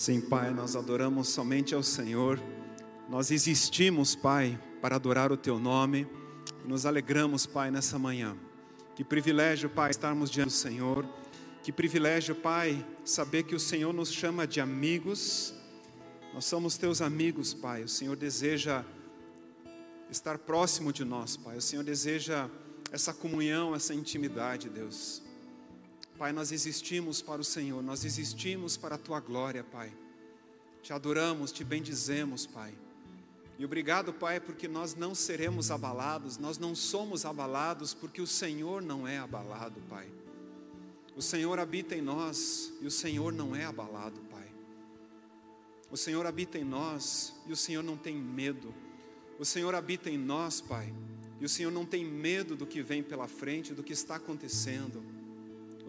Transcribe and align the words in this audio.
Sim, 0.00 0.18
Pai, 0.18 0.50
nós 0.50 0.76
adoramos 0.76 1.28
somente 1.28 1.74
ao 1.74 1.82
Senhor. 1.82 2.40
Nós 3.06 3.30
existimos, 3.30 4.16
Pai, 4.16 4.58
para 4.80 4.96
adorar 4.96 5.30
o 5.30 5.36
Teu 5.36 5.58
nome. 5.58 6.06
Nos 6.64 6.86
alegramos, 6.86 7.44
Pai, 7.44 7.70
nessa 7.70 7.98
manhã. 7.98 8.34
Que 8.96 9.04
privilégio, 9.04 9.68
Pai, 9.68 9.90
estarmos 9.90 10.30
diante 10.30 10.46
do 10.46 10.52
Senhor. 10.52 11.06
Que 11.62 11.70
privilégio, 11.70 12.34
Pai, 12.34 12.82
saber 13.04 13.42
que 13.42 13.54
o 13.54 13.60
Senhor 13.60 13.92
nos 13.92 14.10
chama 14.10 14.46
de 14.46 14.58
amigos. 14.58 15.52
Nós 16.32 16.46
somos 16.46 16.78
Teus 16.78 17.02
amigos, 17.02 17.52
Pai. 17.52 17.82
O 17.82 17.88
Senhor 17.88 18.16
deseja 18.16 18.82
estar 20.10 20.38
próximo 20.38 20.94
de 20.94 21.04
nós, 21.04 21.36
Pai. 21.36 21.58
O 21.58 21.60
Senhor 21.60 21.84
deseja 21.84 22.48
essa 22.90 23.12
comunhão, 23.12 23.74
essa 23.74 23.92
intimidade, 23.92 24.70
Deus. 24.70 25.22
Pai, 26.20 26.34
nós 26.34 26.52
existimos 26.52 27.22
para 27.22 27.40
o 27.40 27.44
Senhor, 27.44 27.82
nós 27.82 28.04
existimos 28.04 28.76
para 28.76 28.96
a 28.96 28.98
tua 28.98 29.20
glória, 29.20 29.64
Pai. 29.64 29.90
Te 30.82 30.92
adoramos, 30.92 31.50
te 31.50 31.64
bendizemos, 31.64 32.44
Pai. 32.44 32.74
E 33.58 33.64
obrigado, 33.64 34.12
Pai, 34.12 34.38
porque 34.38 34.68
nós 34.68 34.94
não 34.94 35.14
seremos 35.14 35.70
abalados, 35.70 36.36
nós 36.36 36.58
não 36.58 36.74
somos 36.74 37.24
abalados, 37.24 37.94
porque 37.94 38.20
o 38.20 38.26
Senhor 38.26 38.82
não 38.82 39.08
é 39.08 39.16
abalado, 39.16 39.80
Pai. 39.88 40.12
O 41.16 41.22
Senhor 41.22 41.58
habita 41.58 41.96
em 41.96 42.02
nós 42.02 42.70
e 42.82 42.86
o 42.86 42.90
Senhor 42.90 43.32
não 43.32 43.56
é 43.56 43.64
abalado, 43.64 44.20
Pai. 44.30 44.52
O 45.90 45.96
Senhor 45.96 46.26
habita 46.26 46.58
em 46.58 46.64
nós 46.64 47.32
e 47.46 47.52
o 47.54 47.56
Senhor 47.56 47.82
não 47.82 47.96
tem 47.96 48.14
medo. 48.14 48.74
O 49.38 49.44
Senhor 49.46 49.74
habita 49.74 50.10
em 50.10 50.18
nós, 50.18 50.60
Pai, 50.60 50.92
e 51.40 51.46
o 51.46 51.48
Senhor 51.48 51.72
não 51.72 51.86
tem 51.86 52.04
medo 52.04 52.54
do 52.54 52.66
que 52.66 52.82
vem 52.82 53.02
pela 53.02 53.26
frente, 53.26 53.72
do 53.72 53.82
que 53.82 53.94
está 53.94 54.16
acontecendo. 54.16 55.02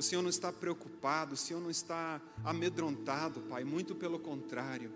O 0.01 0.03
Senhor 0.03 0.23
não 0.23 0.31
está 0.31 0.51
preocupado, 0.51 1.35
o 1.35 1.37
Senhor 1.37 1.61
não 1.61 1.69
está 1.69 2.19
amedrontado, 2.43 3.39
Pai, 3.41 3.63
muito 3.63 3.93
pelo 3.93 4.17
contrário. 4.17 4.91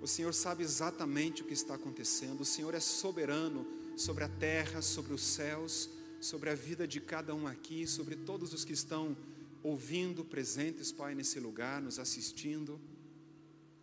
O 0.00 0.06
Senhor 0.06 0.32
sabe 0.32 0.62
exatamente 0.64 1.42
o 1.42 1.44
que 1.44 1.52
está 1.52 1.74
acontecendo, 1.74 2.40
o 2.40 2.44
Senhor 2.44 2.72
é 2.72 2.80
soberano 2.80 3.66
sobre 3.98 4.24
a 4.24 4.28
terra, 4.30 4.80
sobre 4.80 5.12
os 5.12 5.20
céus, 5.20 5.90
sobre 6.22 6.48
a 6.48 6.54
vida 6.54 6.88
de 6.88 7.02
cada 7.02 7.34
um 7.34 7.46
aqui, 7.46 7.86
sobre 7.86 8.16
todos 8.16 8.54
os 8.54 8.64
que 8.64 8.72
estão 8.72 9.14
ouvindo, 9.62 10.24
presentes, 10.24 10.90
Pai, 10.90 11.14
nesse 11.14 11.38
lugar, 11.38 11.82
nos 11.82 11.98
assistindo. 11.98 12.80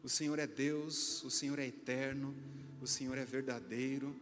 O 0.02 0.10
Senhor 0.10 0.40
é 0.40 0.48
Deus, 0.48 1.24
o 1.24 1.30
Senhor 1.30 1.60
é 1.60 1.68
eterno, 1.68 2.34
o 2.82 2.88
Senhor 2.88 3.16
é 3.16 3.26
verdadeiro. 3.26 4.16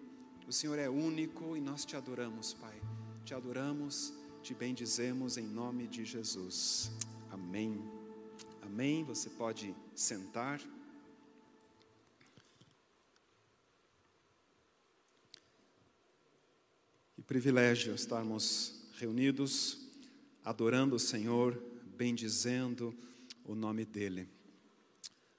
O 0.46 0.52
Senhor 0.52 0.78
é 0.78 0.90
único 0.90 1.56
e 1.56 1.62
nós 1.62 1.86
te 1.86 1.96
adoramos, 1.96 2.54
Pai. 2.54 2.78
Te 3.24 3.34
adoramos, 3.34 4.14
te 4.44 4.54
bendizemos 4.54 5.38
em 5.38 5.48
nome 5.48 5.88
de 5.88 6.04
Jesus. 6.04 6.92
Amém. 7.32 7.82
Amém. 8.62 9.02
Você 9.06 9.30
pode 9.30 9.74
sentar. 9.96 10.60
Que 17.16 17.22
privilégio 17.22 17.96
estarmos 17.96 18.84
reunidos, 18.98 19.90
adorando 20.44 20.98
o 20.98 21.00
Senhor, 21.00 21.58
bendizendo 21.96 22.94
o 23.46 23.56
nome 23.56 23.86
dEle. 23.86 24.28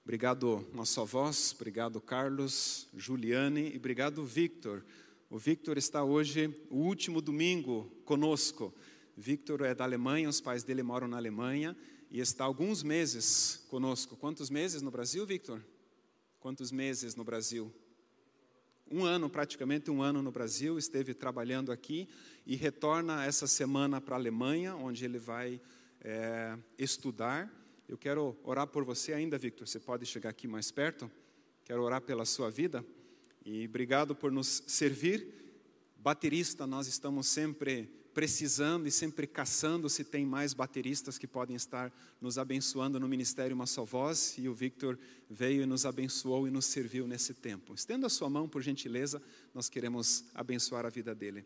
Obrigado, 0.03 0.67
nossa 0.73 1.05
voz, 1.05 1.53
obrigado, 1.55 2.01
Carlos, 2.01 2.89
Juliane 2.97 3.71
e 3.71 3.77
obrigado, 3.77 4.25
Victor. 4.25 4.83
O 5.29 5.37
Victor 5.37 5.77
está 5.77 6.03
hoje, 6.03 6.55
o 6.71 6.77
último 6.77 7.21
domingo, 7.21 7.91
conosco. 8.07 8.73
Victor 9.17 9.63
é 9.63 9.75
da 9.75 9.85
Alemanha, 9.85 10.29
os 10.29 10.41
pais 10.41 10.65
dele 10.65 10.83
moram 10.83 11.07
na 11.07 11.17
Alemanha 11.17 11.77
e 12.11 12.21
está 12.21 12.45
alguns 12.45 12.83
meses 12.83 13.65
conosco. 13.69 14.17
Quantos 14.17 14.51
meses 14.51 14.83
no 14.83 14.91
Brasil, 14.91 15.25
Victor? 15.25 15.65
Quantos 16.41 16.73
meses 16.73 17.15
no 17.15 17.23
Brasil? 17.23 17.73
Um 18.91 19.05
ano, 19.05 19.31
praticamente 19.31 19.91
um 19.91 20.03
ano 20.03 20.21
no 20.21 20.31
Brasil, 20.31 20.77
esteve 20.79 21.15
trabalhando 21.15 21.73
aqui 21.73 22.09
e 22.45 22.55
retorna 22.55 23.25
essa 23.25 23.47
semana 23.47 24.01
para 24.01 24.17
a 24.17 24.19
Alemanha, 24.19 24.77
onde 24.77 25.05
ele 25.05 25.19
vai 25.19 25.61
é, 26.01 26.59
estudar. 26.77 27.51
Eu 27.89 27.97
quero 27.97 28.37
orar 28.43 28.67
por 28.67 28.85
você 28.85 29.13
ainda, 29.13 29.39
Victor. 29.39 29.67
Você 29.67 29.81
pode 29.81 30.05
chegar 30.05 30.31
aqui 30.31 30.47
mais 30.47 30.71
perto? 30.71 31.11
Quero 31.65 31.83
orar 31.83 32.03
pela 32.03 32.25
sua 32.25 32.51
vida. 32.51 32.85
E 33.45 33.65
obrigado 33.65 34.15
por 34.15 34.31
nos 34.31 34.63
servir. 34.67 35.27
Baterista, 35.97 36.67
nós 36.67 36.87
estamos 36.87 37.27
sempre 37.27 38.04
precisando 38.15 38.87
e 38.87 38.91
sempre 38.91 39.27
caçando 39.27 39.91
se 39.91 40.05
tem 40.05 40.25
mais 40.25 40.55
bateristas 40.55 41.19
que 41.19 41.27
podem 41.27 41.57
estar 41.57 41.93
nos 42.21 42.39
abençoando 42.39 43.01
no 43.01 43.09
Ministério 43.09 43.55
Uma 43.55 43.67
Só 43.67 43.85
Voz. 43.85 44.37
E 44.39 44.49
o 44.49 44.55
Victor 44.55 44.99
veio 45.29 45.63
e 45.63 45.67
nos 45.67 45.85
abençoou 45.85 46.47
e 46.47 46.51
nos 46.51 46.67
serviu 46.67 47.09
nesse 47.09 47.35
tempo. 47.35 47.75
Estenda 47.75 48.07
a 48.07 48.11
sua 48.11 48.31
mão, 48.31 48.49
por 48.49 48.63
gentileza, 48.63 49.21
nós 49.53 49.69
queremos 49.69 50.25
abençoar 50.33 50.87
a 50.87 50.91
vida 50.91 51.15
dele. 51.15 51.45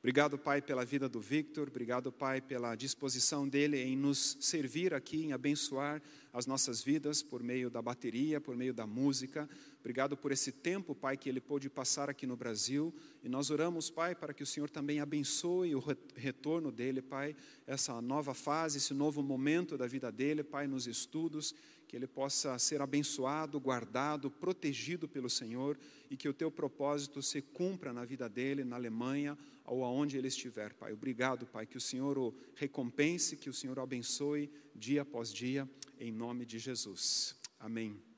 Obrigado, 0.00 0.38
Pai, 0.38 0.62
pela 0.62 0.82
vida 0.82 1.10
do 1.10 1.20
Victor. 1.20 1.68
Obrigado, 1.68 2.10
Pai, 2.10 2.40
pela 2.40 2.74
disposição 2.74 3.46
dele 3.46 3.76
em 3.76 3.94
nos 3.94 4.38
servir 4.40 4.94
aqui, 4.94 5.26
em 5.26 5.32
abençoar 5.34 6.02
as 6.32 6.46
nossas 6.46 6.82
vidas 6.82 7.22
por 7.22 7.42
meio 7.42 7.68
da 7.68 7.82
bateria, 7.82 8.40
por 8.40 8.56
meio 8.56 8.72
da 8.72 8.86
música. 8.86 9.46
Obrigado 9.80 10.16
por 10.16 10.30
esse 10.30 10.52
tempo, 10.52 10.94
Pai, 10.94 11.16
que 11.16 11.28
ele 11.28 11.40
pôde 11.40 11.68
passar 11.70 12.10
aqui 12.10 12.26
no 12.26 12.36
Brasil. 12.36 12.94
E 13.24 13.28
nós 13.28 13.50
oramos, 13.50 13.90
Pai, 13.90 14.14
para 14.14 14.34
que 14.34 14.42
o 14.42 14.46
Senhor 14.46 14.68
também 14.68 15.00
abençoe 15.00 15.74
o 15.74 15.82
retorno 16.14 16.70
dele, 16.70 17.00
Pai, 17.00 17.34
essa 17.66 18.00
nova 18.00 18.34
fase, 18.34 18.78
esse 18.78 18.92
novo 18.92 19.22
momento 19.22 19.78
da 19.78 19.86
vida 19.86 20.12
dele, 20.12 20.44
Pai, 20.44 20.66
nos 20.66 20.86
estudos 20.86 21.54
que 21.90 21.96
ele 21.96 22.06
possa 22.06 22.56
ser 22.56 22.80
abençoado, 22.80 23.58
guardado, 23.58 24.30
protegido 24.30 25.08
pelo 25.08 25.28
Senhor 25.28 25.76
e 26.08 26.16
que 26.16 26.28
o 26.28 26.32
teu 26.32 26.48
propósito 26.48 27.20
se 27.20 27.42
cumpra 27.42 27.92
na 27.92 28.04
vida 28.04 28.28
dele, 28.28 28.62
na 28.62 28.76
Alemanha 28.76 29.36
ou 29.64 29.82
aonde 29.84 30.16
ele 30.16 30.28
estiver, 30.28 30.72
Pai. 30.74 30.92
Obrigado, 30.92 31.46
Pai, 31.46 31.66
que 31.66 31.76
o 31.76 31.80
Senhor 31.80 32.16
o 32.16 32.32
recompense, 32.54 33.36
que 33.36 33.50
o 33.50 33.52
Senhor 33.52 33.76
o 33.76 33.82
abençoe 33.82 34.48
dia 34.72 35.02
após 35.02 35.32
dia, 35.32 35.68
em 35.98 36.12
nome 36.12 36.46
de 36.46 36.60
Jesus. 36.60 37.34
Amém. 37.58 38.09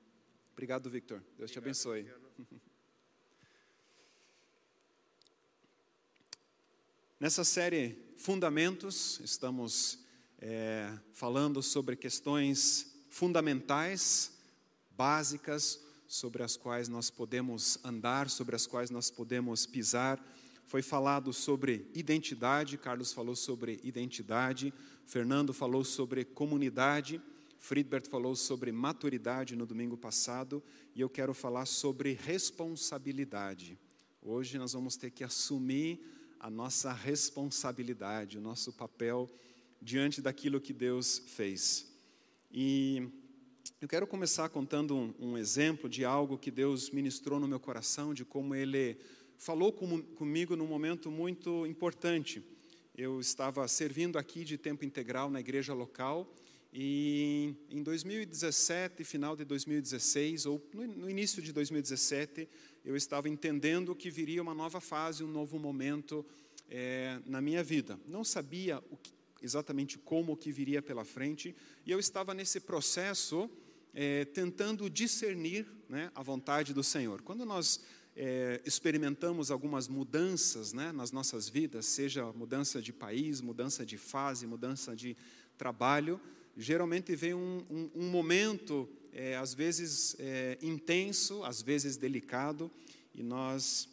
Obrigado, 0.63 0.89
Victor. 0.89 1.21
Deus 1.37 1.51
te 1.51 1.59
abençoe. 1.59 2.09
Nessa 7.19 7.43
série 7.43 8.15
Fundamentos, 8.17 9.19
estamos 9.25 9.99
é, 10.39 10.97
falando 11.15 11.61
sobre 11.65 11.97
questões 11.97 12.95
fundamentais, 13.11 14.39
básicas, 14.93 15.83
sobre 16.07 16.45
as 16.45 16.57
quais 16.57 16.87
nós 16.87 17.11
podemos 17.11 17.85
andar, 17.85 18.31
sobre 18.31 18.55
as 18.55 18.65
quais 18.65 18.89
nós 18.89 19.11
podemos 19.11 19.67
pisar. 19.67 20.25
Foi 20.65 20.81
falado 20.81 21.33
sobre 21.33 21.91
identidade, 21.93 22.79
Carlos 22.79 23.13
falou 23.13 23.35
sobre 23.35 23.81
identidade, 23.83 24.73
Fernando 25.07 25.53
falou 25.53 25.83
sobre 25.83 26.25
comunidade, 26.25 27.21
Friedbert 27.63 28.09
falou 28.09 28.35
sobre 28.35 28.73
maturidade 28.73 29.55
no 29.55 29.65
domingo 29.65 29.97
passado, 29.97 30.61
e 30.97 31.01
eu 31.01 31.09
quero 31.09 31.33
falar 31.33 31.65
sobre 31.65 32.13
responsabilidade. 32.13 33.79
Hoje 34.21 34.59
nós 34.59 34.73
vamos 34.73 34.97
ter 34.97 35.13
que 35.13 35.23
assumir 35.23 36.01
a 36.41 36.51
nossa 36.51 36.93
responsabilidade, 36.93 38.37
o 38.37 38.41
nosso 38.41 38.73
papel 38.73 39.31
diante 39.81 40.21
daquilo 40.21 40.61
que 40.61 40.73
Deus 40.73 41.23
fez. 41.25 41.89
E 42.51 43.09
eu 43.81 43.87
quero 43.87 44.09
começar 44.09 44.49
contando 44.49 44.97
um, 44.97 45.15
um, 45.21 45.39
exemplo 45.39 45.89
de 45.89 46.05
algo 46.05 46.37
que 46.37 46.51
Deus 46.51 46.91
ministrou 46.91 47.39
no 47.39 47.47
meu 47.47 47.61
coração, 47.61 48.13
de 48.13 48.25
como 48.25 48.57
Ele 48.57 48.99
falou 49.39 49.73
com, 49.73 50.03
comigo 50.03 50.57
num 50.57 50.67
momento 50.67 51.13
muito 51.13 51.65
importante. 51.65 52.43
Eu 52.97 53.21
estava 53.21 53.69
servindo 53.69 54.19
aqui 54.19 54.43
de 54.43 54.59
tempo 54.59 54.85
integral 54.85 55.31
na 55.31 55.39
igreja 55.39 55.73
local 55.73 56.29
e 56.73 57.55
em 57.69 57.83
2017, 57.83 59.05
final 59.05 59.37
de 59.37 59.45
2016, 59.45 60.47
ou 60.47 60.63
no, 60.73 61.11
início 61.11 61.43
de 61.43 61.53
2017, 61.53 62.49
eu 62.83 62.97
estava 62.97 63.29
entendendo 63.29 63.95
que 63.95 64.11
viria 64.11 64.41
uma 64.41 64.55
nova 64.55 64.81
fase, 64.81 65.23
um 65.23 65.31
novo 65.31 65.59
momento 65.59 66.25
é, 66.71 67.21
na 67.27 67.43
minha 67.43 67.63
vida. 67.63 68.01
Não 68.07 68.25
sabia 68.25 68.83
o 68.91 68.97
que, 68.97 69.13
exatamente 69.43 69.99
como 69.99 70.35
que 70.35 70.51
viria 70.51 70.81
pela 70.81 71.05
frente, 71.05 71.55
e 71.85 71.91
eu 71.91 71.99
estava 71.99 72.33
nesse 72.33 72.59
processo 72.59 73.51
é, 73.93 74.25
tentando 74.25 74.89
discernir 74.89 75.67
né, 75.91 76.11
a 76.15 76.23
vontade 76.23 76.73
do 76.73 76.83
Senhor. 76.83 77.21
Quando 77.21 77.45
nós 77.45 77.83
é, 78.17 78.63
experimentamos 78.65 79.51
algumas 79.51 79.89
mudanças 79.89 80.73
né, 80.73 80.91
nas 80.91 81.13
nossas 81.13 81.51
vidas, 81.51 81.85
seja 81.85 82.33
mudança 82.33 82.81
de 82.81 82.95
país, 82.95 83.43
mudança 83.43 83.85
de 83.85 83.99
fase, 83.99 84.47
mudança 84.47 84.97
de 84.97 85.15
trabalho, 85.59 86.19
geralmente 86.57 87.15
vem 87.17 87.35
um, 87.35 87.65
um, 87.71 87.91
um 87.95 88.11
momento, 88.11 88.89
é, 89.13 89.37
às 89.37 89.55
vezes 89.55 90.17
é, 90.19 90.59
intenso, 90.63 91.45
às 91.45 91.63
vezes 91.63 91.97
delicado, 91.97 92.71
e 93.15 93.23
nós, 93.23 93.89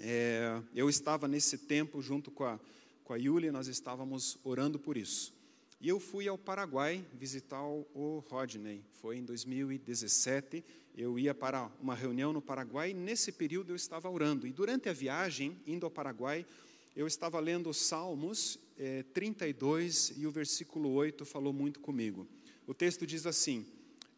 é, 0.00 0.60
eu 0.74 0.88
estava 0.88 1.26
nesse 1.26 1.58
tempo 1.58 2.00
junto 2.02 2.30
com 2.30 2.44
a 2.44 2.60
com 3.04 3.12
a 3.12 3.16
Yulia, 3.18 3.52
nós 3.52 3.66
estávamos 3.66 4.38
orando 4.42 4.78
por 4.78 4.96
isso. 4.96 5.34
E 5.78 5.88
eu 5.88 5.98
fui 6.00 6.28
ao 6.28 6.38
Paraguai 6.38 7.04
visitar 7.12 7.62
o 7.62 8.24
Rodney. 8.28 8.82
Foi 9.00 9.18
em 9.18 9.24
2017. 9.24 10.64
Eu 10.96 11.18
ia 11.18 11.34
para 11.34 11.70
uma 11.78 11.94
reunião 11.94 12.32
no 12.32 12.40
Paraguai 12.40 12.92
e 12.92 12.94
nesse 12.94 13.32
período 13.32 13.72
eu 13.72 13.76
estava 13.76 14.08
orando. 14.08 14.46
E 14.46 14.52
durante 14.52 14.88
a 14.88 14.92
viagem, 14.92 15.60
indo 15.66 15.84
ao 15.84 15.90
Paraguai, 15.90 16.46
eu 16.94 17.06
estava 17.06 17.40
lendo 17.40 17.70
os 17.70 17.78
Salmos 17.78 18.58
eh, 18.78 19.04
32 19.14 20.14
e 20.16 20.26
o 20.26 20.30
versículo 20.30 20.90
8 20.90 21.24
falou 21.24 21.52
muito 21.52 21.80
comigo. 21.80 22.28
O 22.66 22.74
texto 22.74 23.06
diz 23.06 23.26
assim: 23.26 23.66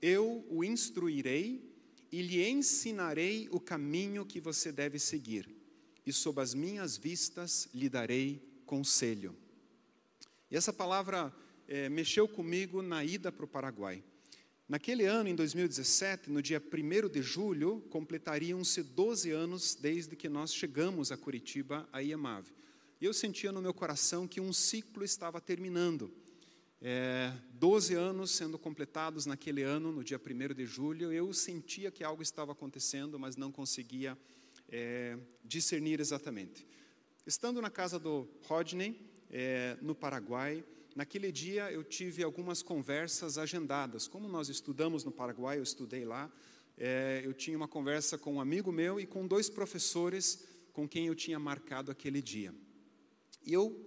Eu 0.03 0.45
o 0.51 0.65
instruirei 0.65 1.73
e 2.11 2.23
lhe 2.23 2.49
ensinarei 2.49 3.49
o 3.51 3.61
caminho 3.61 4.27
que 4.27 4.41
você 4.41 4.71
deve 4.71 4.99
seguir, 4.99 5.49
e 6.07 6.13
sob 6.13 6.41
as 6.41 6.55
minhas 6.55 6.97
vistas 6.97 7.69
lhe 7.73 7.89
darei 7.89 8.43
conselho. 8.67 9.37
E 10.51 10.57
essa 10.57 10.73
palavra 10.73 11.35
é, 11.67 11.89
mexeu 11.89 12.29
comigo 12.29 12.83
na 12.83 13.05
ida 13.05 13.33
para 13.33 13.45
o 13.45 13.49
Paraguai. 13.49 14.03
Naquele 14.69 15.05
ano, 15.05 15.29
em 15.29 15.35
2017, 15.35 16.31
no 16.31 16.41
dia 16.41 16.63
1 16.63 17.09
de 17.09 17.21
julho, 17.21 17.83
completariam-se 17.91 18.83
12 18.83 19.31
anos 19.31 19.75
desde 19.75 20.17
que 20.17 20.29
nós 20.29 20.55
chegamos 20.55 21.13
a 21.13 21.17
Curitiba, 21.17 21.89
a 21.93 22.01
IEMAV. 22.03 22.47
E 23.01 23.05
eu 23.05 23.13
sentia 23.13 23.53
no 23.53 23.61
meu 23.61 23.75
coração 23.75 24.27
que 24.27 24.41
um 24.41 24.53
ciclo 24.53 25.05
estava 25.05 25.41
terminando 25.41 26.13
é, 26.87 27.33
12 27.55 27.95
anos 27.95 28.31
sendo 28.31 28.59
completados 28.59 29.25
naquele 29.25 29.63
ano, 29.63 29.91
no 29.91 30.05
dia 30.05 30.21
1 30.21 30.55
de 30.55 30.67
julho, 30.67 31.11
eu 31.11 31.33
sentia 31.33 31.91
que 31.91 32.05
algo 32.05 32.23
estava 32.23 32.53
acontecendo, 32.53 33.19
mas 33.19 33.37
não 33.37 33.51
conseguia 33.51 34.19
é, 34.69 35.17
discernir 35.43 35.99
exatamente. 35.99 36.67
Estando 37.27 37.63
na 37.63 37.71
casa 37.71 37.99
do 37.99 38.29
Rodney, 38.43 39.01
é, 39.31 39.79
no 39.81 39.95
Paraguai, 39.95 40.63
naquele 40.95 41.33
dia 41.33 41.73
eu 41.73 41.83
tive 41.83 42.23
algumas 42.23 42.63
conversas 42.63 43.39
agendadas. 43.39 44.07
Como 44.07 44.29
nós 44.29 44.51
estudamos 44.51 45.05
no 45.05 45.11
Paraguai, 45.11 45.57
eu 45.57 45.63
estudei 45.63 46.05
lá, 46.05 46.31
é, 46.77 47.23
eu 47.25 47.33
tinha 47.33 47.57
uma 47.57 47.67
conversa 47.67 48.19
com 48.19 48.35
um 48.35 48.41
amigo 48.43 48.71
meu 48.71 49.01
e 49.01 49.07
com 49.07 49.27
dois 49.27 49.49
professores 49.49 50.47
com 50.75 50.87
quem 50.87 51.07
eu 51.07 51.15
tinha 51.15 51.39
marcado 51.39 51.91
aquele 51.91 52.21
dia. 52.21 52.55
E 53.47 53.53
eu 53.53 53.79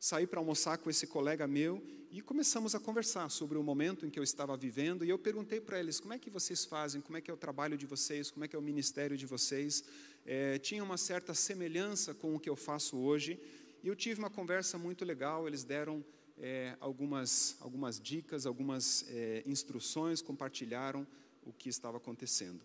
saí 0.00 0.26
para 0.26 0.40
almoçar 0.40 0.78
com 0.78 0.88
esse 0.88 1.06
colega 1.06 1.46
meu 1.46 1.82
e 2.10 2.22
começamos 2.22 2.74
a 2.74 2.80
conversar 2.80 3.28
sobre 3.28 3.58
o 3.58 3.62
momento 3.62 4.06
em 4.06 4.10
que 4.10 4.18
eu 4.18 4.22
estava 4.22 4.56
vivendo, 4.56 5.04
e 5.04 5.10
eu 5.10 5.18
perguntei 5.18 5.60
para 5.60 5.78
eles, 5.78 6.00
como 6.00 6.14
é 6.14 6.18
que 6.18 6.30
vocês 6.30 6.64
fazem, 6.64 7.02
como 7.02 7.18
é 7.18 7.20
que 7.20 7.30
é 7.30 7.34
o 7.34 7.36
trabalho 7.36 7.76
de 7.76 7.84
vocês, 7.84 8.30
como 8.30 8.46
é 8.46 8.48
que 8.48 8.56
é 8.56 8.58
o 8.58 8.62
ministério 8.62 9.14
de 9.14 9.26
vocês, 9.26 9.84
é, 10.24 10.58
tinha 10.58 10.82
uma 10.82 10.96
certa 10.96 11.34
semelhança 11.34 12.14
com 12.14 12.34
o 12.34 12.40
que 12.40 12.48
eu 12.48 12.56
faço 12.56 12.96
hoje, 12.96 13.38
e 13.82 13.88
eu 13.88 13.94
tive 13.94 14.20
uma 14.20 14.30
conversa 14.30 14.78
muito 14.78 15.04
legal, 15.04 15.46
eles 15.46 15.64
deram 15.64 16.02
é, 16.38 16.74
algumas, 16.80 17.56
algumas 17.60 18.00
dicas, 18.00 18.46
algumas 18.46 19.04
é, 19.10 19.42
instruções, 19.44 20.22
compartilharam 20.22 21.06
o 21.44 21.52
que 21.52 21.68
estava 21.68 21.98
acontecendo. 21.98 22.60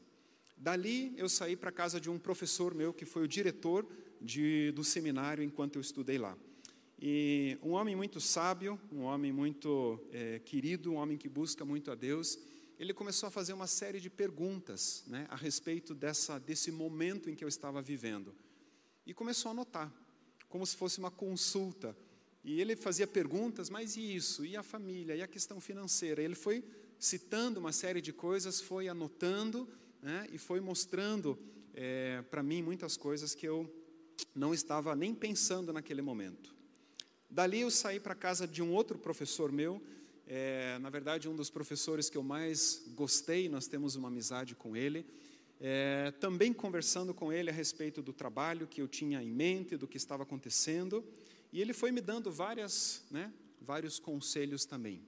Dali 0.56 1.14
eu 1.18 1.28
saí 1.28 1.58
para 1.58 1.70
casa 1.70 2.00
de 2.00 2.10
um 2.10 2.18
professor 2.18 2.74
meu, 2.74 2.94
que 2.94 3.04
foi 3.04 3.24
o 3.24 3.28
diretor 3.28 3.86
de, 4.24 4.72
do 4.72 4.84
seminário 4.84 5.44
enquanto 5.44 5.76
eu 5.76 5.82
estudei 5.82 6.18
lá. 6.18 6.38
E 7.00 7.58
um 7.62 7.72
homem 7.72 7.96
muito 7.96 8.22
sábio, 8.22 8.80
um 8.92 9.02
homem 9.02 9.34
muito 9.34 10.00
é, 10.12 10.40
querido, 10.40 10.94
um 10.94 10.96
homem 10.96 11.18
que 11.18 11.28
busca 11.28 11.66
muito 11.66 11.92
a 11.92 11.96
Deus, 11.96 12.40
ele 12.80 12.94
começou 12.94 13.28
a 13.28 13.32
fazer 13.32 13.52
uma 13.54 13.68
série 13.68 14.00
de 14.00 14.10
perguntas 14.10 15.04
né, 15.08 15.28
a 15.30 15.36
respeito 15.36 15.94
dessa, 15.94 16.40
desse 16.40 16.72
momento 16.72 17.30
em 17.30 17.36
que 17.36 17.44
eu 17.44 17.48
estava 17.48 17.82
vivendo. 17.82 18.34
E 19.06 19.14
começou 19.14 19.50
a 19.50 19.52
anotar, 19.52 19.94
como 20.48 20.66
se 20.66 20.78
fosse 20.78 20.98
uma 20.98 21.12
consulta. 21.12 21.96
E 22.44 22.60
ele 22.60 22.76
fazia 22.76 23.06
perguntas, 23.06 23.70
mas 23.70 23.98
e 23.98 24.16
isso? 24.16 24.46
E 24.46 24.56
a 24.56 24.64
família? 24.64 25.16
E 25.16 25.22
a 25.22 25.28
questão 25.28 25.60
financeira? 25.60 26.22
Ele 26.22 26.36
foi 26.36 26.64
citando 26.98 27.60
uma 27.60 27.74
série 27.74 28.02
de 28.02 28.14
coisas, 28.14 28.62
foi 28.62 28.88
anotando 28.88 29.68
né, 30.02 30.28
e 30.32 30.38
foi 30.38 30.62
mostrando 30.62 31.38
é, 31.74 32.22
para 32.24 32.42
mim 32.42 32.62
muitas 32.62 32.96
coisas 32.96 33.36
que 33.36 33.46
eu 33.46 33.83
não 34.36 34.54
estava 34.54 34.96
nem 34.96 35.14
pensando 35.14 35.72
naquele 35.72 36.02
momento. 36.02 36.54
Dali 37.30 37.62
eu 37.62 37.72
saí 37.72 38.00
para 38.00 38.14
casa 38.14 38.48
de 38.48 38.62
um 38.62 38.72
outro 38.72 38.98
professor 38.98 39.52
meu, 39.52 39.82
é, 40.28 40.78
na 40.80 40.90
verdade 40.90 41.28
um 41.28 41.36
dos 41.36 41.50
professores 41.50 42.10
que 42.10 42.18
eu 42.18 42.24
mais 42.24 42.84
gostei, 42.96 43.50
nós 43.50 43.68
temos 43.68 43.96
uma 43.96 44.08
amizade 44.08 44.56
com 44.56 44.76
ele, 44.76 45.06
é, 45.60 46.12
também 46.20 46.54
conversando 46.54 47.14
com 47.14 47.32
ele 47.32 47.50
a 47.50 47.54
respeito 47.54 48.02
do 48.02 48.14
trabalho 48.14 48.68
que 48.68 48.82
eu 48.82 48.88
tinha 48.88 49.22
em 49.22 49.32
mente, 49.32 49.78
do 49.78 49.88
que 49.88 49.98
estava 49.98 50.24
acontecendo, 50.24 51.04
e 51.52 51.62
ele 51.62 51.74
foi 51.74 51.92
me 51.92 52.02
dando 52.02 52.32
várias, 52.32 53.04
né, 53.10 53.34
vários 53.62 54.00
conselhos 54.00 54.66
também. 54.66 55.02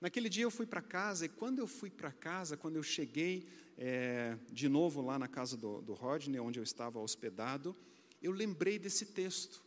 Naquele 0.00 0.28
dia 0.28 0.44
eu 0.44 0.50
fui 0.50 0.66
para 0.66 0.82
casa, 0.82 1.26
e 1.26 1.28
quando 1.28 1.58
eu 1.60 1.66
fui 1.66 1.88
para 1.88 2.12
casa, 2.12 2.56
quando 2.56 2.76
eu 2.76 2.82
cheguei 2.82 3.46
é, 3.78 4.36
de 4.50 4.68
novo 4.68 5.00
lá 5.00 5.18
na 5.18 5.28
casa 5.28 5.56
do, 5.56 5.80
do 5.80 5.94
Rodney, 5.94 6.40
onde 6.40 6.58
eu 6.58 6.64
estava 6.64 6.98
hospedado, 6.98 7.74
eu 8.22 8.32
lembrei 8.32 8.78
desse 8.78 9.06
texto. 9.06 9.62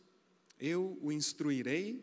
Eu 0.58 0.98
o 1.02 1.12
instruirei, 1.12 2.02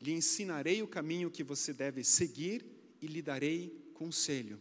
lhe 0.00 0.12
ensinarei 0.12 0.82
o 0.82 0.88
caminho 0.88 1.30
que 1.30 1.42
você 1.42 1.72
deve 1.72 2.04
seguir 2.04 2.64
e 3.00 3.06
lhe 3.06 3.22
darei 3.22 3.90
conselho. 3.94 4.60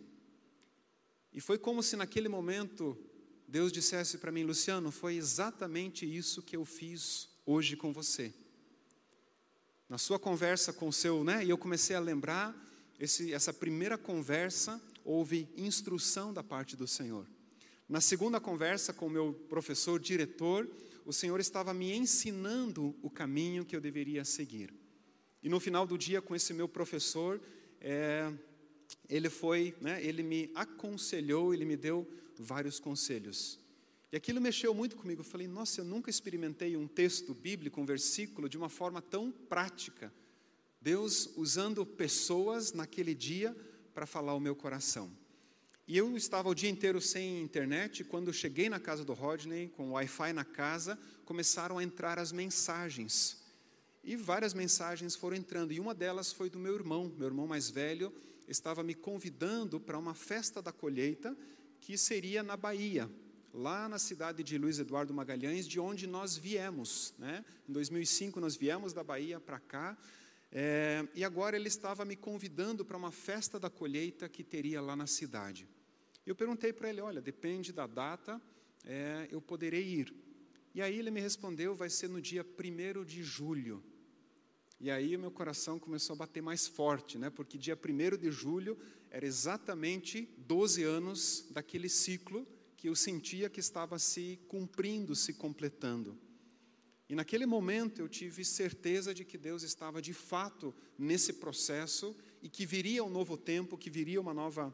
E 1.34 1.42
foi 1.42 1.58
como 1.58 1.84
se 1.84 1.96
naquele 1.96 2.30
momento 2.30 2.98
Deus 3.48 3.72
dissesse 3.72 4.18
para 4.18 4.32
mim, 4.32 4.44
Luciano, 4.44 4.92
foi 4.92 5.16
exatamente 5.16 6.06
isso 6.06 6.42
que 6.42 6.56
eu 6.56 6.66
fiz 6.66 7.30
hoje 7.46 7.76
com 7.76 7.94
você. 7.94 8.34
Na 9.88 9.98
sua 9.98 10.20
conversa 10.20 10.74
com 10.74 10.88
o 10.90 10.94
seu, 10.94 11.24
né? 11.24 11.46
E 11.46 11.50
eu 11.50 11.58
comecei 11.58 11.96
a 11.96 12.00
lembrar 12.00 12.56
esse, 13.00 13.34
essa 13.34 13.54
primeira 13.54 13.98
conversa 13.98 14.82
houve 15.06 15.48
instrução 15.56 16.34
da 16.34 16.44
parte 16.44 16.76
do 16.76 16.88
Senhor. 16.88 17.26
Na 17.88 18.02
segunda 18.02 18.40
conversa 18.40 18.92
com 18.92 19.08
o 19.08 19.10
meu 19.10 19.34
professor 19.48 20.00
diretor, 20.00 20.68
o 21.08 21.14
Senhor 21.14 21.40
estava 21.40 21.74
me 21.74 21.96
ensinando 21.96 22.94
o 23.02 23.10
caminho 23.10 23.64
que 23.64 23.74
eu 23.74 23.80
deveria 23.80 24.26
seguir. 24.26 24.74
E 25.42 25.48
no 25.48 25.58
final 25.58 25.88
do 25.88 25.98
dia, 25.98 26.22
com 26.22 26.36
esse 26.36 26.54
meu 26.54 26.68
professor, 26.68 27.42
é, 27.80 28.30
ele 29.08 29.30
foi, 29.30 29.74
né, 29.80 30.04
ele 30.04 30.22
me 30.22 30.52
aconselhou, 30.54 31.54
ele 31.54 31.64
me 31.64 31.78
deu 31.78 32.06
vários 32.38 32.78
conselhos. 32.78 33.58
E 34.12 34.18
aquilo 34.18 34.42
mexeu 34.42 34.74
muito 34.74 34.98
comigo. 34.98 35.22
Eu 35.22 35.26
falei, 35.26 35.48
nossa, 35.48 35.80
eu 35.80 35.86
nunca 35.86 36.10
experimentei 36.10 36.76
um 36.76 36.90
texto 36.90 37.34
bíblico, 37.34 37.80
um 37.80 37.86
versículo, 37.86 38.50
de 38.50 38.58
uma 38.58 38.68
forma 38.68 39.02
tão 39.02 39.32
prática. 39.32 40.14
Deus 40.82 41.30
usando 41.38 41.86
pessoas 41.86 42.74
naquele 42.74 43.16
dia 43.16 43.56
para 43.94 44.06
falar 44.06 44.36
o 44.36 44.42
meu 44.42 44.58
coração. 44.58 45.10
E 45.88 45.98
eu 45.98 46.18
estava 46.18 46.50
o 46.50 46.54
dia 46.54 46.70
inteiro 46.70 47.00
sem 47.00 47.42
internet, 47.42 48.04
quando 48.04 48.34
cheguei 48.34 48.68
na 48.68 48.78
casa 48.78 49.06
do 49.06 49.14
Rodney, 49.14 49.70
com 49.70 49.94
Wi-Fi 49.94 50.34
na 50.34 50.44
casa, 50.44 51.00
começaram 51.24 51.78
a 51.78 51.84
entrar 51.84 52.20
as 52.20 52.34
mensagens. 52.34 53.42
E 54.04 54.18
várias 54.18 54.54
mensagens 54.54 55.16
foram 55.16 55.38
entrando, 55.38 55.72
e 55.72 55.80
uma 55.80 55.94
delas 55.94 56.34
foi 56.34 56.50
do 56.50 56.60
meu 56.60 56.76
irmão, 56.76 57.10
meu 57.18 57.28
irmão 57.28 57.48
mais 57.48 57.70
velho, 57.70 58.14
estava 58.50 58.84
me 58.84 58.94
convidando 58.94 59.80
para 59.80 59.98
uma 59.98 60.14
festa 60.14 60.62
da 60.62 60.74
colheita, 60.74 61.34
que 61.80 61.98
seria 61.98 62.44
na 62.44 62.58
Bahia, 62.58 63.10
lá 63.54 63.88
na 63.88 63.98
cidade 63.98 64.44
de 64.44 64.58
Luiz 64.58 64.80
Eduardo 64.80 65.14
Magalhães, 65.14 65.66
de 65.66 65.80
onde 65.80 66.06
nós 66.06 66.36
viemos. 66.36 67.14
Né? 67.18 67.46
Em 67.68 67.72
2005 67.72 68.42
nós 68.42 68.58
viemos 68.58 68.92
da 68.92 69.06
Bahia 69.06 69.40
para 69.40 69.58
cá, 69.58 69.98
é, 70.52 71.08
e 71.16 71.24
agora 71.24 71.56
ele 71.56 71.70
estava 71.70 72.04
me 72.04 72.18
convidando 72.18 72.84
para 72.84 72.98
uma 72.98 73.12
festa 73.12 73.58
da 73.58 73.70
colheita 73.70 74.28
que 74.28 74.44
teria 74.44 74.82
lá 74.82 74.94
na 74.94 75.08
cidade. 75.08 75.66
Eu 76.28 76.36
perguntei 76.36 76.74
para 76.74 76.90
ele: 76.90 77.00
olha, 77.00 77.22
depende 77.22 77.72
da 77.72 77.88
data, 77.88 78.42
é, 78.84 79.30
eu 79.32 79.42
poderei 79.42 79.84
ir. 79.84 80.14
E 80.76 80.82
aí 80.82 81.00
ele 81.00 81.10
me 81.10 81.22
respondeu: 81.22 81.74
vai 81.74 81.90
ser 81.90 82.10
no 82.10 82.22
dia 82.22 82.46
1 82.46 83.06
de 83.06 83.24
julho. 83.24 83.82
E 84.78 84.92
aí 84.92 85.16
o 85.16 85.20
meu 85.20 85.32
coração 85.32 85.80
começou 85.80 86.14
a 86.16 86.18
bater 86.18 86.44
mais 86.44 86.68
forte, 86.68 87.18
né? 87.18 87.30
porque 87.32 87.58
dia 87.58 87.76
1 87.76 88.18
de 88.18 88.30
julho 88.30 88.78
era 89.10 89.26
exatamente 89.26 90.30
12 90.38 90.84
anos 90.84 91.48
daquele 91.50 91.90
ciclo 91.90 92.46
que 92.76 92.88
eu 92.88 92.96
sentia 92.96 93.50
que 93.50 93.60
estava 93.60 93.98
se 93.98 94.38
cumprindo, 94.48 95.16
se 95.16 95.34
completando. 95.34 96.16
E 97.10 97.16
naquele 97.16 97.46
momento 97.46 98.02
eu 98.02 98.10
tive 98.10 98.46
certeza 98.46 99.14
de 99.16 99.26
que 99.26 99.38
Deus 99.38 99.64
estava 99.64 100.00
de 100.00 100.14
fato 100.14 100.76
nesse 100.96 101.34
processo 101.34 102.16
e 102.40 102.50
que 102.50 102.66
viria 102.66 103.04
um 103.04 103.10
novo 103.10 103.36
tempo, 103.36 103.78
que 103.78 103.90
viria 103.90 104.22
uma 104.22 104.34
nova 104.34 104.72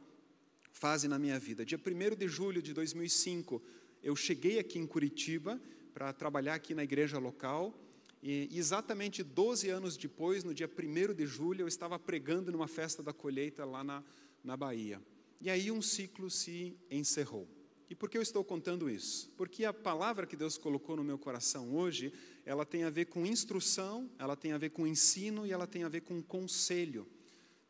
fase 0.74 1.08
na 1.08 1.18
minha 1.18 1.40
vida. 1.40 1.66
Dia 1.66 1.80
1 1.80 2.16
de 2.18 2.28
julho 2.28 2.62
de 2.62 2.74
2005, 2.74 3.62
eu 4.02 4.16
cheguei 4.16 4.60
aqui 4.60 4.80
em 4.80 4.86
Curitiba 4.86 5.62
para 5.94 6.12
trabalhar 6.12 6.56
aqui 6.56 6.74
na 6.74 6.84
igreja 6.84 7.20
local. 7.20 7.80
E 8.22 8.50
exatamente 8.52 9.22
12 9.22 9.70
anos 9.70 9.96
depois, 9.96 10.44
no 10.44 10.54
dia 10.54 10.70
1 10.70 11.14
de 11.14 11.26
julho, 11.26 11.62
eu 11.62 11.68
estava 11.68 12.00
pregando 12.00 12.52
numa 12.52 12.68
festa 12.68 13.04
da 13.04 13.14
colheita 13.14 13.64
lá 13.64 13.84
na, 13.84 14.04
na 14.44 14.58
Bahia. 14.58 15.02
E 15.40 15.50
aí 15.50 15.70
um 15.70 15.82
ciclo 15.82 16.30
se 16.30 16.76
encerrou. 16.90 17.48
E 17.90 17.96
por 17.96 18.10
que 18.10 18.18
eu 18.18 18.22
estou 18.22 18.44
contando 18.44 18.90
isso? 18.90 19.32
Porque 19.38 19.66
a 19.66 19.74
palavra 19.74 20.26
que 20.26 20.36
Deus 20.36 20.58
colocou 20.58 20.96
no 20.96 21.04
meu 21.04 21.18
coração 21.18 21.76
hoje, 21.76 22.12
ela 22.46 22.66
tem 22.66 22.86
a 22.86 22.90
ver 22.90 23.06
com 23.06 23.26
instrução, 23.26 24.10
ela 24.18 24.36
tem 24.36 24.52
a 24.54 24.58
ver 24.58 24.72
com 24.72 24.88
ensino 24.88 25.46
e 25.46 25.52
ela 25.52 25.68
tem 25.68 25.84
a 25.84 25.90
ver 25.90 26.02
com 26.02 26.22
conselho. 26.22 27.06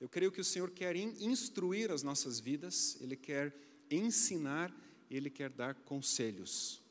Eu 0.03 0.09
creio 0.09 0.33
que 0.33 0.41
o 0.41 0.43
Senhor 0.43 0.69
quer 0.69 0.97
instruir 0.97 1.89
as 1.89 2.03
nossas 2.03 2.37
vidas, 2.37 2.97
Ele 2.99 3.15
quer 3.15 3.55
ensinar, 3.89 4.69
Ele 5.09 5.29
quer 5.29 5.49
dar 5.49 5.75
conselhos. 5.75 6.83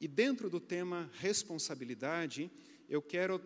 E 0.00 0.08
dentro 0.08 0.48
do 0.48 0.58
tema 0.58 1.10
responsabilidade, 1.18 2.50
eu 2.88 3.02
quero 3.02 3.38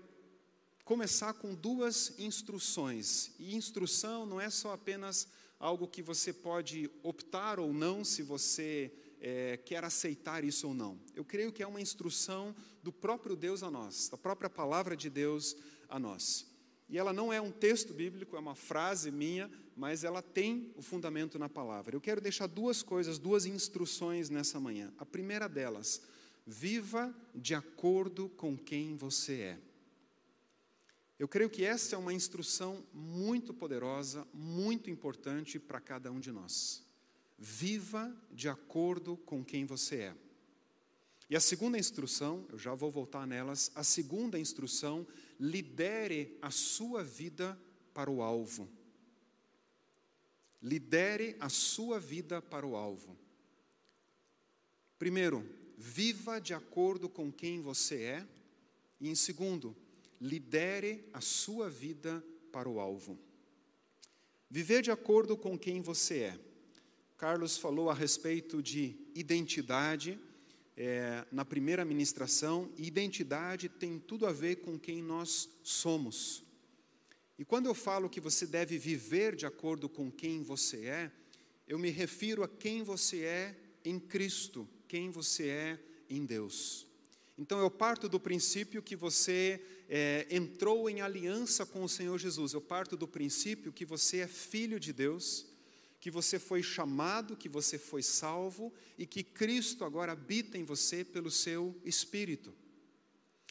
começar 0.85 1.35
com 1.35 1.53
duas 1.53 2.17
instruções. 2.17 3.33
E 3.41 3.57
instrução 3.57 4.25
não 4.25 4.41
é 4.41 4.49
só 4.49 4.73
apenas 4.73 5.27
algo 5.59 5.89
que 5.89 6.01
você 6.01 6.33
pode 6.33 6.89
optar 7.03 7.59
ou 7.59 7.73
não 7.73 8.05
se 8.05 8.23
você 8.23 8.93
é, 9.21 9.57
quer 9.57 9.83
aceitar 9.83 10.45
isso 10.45 10.69
ou 10.69 10.75
não. 10.75 10.97
Eu 11.13 11.25
creio 11.25 11.53
que 11.53 11.65
é 11.65 11.67
uma 11.67 11.81
instrução 11.81 12.55
do 12.85 12.93
próprio 12.93 13.35
Deus 13.35 13.65
a 13.65 13.71
nós, 13.71 14.09
da 14.09 14.17
própria 14.17 14.49
palavra 14.49 14.97
de 14.97 15.11
Deus 15.11 15.57
a 15.89 15.99
nós. 15.99 16.52
E 16.93 16.99
ela 16.99 17.11
não 17.11 17.33
é 17.33 17.41
um 17.41 17.51
texto 17.51 17.95
bíblico, 17.95 18.37
é 18.37 18.39
uma 18.39 18.55
frase 18.55 19.11
minha, 19.11 19.51
mas 19.75 20.05
ela 20.05 20.21
tem 20.21 20.71
o 20.77 20.83
fundamento 20.83 21.39
na 21.39 21.49
palavra. 21.49 21.97
Eu 21.97 22.03
quero 22.03 22.21
deixar 22.21 22.47
duas 22.47 22.83
coisas, 22.83 23.19
duas 23.19 23.47
instruções 23.47 24.29
nessa 24.29 24.61
manhã. 24.61 24.93
A 24.99 25.07
primeira 25.07 25.49
delas, 25.49 26.03
viva 26.47 27.15
de 27.35 27.55
acordo 27.55 28.29
com 28.37 28.59
quem 28.59 28.95
você 28.95 29.41
é. 29.41 29.59
Eu 31.19 31.27
creio 31.27 31.49
que 31.49 31.65
essa 31.65 31.95
é 31.95 31.99
uma 31.99 32.13
instrução 32.13 32.85
muito 32.93 33.55
poderosa, 33.55 34.29
muito 34.35 34.91
importante 34.91 35.59
para 35.59 35.81
cada 35.81 36.13
um 36.13 36.21
de 36.21 36.31
nós. 36.31 36.85
Viva 37.39 38.15
de 38.31 38.51
acordo 38.51 39.17
com 39.17 39.43
quem 39.43 39.65
você 39.65 39.97
é. 39.97 40.17
E 41.31 41.37
a 41.37 41.41
segunda 41.41 41.79
instrução, 41.79 42.45
eu 42.51 42.59
já 42.59 42.75
vou 42.75 42.91
voltar 42.91 43.27
nelas, 43.27 43.73
a 43.75 43.83
segunda 43.83 44.39
instrução, 44.39 45.07
lidere 45.39 46.39
a 46.41 46.51
sua 46.51 47.03
vida 47.03 47.59
para 47.93 48.11
o 48.11 48.23
alvo. 48.23 48.69
Lidere 50.63 51.37
a 51.41 51.49
sua 51.49 51.99
vida 51.99 52.41
para 52.41 52.67
o 52.67 52.77
alvo. 52.77 53.17
Primeiro, 54.99 55.45
viva 55.77 56.41
de 56.41 56.55
acordo 56.55 57.09
com 57.09 57.33
quem 57.33 57.61
você 57.61 58.03
é. 58.03 58.29
E 59.01 59.09
em 59.09 59.15
segundo, 59.15 59.77
lidere 60.21 61.05
a 61.13 61.21
sua 61.21 61.69
vida 61.69 62.25
para 62.53 62.69
o 62.69 62.79
alvo. 62.79 63.19
Viver 64.49 64.83
de 64.83 64.91
acordo 64.91 65.37
com 65.37 65.59
quem 65.59 65.81
você 65.81 66.19
é. 66.21 66.39
Carlos 67.17 67.57
falou 67.57 67.91
a 67.91 67.95
respeito 67.95 68.63
de 68.63 68.97
identidade 69.15 70.21
é, 70.85 71.25
na 71.31 71.45
primeira 71.45 71.85
ministração, 71.85 72.69
identidade 72.77 73.69
tem 73.69 74.01
tudo 74.01 74.27
a 74.27 74.33
ver 74.33 74.57
com 74.57 74.77
quem 74.77 75.01
nós 75.01 75.49
somos. 75.63 76.43
E 77.39 77.45
quando 77.45 77.67
eu 77.67 77.75
falo 77.75 78.11
que 78.11 78.21
você 78.21 78.49
deve 78.49 78.77
viver 78.79 79.37
de 79.37 79.47
acordo 79.47 79.89
com 79.89 80.11
quem 80.11 80.43
você 80.43 80.87
é, 80.87 81.13
eu 81.69 81.79
me 81.79 81.91
refiro 81.91 82.43
a 82.43 82.49
quem 82.49 82.83
você 82.83 83.21
é 83.21 83.57
em 83.85 84.01
Cristo, 84.01 84.69
quem 84.89 85.09
você 85.09 85.47
é 85.51 85.79
em 86.11 86.27
Deus. 86.27 86.85
Então 87.39 87.61
eu 87.61 87.71
parto 87.71 88.09
do 88.09 88.19
princípio 88.19 88.83
que 88.83 88.97
você 88.97 89.65
é, 89.89 90.27
entrou 90.33 90.91
em 90.91 91.01
aliança 91.01 91.65
com 91.65 91.85
o 91.85 91.89
Senhor 91.89 92.19
Jesus. 92.19 92.55
Eu 92.55 92.61
parto 92.61 92.97
do 92.97 93.07
princípio 93.07 93.73
que 93.73 93.85
você 93.85 94.19
é 94.19 94.27
filho 94.27 94.81
de 94.81 94.93
Deus, 94.93 95.47
que 96.03 96.11
você 96.11 96.37
foi 96.37 96.65
chamado, 96.65 97.37
que 97.37 97.49
você 97.49 97.79
foi 97.79 98.03
salvo 98.03 98.75
e 98.99 99.07
que 99.07 99.23
Cristo 99.23 99.85
agora 99.85 100.11
habita 100.11 100.59
em 100.59 100.65
você 100.65 101.05
pelo 101.05 101.31
seu 101.31 101.81
Espírito. 101.85 102.53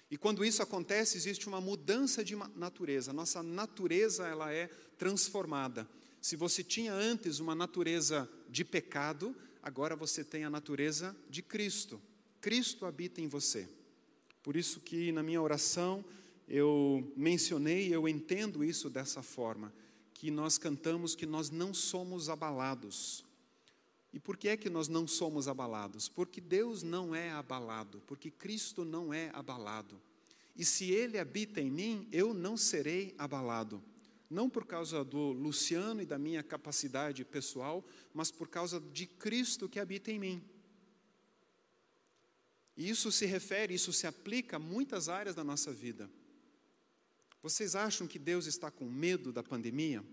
E 0.09 0.17
quando 0.17 0.43
isso 0.43 0.61
acontece, 0.61 1.15
existe 1.15 1.47
uma 1.47 1.61
mudança 1.61 2.25
de 2.25 2.35
natureza. 2.35 3.13
Nossa 3.13 3.41
natureza 3.41 4.27
ela 4.27 4.51
é 4.51 4.67
transformada. 4.97 5.87
Se 6.19 6.35
você 6.35 6.61
tinha 6.61 6.93
antes 6.93 7.39
uma 7.39 7.55
natureza 7.55 8.29
de 8.49 8.65
pecado, 8.65 9.33
agora 9.63 9.95
você 9.95 10.21
tem 10.21 10.43
a 10.43 10.49
natureza 10.49 11.15
de 11.29 11.41
Cristo. 11.41 12.01
Cristo 12.41 12.85
habita 12.85 13.21
em 13.21 13.29
você. 13.29 13.65
Por 14.43 14.57
isso 14.57 14.81
que 14.81 15.13
na 15.13 15.23
minha 15.23 15.41
oração 15.41 16.03
eu 16.49 17.13
mencionei, 17.15 17.95
eu 17.95 18.09
entendo 18.09 18.61
isso 18.61 18.89
dessa 18.89 19.21
forma, 19.21 19.73
que 20.21 20.29
nós 20.29 20.55
cantamos 20.55 21.15
que 21.15 21.25
nós 21.25 21.49
não 21.49 21.73
somos 21.73 22.29
abalados. 22.29 23.25
E 24.13 24.19
por 24.19 24.37
que 24.37 24.49
é 24.49 24.55
que 24.55 24.69
nós 24.69 24.87
não 24.87 25.07
somos 25.07 25.47
abalados? 25.47 26.07
Porque 26.07 26.39
Deus 26.39 26.83
não 26.83 27.15
é 27.15 27.31
abalado, 27.31 28.03
porque 28.05 28.29
Cristo 28.29 28.85
não 28.85 29.11
é 29.11 29.31
abalado. 29.33 29.99
E 30.55 30.63
se 30.63 30.91
Ele 30.91 31.17
habita 31.17 31.59
em 31.59 31.71
mim, 31.71 32.07
eu 32.11 32.35
não 32.35 32.55
serei 32.55 33.15
abalado. 33.17 33.83
Não 34.29 34.47
por 34.47 34.63
causa 34.63 35.03
do 35.03 35.31
Luciano 35.31 36.03
e 36.03 36.05
da 36.05 36.19
minha 36.19 36.43
capacidade 36.43 37.25
pessoal, 37.25 37.83
mas 38.13 38.29
por 38.29 38.47
causa 38.47 38.79
de 38.79 39.07
Cristo 39.07 39.67
que 39.67 39.79
habita 39.79 40.11
em 40.11 40.19
mim. 40.19 40.43
E 42.77 42.87
isso 42.87 43.11
se 43.11 43.25
refere, 43.25 43.73
isso 43.73 43.91
se 43.91 44.05
aplica 44.05 44.57
a 44.57 44.59
muitas 44.59 45.09
áreas 45.09 45.33
da 45.33 45.43
nossa 45.43 45.73
vida. 45.73 46.07
Vocês 47.41 47.75
acham 47.75 48.07
que 48.07 48.19
Deus 48.19 48.45
está 48.45 48.69
com 48.69 48.85
medo 48.85 49.31
da 49.31 49.41
pandemia? 49.41 50.03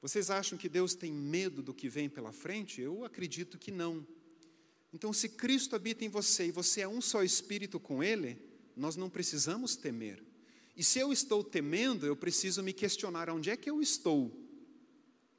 Vocês 0.00 0.30
acham 0.30 0.58
que 0.58 0.68
Deus 0.68 0.94
tem 0.94 1.12
medo 1.12 1.62
do 1.62 1.74
que 1.74 1.88
vem 1.88 2.08
pela 2.08 2.32
frente? 2.32 2.80
Eu 2.80 3.04
acredito 3.04 3.58
que 3.58 3.70
não. 3.70 4.06
Então, 4.92 5.12
se 5.12 5.28
Cristo 5.28 5.74
habita 5.74 6.04
em 6.04 6.08
você 6.08 6.46
e 6.46 6.52
você 6.52 6.82
é 6.82 6.88
um 6.88 7.00
só 7.00 7.22
espírito 7.22 7.80
com 7.80 8.02
Ele, 8.02 8.38
nós 8.76 8.96
não 8.96 9.10
precisamos 9.10 9.76
temer. 9.76 10.22
E 10.76 10.84
se 10.84 10.98
eu 10.98 11.12
estou 11.12 11.42
temendo, 11.42 12.06
eu 12.06 12.14
preciso 12.14 12.62
me 12.62 12.72
questionar: 12.72 13.30
onde 13.30 13.50
é 13.50 13.56
que 13.56 13.70
eu 13.70 13.80
estou? 13.80 14.32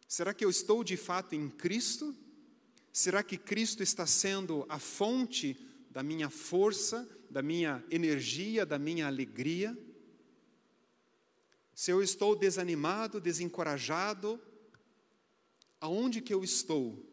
Será 0.07 0.33
que 0.33 0.43
eu 0.43 0.49
estou 0.49 0.83
de 0.83 0.97
fato 0.97 1.35
em 1.35 1.49
Cristo? 1.49 2.15
Será 2.91 3.23
que 3.23 3.37
Cristo 3.37 3.83
está 3.83 4.05
sendo 4.05 4.65
a 4.67 4.79
fonte 4.79 5.57
da 5.95 6.03
minha 6.03 6.29
força, 6.29 7.07
da 7.29 7.41
minha 7.41 7.81
energia, 7.89 8.65
da 8.65 8.77
minha 8.77 9.07
alegria. 9.07 9.77
Se 11.75 11.91
eu 11.91 12.01
estou 12.01 12.37
desanimado, 12.37 13.19
desencorajado, 13.19 14.41
aonde 15.81 16.21
que 16.21 16.33
eu 16.33 16.41
estou? 16.41 17.05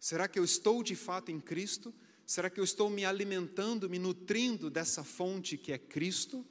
Será 0.00 0.26
que 0.26 0.38
eu 0.38 0.44
estou 0.44 0.82
de 0.82 0.96
fato 0.96 1.30
em 1.30 1.38
Cristo? 1.38 1.94
Será 2.24 2.48
que 2.48 2.58
eu 2.58 2.64
estou 2.64 2.88
me 2.88 3.04
alimentando, 3.04 3.90
me 3.90 3.98
nutrindo 3.98 4.70
dessa 4.70 5.04
fonte 5.04 5.58
que 5.58 5.70
é 5.70 5.76
Cristo? 5.76 6.46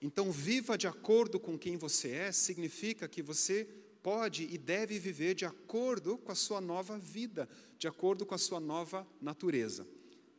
Então, 0.00 0.32
viva 0.32 0.78
de 0.78 0.86
acordo 0.86 1.38
com 1.38 1.58
quem 1.58 1.76
você 1.76 2.08
é, 2.10 2.32
significa 2.32 3.06
que 3.06 3.22
você 3.22 3.68
pode 4.02 4.44
e 4.44 4.56
deve 4.56 4.98
viver 4.98 5.34
de 5.34 5.44
acordo 5.44 6.16
com 6.16 6.32
a 6.32 6.34
sua 6.34 6.62
nova 6.62 6.98
vida, 6.98 7.46
de 7.76 7.86
acordo 7.86 8.24
com 8.24 8.34
a 8.34 8.38
sua 8.38 8.58
nova 8.58 9.06
natureza. 9.20 9.86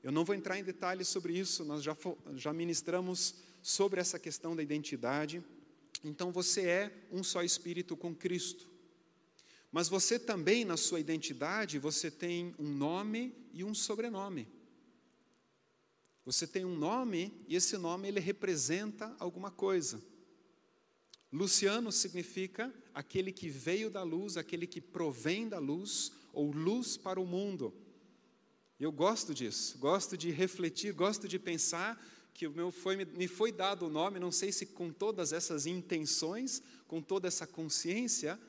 Eu 0.01 0.11
não 0.11 0.25
vou 0.25 0.33
entrar 0.33 0.57
em 0.57 0.63
detalhes 0.63 1.07
sobre 1.07 1.37
isso, 1.37 1.63
nós 1.63 1.83
já, 1.83 1.95
já 2.33 2.51
ministramos 2.51 3.35
sobre 3.61 3.99
essa 3.99 4.19
questão 4.19 4.55
da 4.55 4.63
identidade. 4.63 5.43
Então 6.03 6.31
você 6.31 6.61
é 6.61 7.07
um 7.11 7.23
só 7.23 7.43
espírito 7.43 7.95
com 7.95 8.15
Cristo. 8.15 8.69
Mas 9.71 9.87
você 9.87 10.19
também, 10.19 10.65
na 10.65 10.75
sua 10.75 10.99
identidade, 10.99 11.79
você 11.79 12.11
tem 12.11 12.53
um 12.59 12.67
nome 12.67 13.33
e 13.53 13.63
um 13.63 13.73
sobrenome. 13.73 14.47
Você 16.25 16.45
tem 16.45 16.65
um 16.65 16.75
nome 16.75 17.33
e 17.47 17.55
esse 17.55 17.77
nome 17.77 18.07
ele 18.07 18.19
representa 18.19 19.15
alguma 19.17 19.49
coisa. 19.49 20.01
Luciano 21.31 21.91
significa 21.91 22.73
aquele 22.93 23.31
que 23.31 23.49
veio 23.49 23.89
da 23.89 24.03
luz, 24.03 24.35
aquele 24.35 24.67
que 24.67 24.81
provém 24.81 25.47
da 25.47 25.57
luz, 25.57 26.11
ou 26.33 26.51
luz 26.51 26.97
para 26.97 27.19
o 27.19 27.25
mundo. 27.25 27.73
Eu 28.79 28.91
gosto 28.91 29.33
disso, 29.33 29.77
gosto 29.77 30.17
de 30.17 30.31
refletir, 30.31 30.91
gosto 30.91 31.27
de 31.27 31.39
pensar 31.39 32.03
que 32.33 32.47
meu 32.47 32.71
foi, 32.71 33.05
me 33.05 33.27
foi 33.27 33.51
dado 33.51 33.85
o 33.85 33.89
nome, 33.89 34.19
não 34.19 34.31
sei 34.31 34.51
se 34.51 34.65
com 34.65 34.91
todas 34.91 35.33
essas 35.33 35.65
intenções, 35.65 36.61
com 36.87 37.01
toda 37.01 37.27
essa 37.27 37.45
consciência, 37.45 38.39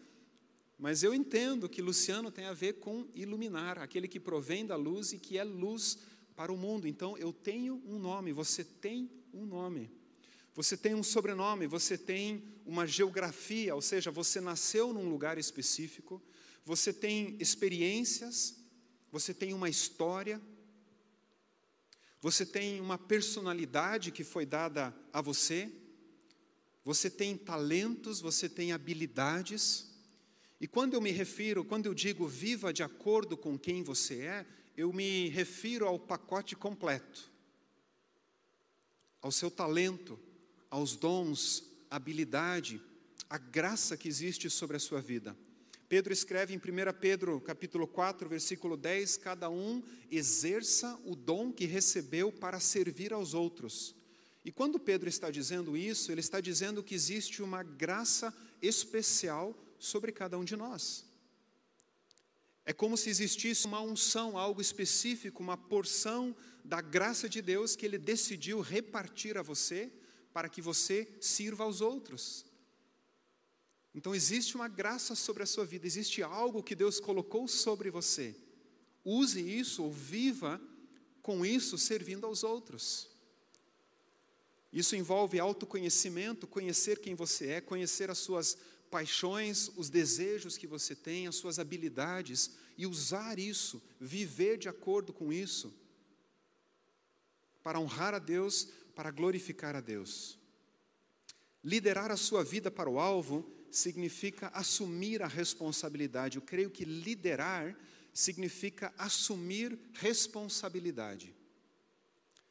mas 0.78 1.02
eu 1.02 1.14
entendo 1.14 1.68
que 1.68 1.80
Luciano 1.80 2.30
tem 2.30 2.46
a 2.46 2.52
ver 2.52 2.74
com 2.80 3.06
iluminar, 3.14 3.78
aquele 3.78 4.08
que 4.08 4.18
provém 4.18 4.66
da 4.66 4.74
luz 4.74 5.12
e 5.12 5.18
que 5.18 5.38
é 5.38 5.44
luz 5.44 5.98
para 6.34 6.52
o 6.52 6.56
mundo. 6.56 6.88
Então 6.88 7.16
eu 7.16 7.32
tenho 7.32 7.80
um 7.86 7.98
nome, 7.98 8.32
você 8.32 8.64
tem 8.64 9.08
um 9.32 9.46
nome. 9.46 9.90
Você 10.54 10.76
tem 10.76 10.94
um 10.94 11.02
sobrenome, 11.02 11.66
você 11.66 11.96
tem 11.96 12.42
uma 12.66 12.86
geografia, 12.86 13.74
ou 13.74 13.80
seja, 13.80 14.10
você 14.10 14.40
nasceu 14.40 14.92
num 14.92 15.08
lugar 15.08 15.38
específico, 15.38 16.20
você 16.64 16.92
tem 16.92 17.36
experiências, 17.40 18.56
você 19.10 19.32
tem 19.32 19.54
uma 19.54 19.68
história, 19.68 20.40
você 22.22 22.46
tem 22.46 22.80
uma 22.80 22.96
personalidade 22.96 24.10
que 24.10 24.24
foi 24.24 24.46
dada 24.46 24.94
a 25.12 25.20
você, 25.20 25.70
você 26.84 27.10
tem 27.10 27.36
talentos, 27.36 28.20
você 28.20 28.48
tem 28.48 28.72
habilidades, 28.72 29.92
E 30.62 30.68
quando 30.68 30.94
eu 30.94 31.00
me 31.00 31.10
refiro, 31.10 31.64
quando 31.64 31.86
eu 31.86 31.94
digo 31.94 32.28
viva 32.28 32.72
de 32.72 32.84
acordo 32.84 33.36
com 33.36 33.58
quem 33.58 33.82
você 33.82 34.20
é, 34.20 34.46
eu 34.76 34.92
me 34.92 35.28
refiro 35.28 35.88
ao 35.88 35.98
pacote 35.98 36.54
completo, 36.54 37.28
ao 39.20 39.32
seu 39.32 39.50
talento, 39.50 40.16
aos 40.70 40.94
dons, 40.94 41.64
habilidade, 41.90 42.80
a 43.28 43.38
graça 43.38 43.96
que 43.96 44.06
existe 44.06 44.48
sobre 44.48 44.76
a 44.76 44.80
sua 44.80 45.00
vida. 45.00 45.36
Pedro 45.92 46.10
escreve 46.10 46.54
em 46.54 46.56
1 46.56 46.60
Pedro, 47.02 47.38
capítulo 47.38 47.86
4, 47.86 48.26
versículo 48.26 48.78
10, 48.78 49.18
cada 49.18 49.50
um 49.50 49.82
exerça 50.10 50.98
o 51.04 51.14
dom 51.14 51.52
que 51.52 51.66
recebeu 51.66 52.32
para 52.32 52.58
servir 52.58 53.12
aos 53.12 53.34
outros. 53.34 53.94
E 54.42 54.50
quando 54.50 54.80
Pedro 54.80 55.06
está 55.06 55.30
dizendo 55.30 55.76
isso, 55.76 56.10
ele 56.10 56.22
está 56.22 56.40
dizendo 56.40 56.82
que 56.82 56.94
existe 56.94 57.42
uma 57.42 57.62
graça 57.62 58.34
especial 58.62 59.54
sobre 59.78 60.12
cada 60.12 60.38
um 60.38 60.44
de 60.44 60.56
nós. 60.56 61.04
É 62.64 62.72
como 62.72 62.96
se 62.96 63.10
existisse 63.10 63.66
uma 63.66 63.82
unção, 63.82 64.38
algo 64.38 64.62
específico, 64.62 65.42
uma 65.42 65.58
porção 65.58 66.34
da 66.64 66.80
graça 66.80 67.28
de 67.28 67.42
Deus 67.42 67.76
que 67.76 67.84
Ele 67.84 67.98
decidiu 67.98 68.62
repartir 68.62 69.36
a 69.36 69.42
você 69.42 69.92
para 70.32 70.48
que 70.48 70.62
você 70.62 71.06
sirva 71.20 71.64
aos 71.64 71.82
outros. 71.82 72.50
Então 73.94 74.14
existe 74.14 74.54
uma 74.54 74.68
graça 74.68 75.14
sobre 75.14 75.42
a 75.42 75.46
sua 75.46 75.64
vida, 75.64 75.86
existe 75.86 76.22
algo 76.22 76.62
que 76.62 76.74
Deus 76.74 76.98
colocou 76.98 77.46
sobre 77.46 77.90
você. 77.90 78.34
Use 79.04 79.40
isso 79.40 79.82
ou 79.82 79.92
viva 79.92 80.60
com 81.20 81.44
isso 81.44 81.76
servindo 81.76 82.24
aos 82.24 82.42
outros. 82.42 83.10
Isso 84.72 84.96
envolve 84.96 85.38
autoconhecimento, 85.38 86.46
conhecer 86.46 86.98
quem 86.98 87.14
você 87.14 87.48
é, 87.48 87.60
conhecer 87.60 88.10
as 88.10 88.18
suas 88.18 88.56
paixões, 88.90 89.70
os 89.76 89.90
desejos 89.90 90.56
que 90.56 90.66
você 90.66 90.94
tem, 90.94 91.26
as 91.26 91.36
suas 91.36 91.58
habilidades 91.58 92.50
e 92.78 92.86
usar 92.86 93.38
isso, 93.38 93.82
viver 94.00 94.56
de 94.56 94.68
acordo 94.68 95.12
com 95.12 95.32
isso, 95.32 95.72
para 97.62 97.78
honrar 97.78 98.14
a 98.14 98.18
Deus, 98.18 98.68
para 98.94 99.10
glorificar 99.10 99.76
a 99.76 99.80
Deus. 99.80 100.38
Liderar 101.62 102.10
a 102.10 102.16
sua 102.16 102.42
vida 102.42 102.70
para 102.70 102.90
o 102.90 102.98
alvo 102.98 103.50
significa 103.72 104.48
assumir 104.54 105.22
a 105.22 105.26
responsabilidade. 105.26 106.36
Eu 106.36 106.42
creio 106.42 106.70
que 106.70 106.84
liderar 106.84 107.76
significa 108.12 108.92
assumir 108.98 109.78
responsabilidade. 109.94 111.34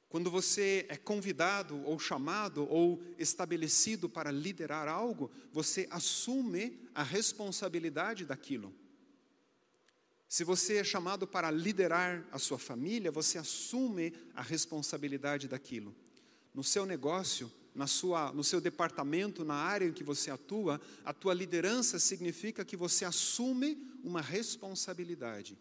Quando 0.09 0.29
você 0.29 0.85
é 0.89 0.97
convidado 0.97 1.81
ou 1.85 1.97
chamado 1.97 2.67
ou 2.69 3.01
estabelecido 3.17 4.09
para 4.09 4.31
liderar 4.31 4.87
algo, 4.87 5.31
você 5.53 5.87
assume 5.89 6.77
a 6.93 7.03
responsabilidade 7.03 8.25
daquilo. 8.25 8.73
Se 10.27 10.43
você 10.43 10.77
é 10.77 10.83
chamado 10.83 11.27
para 11.27 11.51
liderar 11.51 12.25
a 12.31 12.39
sua 12.39 12.57
família, 12.57 13.11
você 13.11 13.37
assume 13.37 14.13
a 14.33 14.41
responsabilidade 14.41 15.47
daquilo. 15.47 15.95
No 16.53 16.63
seu 16.63 16.85
negócio, 16.85 17.51
na 17.73 17.87
sua, 17.87 18.31
no 18.33 18.43
seu 18.43 18.59
departamento, 18.59 19.45
na 19.45 19.55
área 19.55 19.85
em 19.85 19.93
que 19.93 20.03
você 20.03 20.29
atua, 20.29 20.79
a 21.05 21.13
tua 21.13 21.33
liderança 21.33 21.99
significa 21.99 22.65
que 22.65 22.75
você 22.75 23.05
assume 23.05 23.77
uma 24.03 24.21
responsabilidade. 24.21 25.57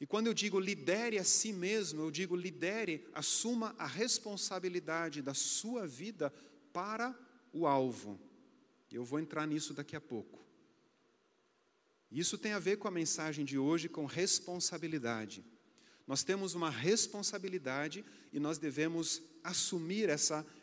E 0.00 0.06
quando 0.06 0.26
eu 0.26 0.34
digo 0.34 0.58
lidere 0.58 1.18
a 1.18 1.24
si 1.24 1.52
mesmo, 1.52 2.02
eu 2.02 2.10
digo 2.10 2.34
lidere, 2.34 3.06
assuma 3.14 3.74
a 3.78 3.86
responsabilidade 3.86 5.22
da 5.22 5.34
sua 5.34 5.86
vida 5.86 6.32
para 6.72 7.16
o 7.52 7.66
alvo. 7.66 8.18
Eu 8.90 9.04
vou 9.04 9.20
entrar 9.20 9.46
nisso 9.46 9.72
daqui 9.72 9.94
a 9.94 10.00
pouco. 10.00 10.40
Isso 12.10 12.36
tem 12.36 12.52
a 12.52 12.58
ver 12.58 12.76
com 12.76 12.88
a 12.88 12.90
mensagem 12.90 13.44
de 13.44 13.56
hoje, 13.56 13.88
com 13.88 14.04
responsabilidade. 14.04 15.44
Nós 16.06 16.22
temos 16.22 16.54
uma 16.54 16.68
responsabilidade 16.68 18.04
e 18.32 18.40
nós 18.40 18.58
devemos 18.58 19.22
assumir 19.42 20.08
essa 20.08 20.40
responsabilidade. 20.40 20.61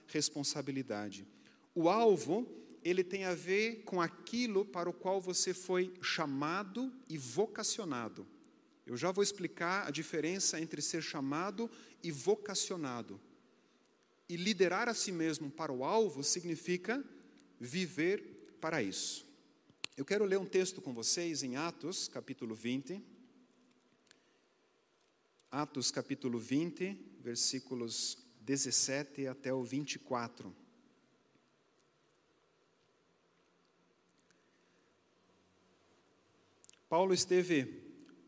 O 1.73 1.87
alvo, 1.87 2.47
ele 2.83 3.03
tem 3.03 3.25
a 3.25 3.33
ver 3.33 3.83
com 3.83 4.01
aquilo 4.01 4.65
para 4.65 4.89
o 4.89 4.93
qual 4.93 5.21
você 5.21 5.53
foi 5.53 5.93
chamado 6.01 6.91
e 7.07 7.17
vocacionado. 7.17 8.27
Eu 8.85 8.97
já 8.97 9.11
vou 9.11 9.23
explicar 9.23 9.87
a 9.87 9.91
diferença 9.91 10.59
entre 10.59 10.81
ser 10.81 11.01
chamado 11.01 11.69
e 12.01 12.11
vocacionado. 12.11 13.21
E 14.27 14.35
liderar 14.35 14.89
a 14.89 14.93
si 14.93 15.11
mesmo 15.11 15.49
para 15.49 15.71
o 15.71 15.83
alvo 15.83 16.23
significa 16.23 17.03
viver 17.59 18.57
para 18.59 18.81
isso. 18.81 19.27
Eu 19.95 20.05
quero 20.05 20.25
ler 20.25 20.39
um 20.39 20.45
texto 20.45 20.81
com 20.81 20.93
vocês 20.93 21.43
em 21.43 21.55
Atos, 21.55 22.07
capítulo 22.07 22.55
20. 22.55 23.03
Atos, 25.51 25.91
capítulo 25.91 26.39
20, 26.39 26.97
versículos 27.21 28.17
17 28.49 29.27
até 29.27 29.53
o 29.53 29.63
24. 29.63 30.51
Paulo 36.89 37.13
esteve 37.13 37.65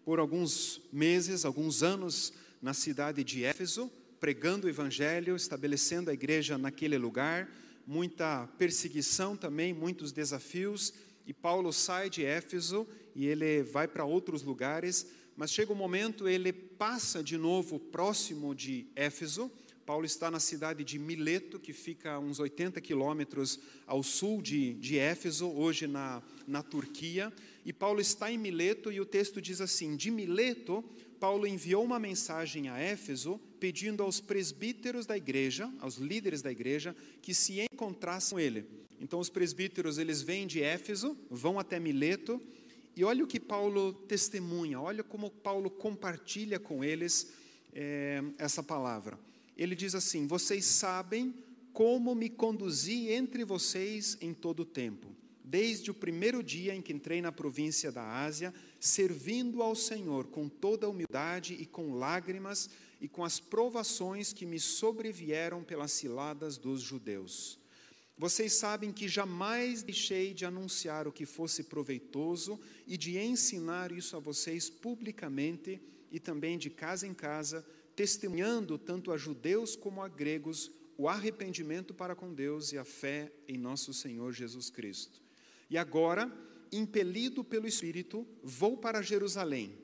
por 0.06 0.20
alguns 0.20 0.80
meses, 0.94 1.44
alguns 1.44 1.82
anos, 1.82 2.34
na 2.62 2.72
cidade 2.72 3.24
de 3.24 3.44
Éfeso, 3.44 3.92
pregando 4.20 4.68
o 4.68 4.70
evangelho, 4.70 5.36
estabelecendo 5.36 6.12
a 6.12 6.14
igreja 6.14 6.56
naquele 6.56 7.00
lugar, 7.00 7.50
muita 7.88 8.46
perseguição 8.60 9.36
também, 9.36 9.74
muitos 9.74 10.12
desafios, 10.12 10.94
e 11.26 11.34
Paulo 11.34 11.74
sai 11.74 12.12
de 12.12 12.24
Éfeso 12.24 12.88
e 13.16 13.26
ele 13.26 13.64
vai 13.64 13.88
para 13.88 14.06
outros 14.06 14.44
lugares, 14.44 15.08
mas 15.36 15.52
chega 15.52 15.74
um 15.74 15.76
momento 15.76 16.28
ele 16.28 16.54
passa 16.54 17.24
de 17.24 17.40
novo 17.40 17.80
próximo 17.80 18.54
de 18.54 18.86
Éfeso. 18.96 19.52
Paulo 19.86 20.06
está 20.06 20.30
na 20.30 20.40
cidade 20.40 20.84
de 20.84 20.98
Mileto, 21.00 21.60
que 21.60 21.74
fica 21.74 22.14
a 22.14 22.20
uns 22.20 22.40
80 22.40 22.80
quilômetros 22.82 23.60
ao 23.86 24.04
sul 24.04 24.42
de, 24.42 24.74
de 24.76 24.98
Éfeso, 24.98 25.50
hoje 25.50 25.88
na, 25.88 26.22
na 26.48 26.62
Turquia. 26.62 27.32
E 27.66 27.74
Paulo 27.74 28.00
está 28.00 28.32
em 28.32 28.38
Mileto, 28.38 28.92
e 28.92 29.02
o 29.02 29.06
texto 29.06 29.42
diz 29.42 29.60
assim: 29.60 29.96
De 29.96 30.12
Mileto, 30.12 30.84
Paulo 31.20 31.46
enviou 31.46 31.84
uma 31.84 32.00
mensagem 32.00 32.70
a 32.70 32.80
Éfeso, 32.80 33.40
pedindo 33.60 34.02
aos 34.02 34.20
presbíteros 34.20 35.06
da 35.06 35.18
igreja, 35.18 35.72
aos 35.80 35.98
líderes 35.98 36.42
da 36.42 36.52
igreja, 36.52 36.96
que 37.22 37.34
se 37.34 37.62
encontrassem 37.72 38.36
com 38.36 38.40
ele. 38.40 38.66
Então, 39.00 39.20
os 39.20 39.30
presbíteros 39.30 39.98
eles 39.98 40.22
vêm 40.22 40.48
de 40.48 40.62
Éfeso, 40.62 41.18
vão 41.30 41.60
até 41.60 41.80
Mileto, 41.80 42.42
e 42.96 43.04
olha 43.04 43.24
o 43.24 43.28
que 43.28 43.40
Paulo 43.40 43.94
testemunha, 43.94 44.80
olha 44.80 45.04
como 45.04 45.30
Paulo 45.30 45.70
compartilha 45.70 46.60
com 46.60 46.84
eles 46.84 47.32
é, 47.74 48.22
essa 48.38 48.62
palavra. 48.62 49.18
Ele 49.62 49.76
diz 49.76 49.94
assim: 49.94 50.28
Vocês 50.28 50.66
sabem 50.66 51.34
como 51.72 52.16
me 52.16 52.30
conduzi 52.30 53.10
entre 53.10 53.46
vocês 53.46 54.18
em 54.20 54.34
todo 54.34 54.62
o 54.62 54.66
tempo 54.66 55.16
desde 55.52 55.92
o 55.92 55.94
primeiro 55.94 56.42
dia 56.42 56.74
em 56.74 56.82
que 56.82 56.94
entrei 56.94 57.22
na 57.22 57.30
província 57.30 57.92
da 57.92 58.24
Ásia, 58.24 58.54
servindo 58.80 59.62
ao 59.62 59.76
Senhor 59.76 60.28
com 60.28 60.48
toda 60.48 60.88
humildade 60.88 61.54
e 61.56 61.66
com 61.66 61.94
lágrimas 61.94 62.70
e 63.02 63.10
com 63.10 63.22
as 63.26 63.38
provações 63.38 64.32
que 64.32 64.46
me 64.46 64.62
sobrevieram 64.62 65.62
pelas 65.62 65.92
ciladas 65.92 66.58
dos 66.58 66.80
judeus. 66.80 67.60
Vocês 68.18 68.54
sabem 68.54 68.94
que 68.94 69.10
jamais 69.10 69.84
deixei 69.84 70.34
de 70.34 70.46
anunciar 70.46 71.06
o 71.06 71.12
que 71.12 71.26
fosse 71.26 71.64
proveitoso 71.64 72.58
e 72.88 72.96
de 72.96 73.18
ensinar 73.18 73.92
isso 73.92 74.16
a 74.16 74.22
vocês 74.22 74.70
publicamente 74.70 75.82
e 76.10 76.18
também 76.18 76.58
de 76.58 76.70
casa 76.70 77.06
em 77.06 77.14
casa, 77.14 77.66
testemunhando 78.02 78.80
tanto 78.80 79.12
a 79.12 79.18
judeus 79.18 79.76
como 79.76 80.02
a 80.02 80.08
gregos 80.08 80.72
o 80.98 81.08
arrependimento 81.08 81.94
para 81.94 82.16
com 82.16 82.34
Deus 82.34 82.72
e 82.72 82.78
a 82.80 82.84
fé 82.84 83.32
em 83.48 83.60
nosso 83.60 83.94
Senhor 83.94 84.34
Jesus 84.34 84.72
Cristo. 84.72 85.22
E 85.70 85.78
agora, 85.78 86.36
impelido 86.72 87.44
pelo 87.44 87.68
Espírito, 87.68 88.26
vou 88.42 88.76
para 88.76 89.04
Jerusalém, 89.04 89.78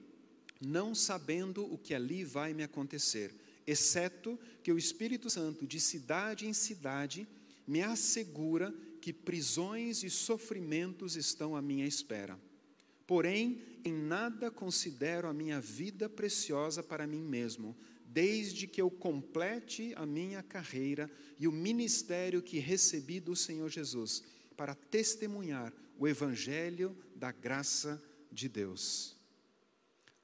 não 0.60 0.95
sabendo 0.95 1.71
o 1.71 1.77
que 1.77 1.93
ali 1.93 2.23
vai 2.23 2.56
me 2.56 2.63
acontecer, 2.63 3.36
exceto 3.67 4.39
que 4.63 4.71
o 4.71 4.80
Espírito 4.80 5.30
Santo, 5.30 5.67
de 5.67 5.80
cidade 5.80 6.47
em 6.47 6.53
cidade, 6.53 7.27
me 7.67 7.84
assegura 7.84 8.73
que 8.99 9.13
prisões 9.13 10.01
e 10.01 10.10
sofrimentos 10.10 11.15
estão 11.15 11.56
à 11.56 11.62
minha 11.62 11.86
espera. 11.86 12.36
Porém, 13.06 13.62
em 13.86 13.93
nada 13.93 14.49
considero 14.49 15.27
a 15.27 15.34
minha 15.34 15.62
vida 15.62 16.10
preciosa 16.10 16.82
para 16.82 17.06
mim 17.06 17.21
mesmo, 17.21 17.75
desde 18.08 18.65
que 18.65 18.82
eu 18.82 18.89
complete 18.89 19.93
a 19.96 20.06
minha 20.06 20.41
carreira 20.41 21.12
e 21.38 21.48
o 21.48 21.52
ministério 21.52 22.41
que 22.41 22.58
recebi 22.58 23.20
do 23.20 23.36
Senhor 23.36 23.70
Jesus 23.70 24.24
para 24.56 24.74
testemunhar 24.74 25.74
o 26.00 26.08
evangelho 26.08 26.98
da 27.15 27.32
graça 27.32 28.02
de 28.32 28.48
Deus. 28.48 29.15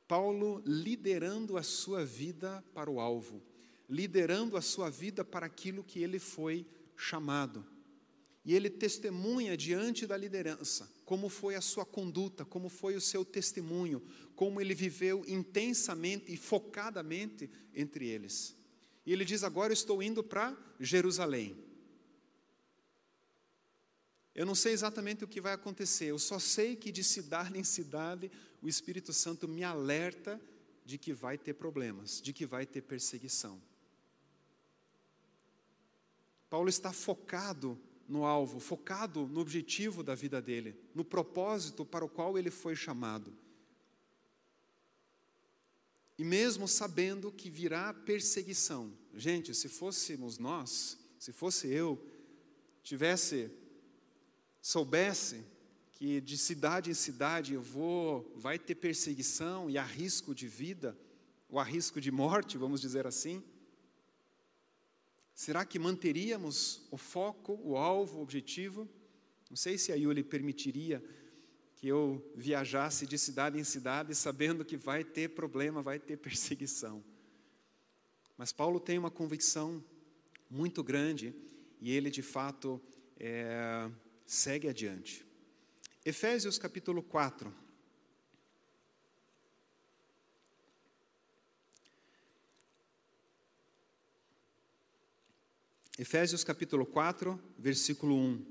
Paulo 0.08 0.62
liderando 0.65 1.58
a 1.58 1.63
sua 1.63 2.06
vida 2.06 2.63
para 2.74 2.89
o 2.89 3.00
alvo, 3.00 3.41
liderando 3.89 4.58
a 4.58 4.62
sua 4.62 4.89
vida 4.89 5.24
para 5.24 5.46
aquilo 5.46 5.84
que 5.84 6.02
ele 6.02 6.19
foi 6.19 6.65
chamado. 6.96 7.65
E 8.45 8.53
ele 8.53 8.69
testemunha 8.69 9.56
diante 9.56 10.06
da 10.06 10.17
liderança 10.17 10.91
como 11.06 11.29
foi 11.29 11.56
a 11.56 11.62
sua 11.62 11.86
conduta, 11.86 12.43
como 12.45 12.69
foi 12.69 12.95
o 12.95 13.01
seu 13.01 13.23
testemunho, 13.23 14.01
como 14.36 14.60
ele 14.60 14.73
viveu 14.73 15.23
intensamente 15.27 16.34
e 16.34 16.38
focadamente 16.38 17.49
entre 17.73 18.08
eles. 18.08 18.56
E 19.06 19.13
ele 19.13 19.25
diz: 19.25 19.43
Agora 19.43 19.73
estou 19.73 20.01
indo 20.01 20.23
para 20.23 20.58
Jerusalém. 20.79 21.56
Eu 24.34 24.45
não 24.45 24.56
sei 24.56 24.73
exatamente 24.73 25.23
o 25.23 25.27
que 25.27 25.39
vai 25.39 25.53
acontecer, 25.53 26.06
eu 26.06 26.17
só 26.17 26.39
sei 26.39 26.75
que 26.75 26.91
de 26.91 27.03
cidade 27.03 27.60
em 27.60 27.63
cidade 27.63 28.32
o 28.62 28.67
Espírito 28.67 29.13
Santo 29.13 29.47
me 29.47 29.63
alerta 29.63 30.41
de 30.84 30.97
que 30.97 31.13
vai 31.13 31.38
ter 31.38 31.53
problemas, 31.53 32.19
de 32.19 32.34
que 32.34 32.45
vai 32.45 32.65
ter 32.65 32.82
perseguição. 32.82 33.62
Paulo 36.49 36.69
está 36.69 36.91
focado 36.91 37.79
no 38.07 38.25
alvo, 38.25 38.59
focado 38.59 39.27
no 39.27 39.39
objetivo 39.39 40.03
da 40.03 40.15
vida 40.15 40.41
dele, 40.41 40.75
no 40.93 41.03
propósito 41.03 41.85
para 41.85 42.05
o 42.05 42.09
qual 42.09 42.37
ele 42.37 42.51
foi 42.51 42.75
chamado. 42.75 43.33
E 46.17 46.23
mesmo 46.23 46.67
sabendo 46.67 47.31
que 47.31 47.49
virá 47.49 47.93
perseguição, 47.93 48.93
gente, 49.15 49.53
se 49.53 49.67
fôssemos 49.67 50.37
nós, 50.37 50.97
se 51.17 51.31
fosse 51.31 51.67
eu, 51.67 51.99
tivesse, 52.83 53.49
soubesse 54.61 55.43
que 55.93 56.19
de 56.21 56.37
cidade 56.37 56.91
em 56.91 56.93
cidade 56.93 57.53
eu 57.53 57.61
vou, 57.61 58.31
vai 58.35 58.59
ter 58.59 58.75
perseguição 58.75 59.69
e 59.69 59.77
há 59.77 59.83
risco 59.83 60.35
de 60.35 60.47
vida, 60.47 60.97
ou 61.49 61.59
há 61.59 61.63
risco 61.63 62.01
de 62.01 62.11
morte, 62.11 62.57
vamos 62.57 62.81
dizer 62.81 63.07
assim, 63.07 63.43
Será 65.36 65.65
que 65.65 65.80
manteríamos 65.80 66.88
o 66.91 66.98
foco, 66.98 67.60
o 67.63 67.76
alvo, 67.76 68.19
o 68.19 68.22
objetivo? 68.22 68.88
Não 69.50 69.58
sei 69.58 69.78
se 69.78 69.91
a 69.91 69.96
Yuli 69.96 70.24
permitiria 70.24 71.04
que 71.76 71.88
eu 71.88 72.32
viajasse 72.36 73.06
de 73.06 73.17
cidade 73.17 73.60
em 73.60 73.63
cidade 73.63 74.15
sabendo 74.15 74.63
que 74.63 74.78
vai 74.78 75.04
ter 75.04 75.30
problema, 75.30 75.82
vai 75.82 76.00
ter 76.00 76.17
perseguição. 76.17 77.04
Mas 78.38 78.52
Paulo 78.52 78.80
tem 78.80 78.98
uma 78.98 79.12
convicção 79.12 79.84
muito 80.50 80.84
grande 80.84 81.36
e 81.82 81.91
ele 81.91 82.10
de 82.10 82.22
fato 82.22 82.82
é, 83.19 83.89
segue 84.26 84.67
adiante. 84.67 85.26
Efésios 86.06 86.58
capítulo 86.58 87.02
4. 87.02 87.62
Efésios 95.97 96.43
capítulo 96.43 96.88
4, 96.88 97.39
versículo 97.58 98.15
1. 98.15 98.45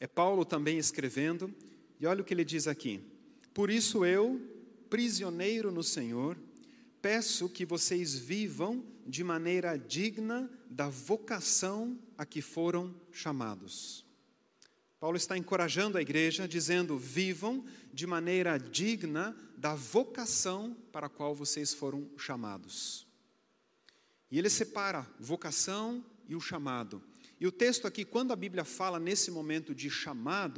É 0.00 0.06
Paulo 0.06 0.44
também 0.46 0.78
escrevendo, 0.78 1.54
e 2.00 2.06
olha 2.06 2.22
o 2.22 2.24
que 2.24 2.32
ele 2.32 2.46
diz 2.46 2.66
aqui: 2.66 3.02
Por 3.52 3.68
isso 3.68 4.06
eu, 4.06 4.40
prisioneiro 4.88 5.70
no 5.70 5.82
Senhor, 5.82 6.38
peço 7.02 7.46
que 7.46 7.66
vocês 7.66 8.16
vivam 8.16 8.82
de 9.06 9.22
maneira 9.22 9.76
digna 9.76 10.50
da 10.70 10.88
vocação 10.88 11.98
a 12.16 12.24
que 12.24 12.40
foram 12.40 12.94
chamados. 13.10 14.02
Paulo 15.02 15.16
está 15.16 15.36
encorajando 15.36 15.98
a 15.98 16.00
igreja, 16.00 16.46
dizendo: 16.46 16.96
vivam 16.96 17.64
de 17.92 18.06
maneira 18.06 18.56
digna 18.56 19.36
da 19.56 19.74
vocação 19.74 20.76
para 20.92 21.08
a 21.08 21.10
qual 21.10 21.34
vocês 21.34 21.74
foram 21.74 22.08
chamados. 22.16 23.04
E 24.30 24.38
ele 24.38 24.48
separa 24.48 25.04
vocação 25.18 26.04
e 26.28 26.36
o 26.36 26.40
chamado. 26.40 27.02
E 27.40 27.48
o 27.48 27.50
texto 27.50 27.88
aqui, 27.88 28.04
quando 28.04 28.32
a 28.32 28.36
Bíblia 28.36 28.64
fala 28.64 29.00
nesse 29.00 29.28
momento 29.28 29.74
de 29.74 29.90
chamado, 29.90 30.54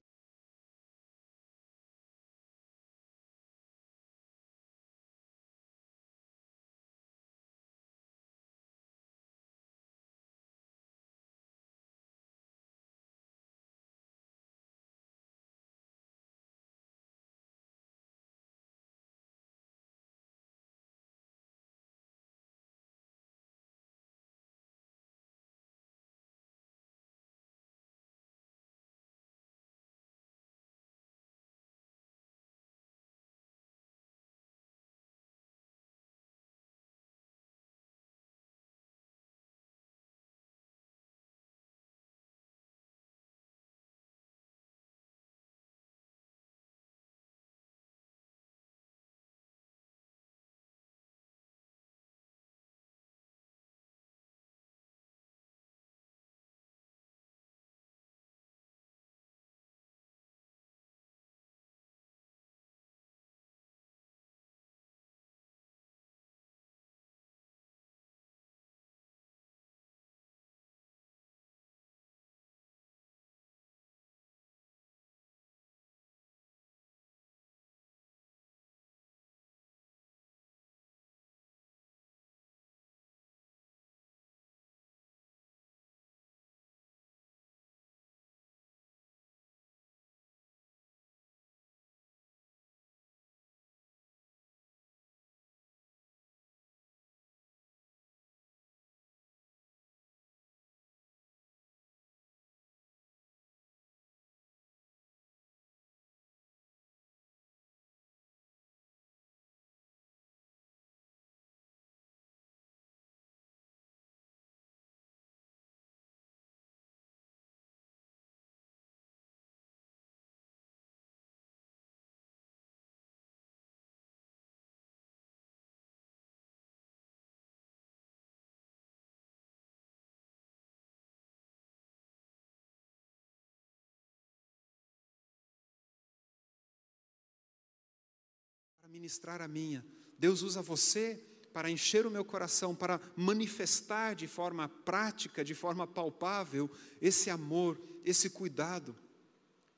ministrar 138.94 139.42
a 139.42 139.48
minha. 139.48 139.84
Deus 140.16 140.42
usa 140.42 140.62
você 140.62 141.20
para 141.52 141.68
encher 141.68 142.06
o 142.06 142.10
meu 142.12 142.24
coração, 142.24 142.76
para 142.76 143.00
manifestar 143.16 144.14
de 144.14 144.28
forma 144.28 144.68
prática, 144.68 145.44
de 145.44 145.52
forma 145.52 145.84
palpável, 145.84 146.70
esse 147.02 147.28
amor, 147.28 147.76
esse 148.04 148.30
cuidado, 148.30 148.94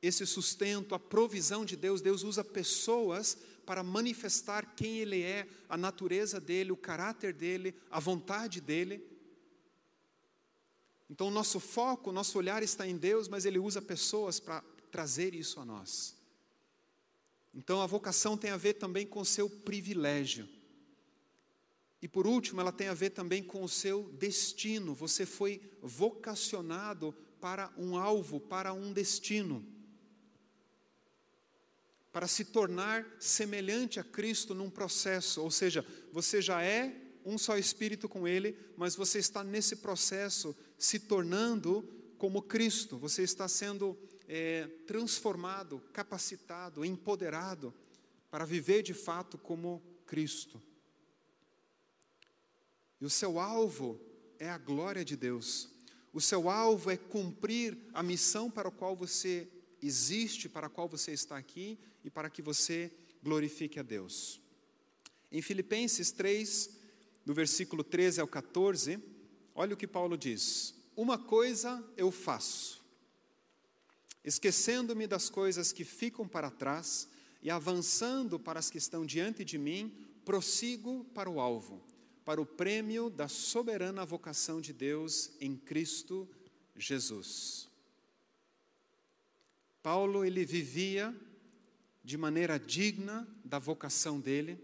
esse 0.03 0.27
sustento, 0.27 0.95
a 0.95 0.99
provisão 0.99 1.65
de 1.65 1.77
Deus. 1.77 2.03
Deus 2.03 2.25
usa 2.25 2.45
pessoas 2.45 3.39
para 3.65 3.83
manifestar 3.83 4.75
quem 4.77 4.99
Ele 4.99 5.23
é, 5.23 5.49
a 5.67 5.79
natureza 5.79 6.39
dele, 6.39 6.73
o 6.73 6.77
caráter 6.77 7.33
dele, 7.33 7.75
a 7.91 7.99
vontade 7.99 8.61
dele. 8.61 9.03
Então, 11.09 11.31
nosso 11.31 11.59
foco, 11.59 12.13
nosso 12.13 12.37
olhar 12.37 12.63
está 12.63 12.87
em 12.87 12.99
Deus, 12.99 13.29
mas 13.29 13.47
Ele 13.47 13.59
usa 13.59 13.81
pessoas 13.81 14.39
para 14.39 14.63
trazer 14.91 15.35
isso 15.35 15.59
a 15.59 15.65
nós. 15.65 16.16
Então 17.57 17.81
a 17.81 17.87
vocação 17.87 18.37
tem 18.37 18.51
a 18.51 18.57
ver 18.59 18.75
também 18.75 19.07
com 19.07 19.21
o 19.21 19.25
seu 19.25 19.49
privilégio. 19.49 20.47
E 22.03 22.07
por 22.07 22.27
último, 22.27 22.61
ela 22.61 22.71
tem 22.71 22.89
a 22.89 22.95
ver 22.95 23.11
também 23.11 23.43
com 23.43 23.65
o 23.65 23.69
seu 23.69 24.13
destino. 24.13 24.95
Você 24.95 25.25
foi 25.25 25.63
vocacionado 25.81 27.15
para 27.41 27.73
um 27.79 27.97
alvo, 27.97 28.39
para 28.39 28.75
um 28.75 28.93
destino. 28.93 29.65
Para 32.13 32.29
se 32.29 32.45
tornar 32.45 33.07
semelhante 33.19 33.99
a 33.99 34.05
Cristo 34.05 34.55
num 34.55 34.69
processo, 34.69 35.43
ou 35.43 35.51
seja, 35.51 35.85
você 36.13 36.43
já 36.43 36.63
é 36.63 36.95
um 37.25 37.39
só 37.39 37.57
espírito 37.57 38.07
com 38.07 38.29
Ele, 38.29 38.57
mas 38.77 38.95
você 38.95 39.19
está 39.19 39.43
nesse 39.43 39.77
processo 39.77 40.55
se 40.79 40.99
tornando 40.99 41.83
como 42.19 42.43
Cristo, 42.43 42.99
você 42.99 43.23
está 43.23 43.49
sendo 43.49 43.99
é, 44.29 44.67
transformado, 44.87 45.81
capacitado, 45.93 46.85
empoderado 46.85 47.73
para 48.31 48.45
viver 48.45 48.83
de 48.83 48.95
fato 48.95 49.39
como 49.39 49.83
Cristo. 50.07 50.61
E 53.01 53.05
o 53.05 53.11
seu 53.11 53.39
alvo 53.39 54.01
é 54.39 54.49
a 54.49 54.59
glória 54.59 55.05
de 55.05 55.17
Deus. 55.17 55.71
O 56.13 56.21
seu 56.21 56.49
alvo 56.49 56.91
é 56.91 56.97
cumprir 56.97 57.77
a 57.93 58.03
missão 58.03 58.51
para 58.51 58.69
a 58.69 58.73
qual 58.73 58.97
você 58.97 59.49
existe, 59.83 60.49
para 60.49 60.67
a 60.67 60.71
qual 60.71 60.89
você 60.89 61.13
está 61.13 61.37
aqui 61.37 61.79
e 62.03 62.11
para 62.11 62.31
que 62.31 62.41
você 62.41 62.91
glorifique 63.23 63.79
a 63.79 63.83
Deus. 63.83 64.41
Em 65.31 65.43
Filipenses 65.43 66.11
3, 66.13 66.71
do 67.25 67.35
versículo 67.35 67.83
13 67.85 68.21
ao 68.21 68.29
14, 68.29 68.99
olha 69.55 69.75
o 69.75 69.77
que 69.77 69.87
Paulo 69.87 70.17
diz: 70.17 70.75
Uma 70.97 71.19
coisa 71.19 71.85
eu 71.97 72.11
faço, 72.11 72.76
esquecendo-me 74.27 75.07
das 75.07 75.31
coisas 75.31 75.73
que 75.73 75.85
ficam 75.85 76.29
para 76.29 76.51
trás 76.51 77.09
e 77.41 77.51
avançando 77.51 78.39
para 78.39 78.59
as 78.59 78.69
que 78.69 78.77
estão 78.77 79.07
diante 79.07 79.43
de 79.43 79.57
mim, 79.57 79.95
prossigo 80.25 81.05
para 81.15 81.31
o 81.31 81.41
alvo 81.41 81.83
para 82.27 82.41
o 82.41 82.45
prêmio 82.45 83.09
da 83.09 83.29
soberana 83.29 84.05
vocação 84.05 84.61
de 84.61 84.73
Deus 84.73 85.31
em 85.41 85.57
Cristo 85.57 86.29
Jesus. 86.75 87.69
Paulo 89.81 90.25
ele 90.25 90.45
vivia 90.45 91.15
de 92.03 92.19
maneira 92.19 92.59
digna 92.59 93.29
da 93.45 93.61
vocação 93.61 94.19
dele 94.19 94.59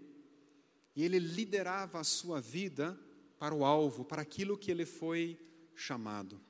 e 0.96 1.05
ele 1.05 1.20
liderava 1.20 2.01
a 2.01 2.05
sua 2.05 2.40
vida 2.40 2.98
para 3.38 3.55
o 3.55 3.64
alvo, 3.64 4.05
para 4.05 4.22
aquilo 4.22 4.59
que 4.59 4.68
ele 4.68 4.85
foi 4.85 5.38
chamado. 5.72 6.40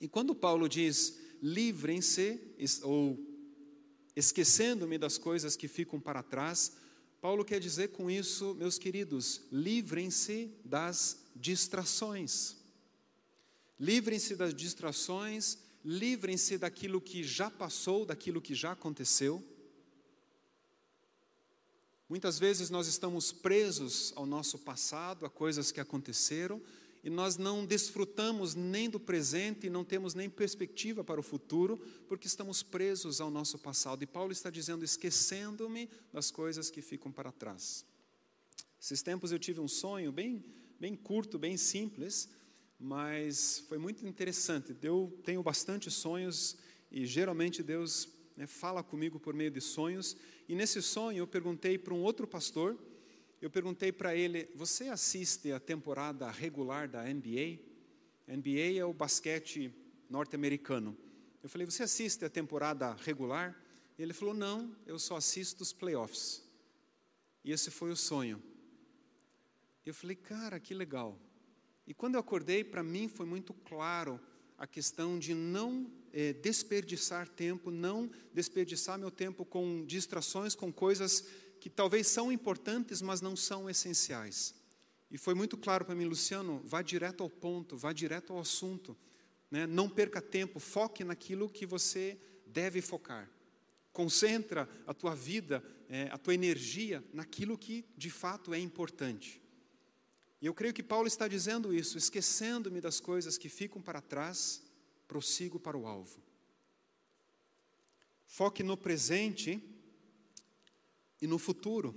E 0.00 0.06
quando 0.06 0.32
Paulo 0.32 0.68
diz 0.68 1.18
livrem-se 1.42 2.40
ou 2.82 3.18
esquecendo-me 4.14 4.98
das 4.98 5.18
coisas 5.18 5.56
que 5.56 5.68
ficam 5.68 6.00
para 6.00 6.22
trás, 6.22 6.72
Paulo 7.20 7.44
quer 7.44 7.60
dizer 7.60 7.88
com 7.88 8.10
isso, 8.10 8.54
meus 8.54 8.78
queridos, 8.78 9.42
livrem-se 9.50 10.50
das 10.64 11.24
distrações. 11.34 12.56
Livrem-se 13.78 14.36
das 14.36 14.54
distrações, 14.54 15.58
livrem-se 15.84 16.56
daquilo 16.56 17.00
que 17.00 17.22
já 17.22 17.50
passou, 17.50 18.06
daquilo 18.06 18.40
que 18.40 18.54
já 18.54 18.72
aconteceu. 18.72 19.44
Muitas 22.08 22.38
vezes 22.38 22.70
nós 22.70 22.86
estamos 22.86 23.32
presos 23.32 24.12
ao 24.14 24.24
nosso 24.24 24.58
passado, 24.58 25.26
a 25.26 25.30
coisas 25.30 25.72
que 25.72 25.80
aconteceram, 25.80 26.62
e 27.02 27.10
nós 27.10 27.36
não 27.36 27.64
desfrutamos 27.64 28.54
nem 28.54 28.90
do 28.90 28.98
presente 28.98 29.66
e 29.66 29.70
não 29.70 29.84
temos 29.84 30.14
nem 30.14 30.28
perspectiva 30.28 31.04
para 31.04 31.20
o 31.20 31.22
futuro, 31.22 31.78
porque 32.08 32.26
estamos 32.26 32.62
presos 32.62 33.20
ao 33.20 33.30
nosso 33.30 33.58
passado. 33.58 34.02
E 34.02 34.06
Paulo 34.06 34.32
está 34.32 34.50
dizendo: 34.50 34.84
esquecendo-me 34.84 35.88
das 36.12 36.30
coisas 36.30 36.70
que 36.70 36.82
ficam 36.82 37.12
para 37.12 37.30
trás. 37.30 37.84
Esses 38.80 39.02
tempos 39.02 39.32
eu 39.32 39.38
tive 39.38 39.60
um 39.60 39.68
sonho 39.68 40.12
bem, 40.12 40.44
bem 40.78 40.94
curto, 40.94 41.38
bem 41.38 41.56
simples, 41.56 42.28
mas 42.78 43.64
foi 43.68 43.78
muito 43.78 44.06
interessante. 44.06 44.76
Eu 44.82 45.16
tenho 45.24 45.42
bastante 45.42 45.90
sonhos 45.90 46.56
e 46.90 47.06
geralmente 47.06 47.62
Deus 47.62 48.08
né, 48.36 48.46
fala 48.46 48.82
comigo 48.82 49.18
por 49.18 49.34
meio 49.34 49.50
de 49.50 49.60
sonhos. 49.60 50.16
E 50.48 50.54
nesse 50.54 50.82
sonho 50.82 51.18
eu 51.18 51.26
perguntei 51.26 51.78
para 51.78 51.94
um 51.94 52.02
outro 52.02 52.26
pastor 52.26 52.78
eu 53.40 53.50
perguntei 53.50 53.92
para 53.92 54.14
ele: 54.14 54.48
Você 54.54 54.88
assiste 54.88 55.52
a 55.52 55.60
temporada 55.60 56.30
regular 56.30 56.88
da 56.88 57.02
NBA? 57.02 57.58
NBA 58.26 58.78
é 58.78 58.84
o 58.84 58.92
basquete 58.92 59.72
norte-americano. 60.08 60.96
Eu 61.42 61.48
falei: 61.48 61.64
Você 61.66 61.82
assiste 61.82 62.24
a 62.24 62.30
temporada 62.30 62.94
regular? 62.94 63.60
E 63.98 64.02
ele 64.02 64.12
falou: 64.12 64.34
Não, 64.34 64.74
eu 64.86 64.98
só 64.98 65.16
assisto 65.16 65.62
os 65.62 65.72
playoffs. 65.72 66.42
E 67.44 67.52
esse 67.52 67.70
foi 67.70 67.90
o 67.90 67.96
sonho. 67.96 68.42
Eu 69.84 69.94
falei: 69.94 70.16
Cara, 70.16 70.58
que 70.58 70.74
legal. 70.74 71.18
E 71.86 71.94
quando 71.94 72.14
eu 72.14 72.20
acordei, 72.20 72.64
para 72.64 72.82
mim 72.82 73.06
foi 73.06 73.26
muito 73.26 73.54
claro 73.54 74.20
a 74.58 74.66
questão 74.66 75.18
de 75.18 75.34
não 75.34 75.90
é, 76.12 76.32
desperdiçar 76.32 77.28
tempo, 77.28 77.70
não 77.70 78.10
desperdiçar 78.32 78.98
meu 78.98 79.10
tempo 79.10 79.44
com 79.44 79.84
distrações, 79.84 80.54
com 80.54 80.72
coisas 80.72 81.26
que 81.60 81.70
talvez 81.70 82.06
são 82.06 82.30
importantes, 82.30 83.02
mas 83.02 83.20
não 83.20 83.36
são 83.36 83.68
essenciais. 83.68 84.54
E 85.10 85.18
foi 85.18 85.34
muito 85.34 85.56
claro 85.56 85.84
para 85.84 85.94
mim, 85.94 86.04
Luciano, 86.04 86.60
vá 86.64 86.82
direto 86.82 87.22
ao 87.22 87.30
ponto, 87.30 87.76
vá 87.76 87.92
direto 87.92 88.32
ao 88.32 88.40
assunto. 88.40 88.96
Né? 89.50 89.66
Não 89.66 89.88
perca 89.88 90.20
tempo, 90.20 90.58
foque 90.58 91.04
naquilo 91.04 91.48
que 91.48 91.64
você 91.64 92.18
deve 92.46 92.80
focar. 92.80 93.30
Concentra 93.92 94.68
a 94.86 94.92
tua 94.92 95.14
vida, 95.14 95.62
é, 95.88 96.08
a 96.12 96.18
tua 96.18 96.34
energia 96.34 97.02
naquilo 97.12 97.56
que 97.56 97.84
de 97.96 98.10
fato 98.10 98.52
é 98.52 98.58
importante. 98.58 99.40
E 100.40 100.46
eu 100.46 100.54
creio 100.54 100.74
que 100.74 100.82
Paulo 100.82 101.06
está 101.06 101.26
dizendo 101.26 101.72
isso, 101.72 101.96
esquecendo-me 101.96 102.80
das 102.80 103.00
coisas 103.00 103.38
que 103.38 103.48
ficam 103.48 103.80
para 103.80 104.02
trás, 104.02 104.62
prossigo 105.08 105.58
para 105.58 105.76
o 105.76 105.86
alvo. 105.86 106.20
Foque 108.26 108.62
no 108.62 108.76
presente 108.76 109.62
e 111.20 111.26
no 111.26 111.38
futuro. 111.38 111.94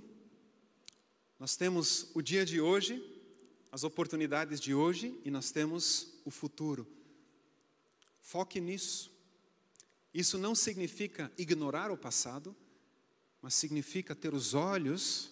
Nós 1.38 1.56
temos 1.56 2.10
o 2.14 2.20
dia 2.20 2.44
de 2.44 2.60
hoje, 2.60 3.02
as 3.72 3.84
oportunidades 3.84 4.60
de 4.60 4.74
hoje 4.74 5.18
e 5.24 5.30
nós 5.30 5.50
temos 5.50 6.14
o 6.24 6.30
futuro. 6.30 6.86
Foque 8.20 8.60
nisso. 8.60 9.10
Isso 10.12 10.36
não 10.36 10.54
significa 10.54 11.32
ignorar 11.38 11.90
o 11.90 11.96
passado, 11.96 12.54
mas 13.40 13.54
significa 13.54 14.14
ter 14.14 14.34
os 14.34 14.54
olhos 14.54 15.30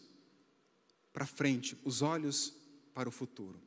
para 1.12 1.26
frente, 1.26 1.76
os 1.84 2.00
olhos 2.00 2.54
para 2.94 3.08
o 3.08 3.12
futuro. 3.12 3.60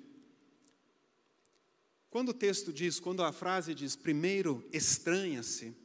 Quando 2.09 2.29
o 2.29 2.33
texto 2.33 2.73
diz, 2.73 2.99
quando 2.99 3.21
a 3.21 3.31
frase 3.31 3.75
diz, 3.75 3.95
primeiro 3.95 4.67
estranha-se, 4.73 5.75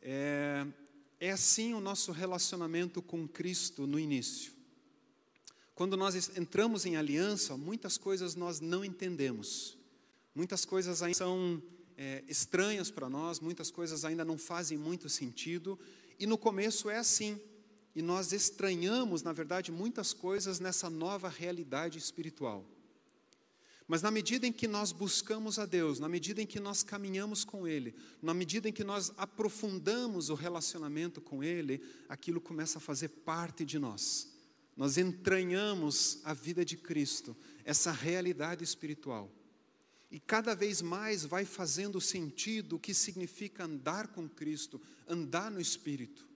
é, 0.00 0.64
é 1.20 1.30
assim 1.30 1.74
o 1.74 1.80
nosso 1.80 2.12
relacionamento 2.12 3.00
com 3.00 3.26
Cristo 3.26 3.86
no 3.86 3.98
início. 3.98 4.52
Quando 5.74 5.96
nós 5.96 6.36
entramos 6.36 6.86
em 6.86 6.96
aliança, 6.96 7.56
muitas 7.56 7.98
coisas 7.98 8.34
nós 8.34 8.60
não 8.60 8.84
entendemos, 8.84 9.76
muitas 10.34 10.64
coisas 10.64 11.02
ainda 11.02 11.18
são 11.18 11.62
é, 11.96 12.22
estranhas 12.28 12.90
para 12.90 13.08
nós, 13.08 13.40
muitas 13.40 13.70
coisas 13.70 14.04
ainda 14.04 14.24
não 14.24 14.38
fazem 14.38 14.78
muito 14.78 15.08
sentido, 15.08 15.78
e 16.18 16.26
no 16.26 16.38
começo 16.38 16.88
é 16.88 16.98
assim, 16.98 17.40
e 17.94 18.02
nós 18.02 18.32
estranhamos, 18.32 19.22
na 19.22 19.32
verdade, 19.32 19.70
muitas 19.70 20.12
coisas 20.12 20.60
nessa 20.60 20.90
nova 20.90 21.28
realidade 21.28 21.98
espiritual. 21.98 22.64
Mas 23.86 24.00
na 24.00 24.10
medida 24.10 24.46
em 24.46 24.52
que 24.52 24.66
nós 24.66 24.92
buscamos 24.92 25.58
a 25.58 25.66
Deus, 25.66 25.98
na 25.98 26.08
medida 26.08 26.40
em 26.40 26.46
que 26.46 26.58
nós 26.58 26.82
caminhamos 26.82 27.44
com 27.44 27.68
Ele, 27.68 27.94
na 28.22 28.32
medida 28.32 28.68
em 28.68 28.72
que 28.72 28.82
nós 28.82 29.12
aprofundamos 29.16 30.30
o 30.30 30.34
relacionamento 30.34 31.20
com 31.20 31.44
Ele, 31.44 31.82
aquilo 32.08 32.40
começa 32.40 32.78
a 32.78 32.80
fazer 32.80 33.08
parte 33.08 33.64
de 33.64 33.78
nós. 33.78 34.32
Nós 34.74 34.96
entranhamos 34.96 36.20
a 36.24 36.32
vida 36.32 36.64
de 36.64 36.76
Cristo, 36.76 37.36
essa 37.62 37.92
realidade 37.92 38.64
espiritual. 38.64 39.30
E 40.10 40.18
cada 40.18 40.54
vez 40.54 40.80
mais 40.80 41.24
vai 41.24 41.44
fazendo 41.44 42.00
sentido 42.00 42.76
o 42.76 42.78
que 42.78 42.94
significa 42.94 43.64
andar 43.64 44.08
com 44.08 44.28
Cristo, 44.28 44.80
andar 45.06 45.50
no 45.50 45.60
Espírito. 45.60 46.26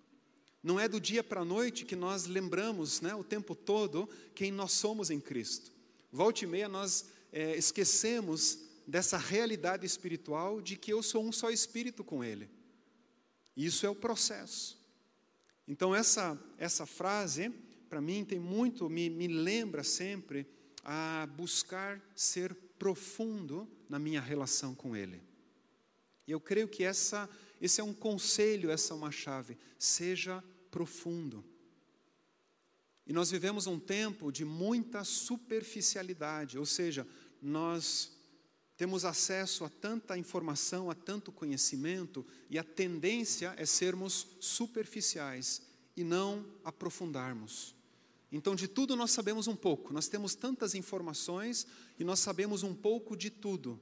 Não 0.62 0.78
é 0.78 0.88
do 0.88 1.00
dia 1.00 1.24
para 1.24 1.40
a 1.40 1.44
noite 1.44 1.84
que 1.84 1.96
nós 1.96 2.26
lembramos 2.26 3.00
né, 3.00 3.14
o 3.14 3.24
tempo 3.24 3.54
todo 3.54 4.08
quem 4.34 4.52
nós 4.52 4.72
somos 4.72 5.10
em 5.10 5.20
Cristo. 5.20 5.72
Volte 6.10 6.44
e 6.44 6.48
meia 6.48 6.68
nós 6.68 7.06
é, 7.32 7.56
esquecemos 7.56 8.58
dessa 8.86 9.18
realidade 9.18 9.84
espiritual 9.84 10.60
de 10.60 10.76
que 10.76 10.92
eu 10.92 11.02
sou 11.02 11.22
um 11.22 11.32
só 11.32 11.50
espírito 11.50 12.02
com 12.02 12.24
Ele. 12.24 12.48
Isso 13.56 13.84
é 13.84 13.90
o 13.90 13.94
processo. 13.94 14.78
Então, 15.66 15.94
essa, 15.94 16.38
essa 16.56 16.86
frase, 16.86 17.50
para 17.88 18.00
mim, 18.00 18.24
tem 18.24 18.38
muito, 18.38 18.88
me, 18.88 19.10
me 19.10 19.28
lembra 19.28 19.84
sempre 19.84 20.46
a 20.82 21.28
buscar 21.36 22.00
ser 22.14 22.54
profundo 22.78 23.68
na 23.88 23.98
minha 23.98 24.20
relação 24.20 24.74
com 24.74 24.96
Ele. 24.96 25.20
E 26.26 26.30
eu 26.30 26.40
creio 26.40 26.68
que 26.68 26.84
essa, 26.84 27.28
esse 27.60 27.80
é 27.80 27.84
um 27.84 27.92
conselho, 27.92 28.70
essa 28.70 28.94
é 28.94 28.96
uma 28.96 29.10
chave. 29.10 29.58
Seja 29.78 30.42
profundo. 30.70 31.44
E 33.08 33.12
nós 33.12 33.30
vivemos 33.30 33.66
um 33.66 33.80
tempo 33.80 34.30
de 34.30 34.44
muita 34.44 35.02
superficialidade, 35.02 36.58
ou 36.58 36.66
seja, 36.66 37.08
nós 37.40 38.12
temos 38.76 39.04
acesso 39.04 39.64
a 39.64 39.70
tanta 39.70 40.18
informação, 40.18 40.90
a 40.90 40.94
tanto 40.94 41.32
conhecimento, 41.32 42.24
e 42.50 42.58
a 42.58 42.62
tendência 42.62 43.54
é 43.56 43.64
sermos 43.64 44.26
superficiais 44.38 45.62
e 45.96 46.04
não 46.04 46.44
aprofundarmos. 46.62 47.74
Então, 48.30 48.54
de 48.54 48.68
tudo 48.68 48.94
nós 48.94 49.10
sabemos 49.10 49.48
um 49.48 49.56
pouco, 49.56 49.90
nós 49.90 50.06
temos 50.06 50.34
tantas 50.34 50.74
informações 50.74 51.66
e 51.98 52.04
nós 52.04 52.20
sabemos 52.20 52.62
um 52.62 52.74
pouco 52.74 53.16
de 53.16 53.30
tudo. 53.30 53.80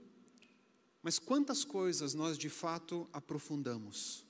Mas 1.03 1.19
quantas 1.19 1.65
coisas 1.65 2.15
nós 2.15 2.39
de 2.39 2.49
fato 2.49 3.09
aprofundamos? 3.13 4.25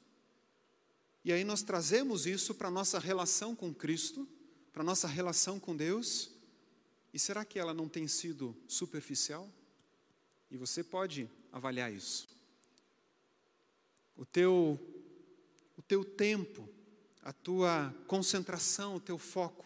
E 1.22 1.32
aí 1.32 1.44
nós 1.44 1.62
trazemos 1.62 2.26
isso 2.26 2.54
para 2.54 2.68
a 2.68 2.70
nossa 2.70 2.98
relação 2.98 3.54
com 3.54 3.74
Cristo, 3.74 4.26
para 4.76 4.82
a 4.82 4.84
nossa 4.84 5.08
relação 5.08 5.58
com 5.58 5.74
Deus, 5.74 6.30
e 7.10 7.18
será 7.18 7.46
que 7.46 7.58
ela 7.58 7.72
não 7.72 7.88
tem 7.88 8.06
sido 8.06 8.54
superficial? 8.68 9.50
E 10.50 10.58
você 10.58 10.84
pode 10.84 11.30
avaliar 11.50 11.90
isso. 11.90 12.28
O 14.14 14.26
teu, 14.26 14.78
o 15.78 15.80
teu 15.80 16.04
tempo, 16.04 16.68
a 17.22 17.32
tua 17.32 17.90
concentração, 18.06 18.96
o 18.96 19.00
teu 19.00 19.16
foco, 19.16 19.64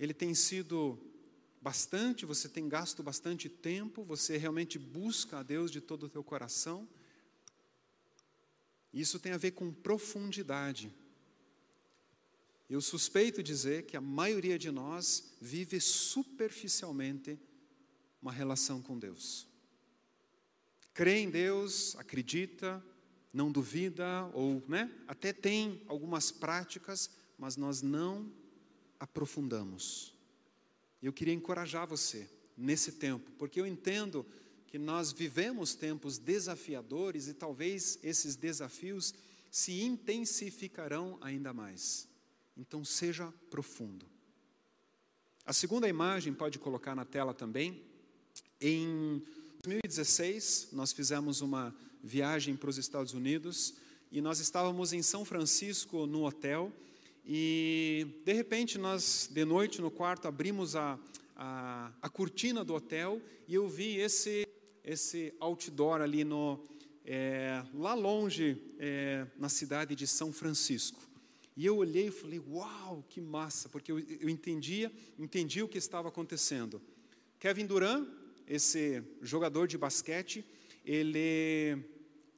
ele 0.00 0.12
tem 0.12 0.34
sido 0.34 0.98
bastante, 1.62 2.26
você 2.26 2.48
tem 2.48 2.68
gasto 2.68 3.04
bastante 3.04 3.48
tempo, 3.48 4.02
você 4.02 4.36
realmente 4.36 4.80
busca 4.80 5.38
a 5.38 5.42
Deus 5.44 5.70
de 5.70 5.80
todo 5.80 6.06
o 6.06 6.08
teu 6.08 6.24
coração. 6.24 6.88
Isso 8.92 9.20
tem 9.20 9.30
a 9.30 9.38
ver 9.38 9.52
com 9.52 9.72
profundidade. 9.72 10.92
Eu 12.70 12.80
suspeito 12.80 13.42
dizer 13.42 13.82
que 13.86 13.96
a 13.96 14.00
maioria 14.00 14.56
de 14.56 14.70
nós 14.70 15.34
vive 15.40 15.80
superficialmente 15.80 17.36
uma 18.22 18.30
relação 18.30 18.80
com 18.80 18.96
Deus. 18.96 19.48
Crê 20.94 21.18
em 21.18 21.28
Deus, 21.28 21.96
acredita, 21.96 22.80
não 23.32 23.50
duvida, 23.50 24.30
ou 24.32 24.62
né, 24.68 24.88
até 25.08 25.32
tem 25.32 25.82
algumas 25.88 26.30
práticas, 26.30 27.10
mas 27.36 27.56
nós 27.56 27.82
não 27.82 28.32
aprofundamos. 29.00 30.14
Eu 31.02 31.12
queria 31.12 31.34
encorajar 31.34 31.88
você 31.88 32.30
nesse 32.56 32.92
tempo, 32.92 33.32
porque 33.32 33.60
eu 33.60 33.66
entendo 33.66 34.24
que 34.68 34.78
nós 34.78 35.10
vivemos 35.10 35.74
tempos 35.74 36.18
desafiadores 36.18 37.26
e 37.26 37.34
talvez 37.34 37.98
esses 38.00 38.36
desafios 38.36 39.12
se 39.50 39.82
intensificarão 39.82 41.18
ainda 41.20 41.52
mais. 41.52 42.09
Então 42.60 42.84
seja 42.84 43.32
profundo. 43.48 44.04
A 45.46 45.52
segunda 45.52 45.88
imagem 45.88 46.34
pode 46.34 46.58
colocar 46.58 46.94
na 46.94 47.06
tela 47.06 47.32
também. 47.32 47.82
Em 48.60 49.22
2016, 49.64 50.68
nós 50.72 50.92
fizemos 50.92 51.40
uma 51.40 51.74
viagem 52.04 52.54
para 52.54 52.68
os 52.68 52.76
Estados 52.76 53.14
Unidos 53.14 53.72
e 54.12 54.20
nós 54.20 54.40
estávamos 54.40 54.92
em 54.92 55.00
São 55.00 55.24
Francisco 55.24 56.06
no 56.06 56.26
hotel 56.26 56.70
e 57.24 58.06
de 58.26 58.32
repente 58.34 58.76
nós 58.76 59.30
de 59.32 59.44
noite 59.46 59.80
no 59.80 59.90
quarto 59.90 60.28
abrimos 60.28 60.76
a, 60.76 60.98
a, 61.36 61.90
a 62.02 62.08
cortina 62.10 62.62
do 62.62 62.74
hotel 62.74 63.22
e 63.48 63.54
eu 63.54 63.68
vi 63.70 63.96
esse 63.96 64.46
esse 64.84 65.32
outdoor 65.40 66.02
ali 66.02 66.24
no 66.24 66.62
é, 67.06 67.62
lá 67.74 67.94
longe 67.94 68.62
é, 68.78 69.26
na 69.38 69.48
cidade 69.48 69.94
de 69.94 70.06
São 70.06 70.30
Francisco 70.30 71.09
e 71.56 71.66
eu 71.66 71.76
olhei 71.76 72.08
e 72.08 72.10
falei, 72.10 72.38
uau, 72.38 73.04
que 73.08 73.20
massa, 73.20 73.68
porque 73.68 73.90
eu, 73.90 73.98
eu 73.98 74.28
entendia, 74.28 74.90
entendi 75.18 75.62
o 75.62 75.68
que 75.68 75.78
estava 75.78 76.08
acontecendo. 76.08 76.80
Kevin 77.38 77.66
Durant, 77.66 78.08
esse 78.46 79.02
jogador 79.22 79.66
de 79.66 79.76
basquete, 79.76 80.44
ele 80.84 81.78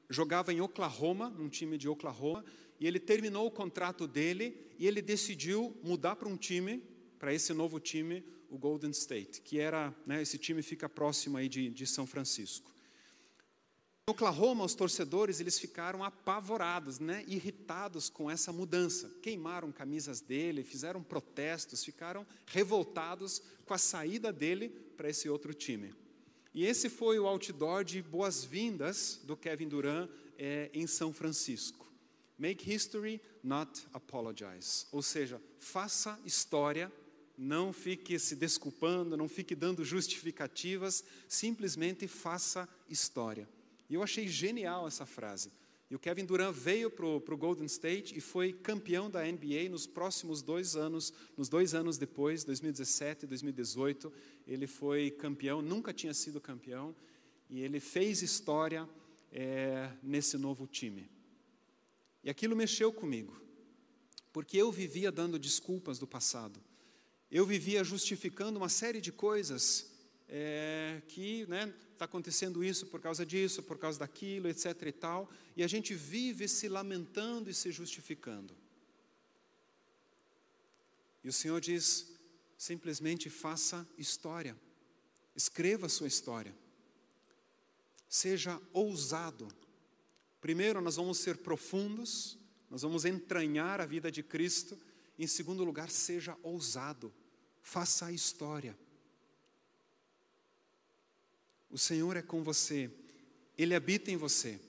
jogava 0.09 0.53
em 0.53 0.61
Oklahoma, 0.61 1.31
num 1.31 1.49
time 1.49 1.79
de 1.79 1.89
Oklahoma, 1.89 2.45
e 2.79 2.87
ele 2.87 2.99
terminou 2.99 3.47
o 3.47 3.51
contrato 3.51 4.07
dele 4.07 4.57
e 4.79 4.87
ele 4.87 5.01
decidiu 5.01 5.77
mudar 5.83 6.17
para 6.17 6.29
um 6.29 6.37
time, 6.37 6.83
para 7.19 7.33
esse 7.33 7.53
novo 7.55 7.79
time, 7.79 8.25
o 8.51 8.59
Golden 8.59 8.91
State, 8.91 9.41
que 9.41 9.59
era, 9.59 9.95
né, 10.05 10.21
esse 10.21 10.37
time 10.37 10.63
fica 10.63 10.89
próximo 10.89 11.39
aí 11.39 11.49
de, 11.49 11.71
de 11.71 11.87
São 11.87 12.07
Francisco. 12.07 12.71
Em 14.09 14.11
Oklahoma, 14.11 14.65
os 14.65 14.75
torcedores 14.75 15.39
eles 15.39 15.61
ficaram 15.61 16.03
apavorados, 16.03 16.99
né, 16.99 17.25
irritados 17.29 18.11
com 18.11 18.29
essa 18.29 18.53
mudança. 18.53 19.09
Queimaram 19.23 19.71
camisas 19.71 20.21
dele, 20.21 20.65
fizeram 20.65 21.01
protestos, 21.05 21.85
ficaram 21.85 22.27
revoltados 22.47 23.41
com 23.65 23.73
a 23.73 23.79
saída 23.79 24.33
dele 24.33 24.71
para 24.97 25.09
esse 25.09 25.29
outro 25.29 25.55
time. 25.55 25.95
E 26.53 26.67
esse 26.67 26.89
foi 26.89 27.21
o 27.21 27.29
outdoor 27.29 27.85
de 27.85 28.03
boas-vindas 28.03 29.21
do 29.23 29.37
Kevin 29.37 29.69
Durant 29.69 30.11
é, 30.37 30.69
em 30.75 30.89
São 30.89 31.13
Francisco. 31.13 31.87
Make 32.37 32.69
history, 32.69 33.23
not 33.41 33.87
apologize. 33.93 34.85
Ou 34.91 35.01
seja, 35.01 35.41
faça 35.61 36.19
história, 36.25 36.91
não 37.39 37.73
fique 37.73 38.19
se 38.19 38.35
desculpando, 38.35 39.17
não 39.17 39.29
fique 39.29 39.55
dando 39.55 39.85
justificativas, 39.85 41.05
simplesmente 41.29 42.09
faça 42.09 42.69
história. 42.91 43.49
E 43.93 43.95
eu 43.95 44.03
achei 44.03 44.27
genial 44.27 44.89
essa 44.89 45.05
frase. 45.05 45.53
E 45.91 45.95
o 45.95 45.99
Kevin 45.99 46.25
Durant 46.25 46.55
veio 46.55 46.91
para 46.91 47.05
o 47.05 47.37
Golden 47.37 47.67
State 47.67 48.17
e 48.17 48.23
foi 48.23 48.51
campeão 48.51 49.11
da 49.11 49.23
NBA 49.23 49.69
nos 49.69 49.87
próximos 49.87 50.41
dois 50.41 50.75
anos, 50.77 51.13
nos 51.37 51.51
dois 51.51 51.75
anos 51.75 51.99
depois, 51.99 52.43
2017 52.43 53.27
e 53.27 53.29
2018, 53.29 54.11
ele 54.47 54.67
foi 54.67 55.11
campeão, 55.11 55.61
nunca 55.61 55.93
tinha 55.93 56.15
sido 56.15 56.41
campeão, 56.41 56.97
e 57.51 57.61
ele 57.61 57.79
fez 57.81 58.23
história 58.23 58.89
é, 59.31 59.91
nesse 60.03 60.39
novo 60.39 60.67
time. 60.67 61.11
E 62.25 62.31
aquilo 62.31 62.57
mexeu 62.57 62.95
comigo, 62.95 63.39
porque 64.33 64.57
eu 64.57 64.73
vivia 64.73 65.13
dando 65.13 65.39
desculpas 65.39 65.99
do 65.99 66.07
passado. 66.07 66.59
Eu 67.31 67.45
vivia 67.45 67.85
justificando 67.85 68.59
uma 68.59 68.71
série 68.71 69.03
de 69.03 69.13
coisas 69.13 69.92
é, 70.35 71.03
que 71.09 71.43
está 71.43 71.55
né, 71.55 71.75
tá 71.99 72.07
acontecendo 72.07 72.65
isso 72.65 72.87
por 72.87 73.03
causa 73.03 73.25
disso, 73.27 73.63
por 73.63 73.77
causa 73.77 73.99
daquilo, 73.99 74.49
etc. 74.49 74.65
e 74.87 74.93
tal, 74.93 75.31
e 75.55 75.63
a 75.63 75.67
gente 75.67 75.93
vive 75.95 76.49
se 76.49 76.71
lamentando 76.71 77.51
e 77.51 77.55
se 77.55 77.71
justificando. 77.71 78.57
E 81.23 81.29
o 81.29 81.33
Senhor 81.33 81.61
diz: 81.61 82.15
simplesmente 82.57 83.29
faça 83.29 83.87
história, 83.99 84.57
escreva 85.37 85.85
a 85.85 85.91
sua 85.91 86.07
história, 86.07 86.57
seja 88.09 88.59
ousado. 88.73 89.49
Primeiro, 90.41 90.81
nós 90.81 90.97
vamos 90.97 91.19
ser 91.19 91.37
profundos, 91.37 92.39
nós 92.71 92.81
vamos 92.81 93.05
entranhar 93.05 93.83
a 93.83 93.87
vida 93.87 94.11
de 94.11 94.23
Cristo. 94.23 94.79
Em 95.19 95.27
segundo 95.27 95.63
lugar, 95.63 95.91
seja 95.91 96.39
ousado, 96.43 97.13
faça 97.61 98.07
a 98.07 98.13
história. 98.13 98.75
O 101.73 101.79
Senhor 101.79 102.17
é 102.17 102.23
com 102.23 102.43
você, 102.43 102.91
Ele 103.57 103.75
habita 103.75 104.11
em 104.11 104.17
você, 104.17 104.61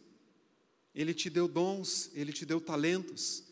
Ele 0.95 1.14
te 1.14 1.30
deu 1.30 1.47
dons, 1.49 2.10
Ele 2.14 2.32
te 2.32 2.45
deu 2.45 2.62
talentos, 2.62 3.43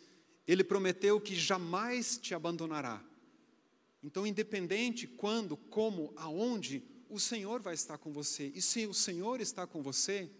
Ele 0.48 0.64
prometeu 0.64 1.20
que 1.20 1.36
jamais 1.36 2.18
te 2.18 2.34
abandonará. 2.34 3.04
Então, 4.02 4.26
independente 4.26 5.06
quando, 5.06 5.58
como, 5.58 6.14
aonde, 6.16 6.82
o 7.10 7.20
Senhor 7.20 7.62
vai 7.62 7.74
estar 7.74 7.98
com 7.98 8.14
você. 8.14 8.52
E 8.56 8.62
se 8.62 8.88
o 8.88 8.94
Senhor 8.94 9.42
está 9.42 9.68
com 9.68 9.84
você, 9.84 10.32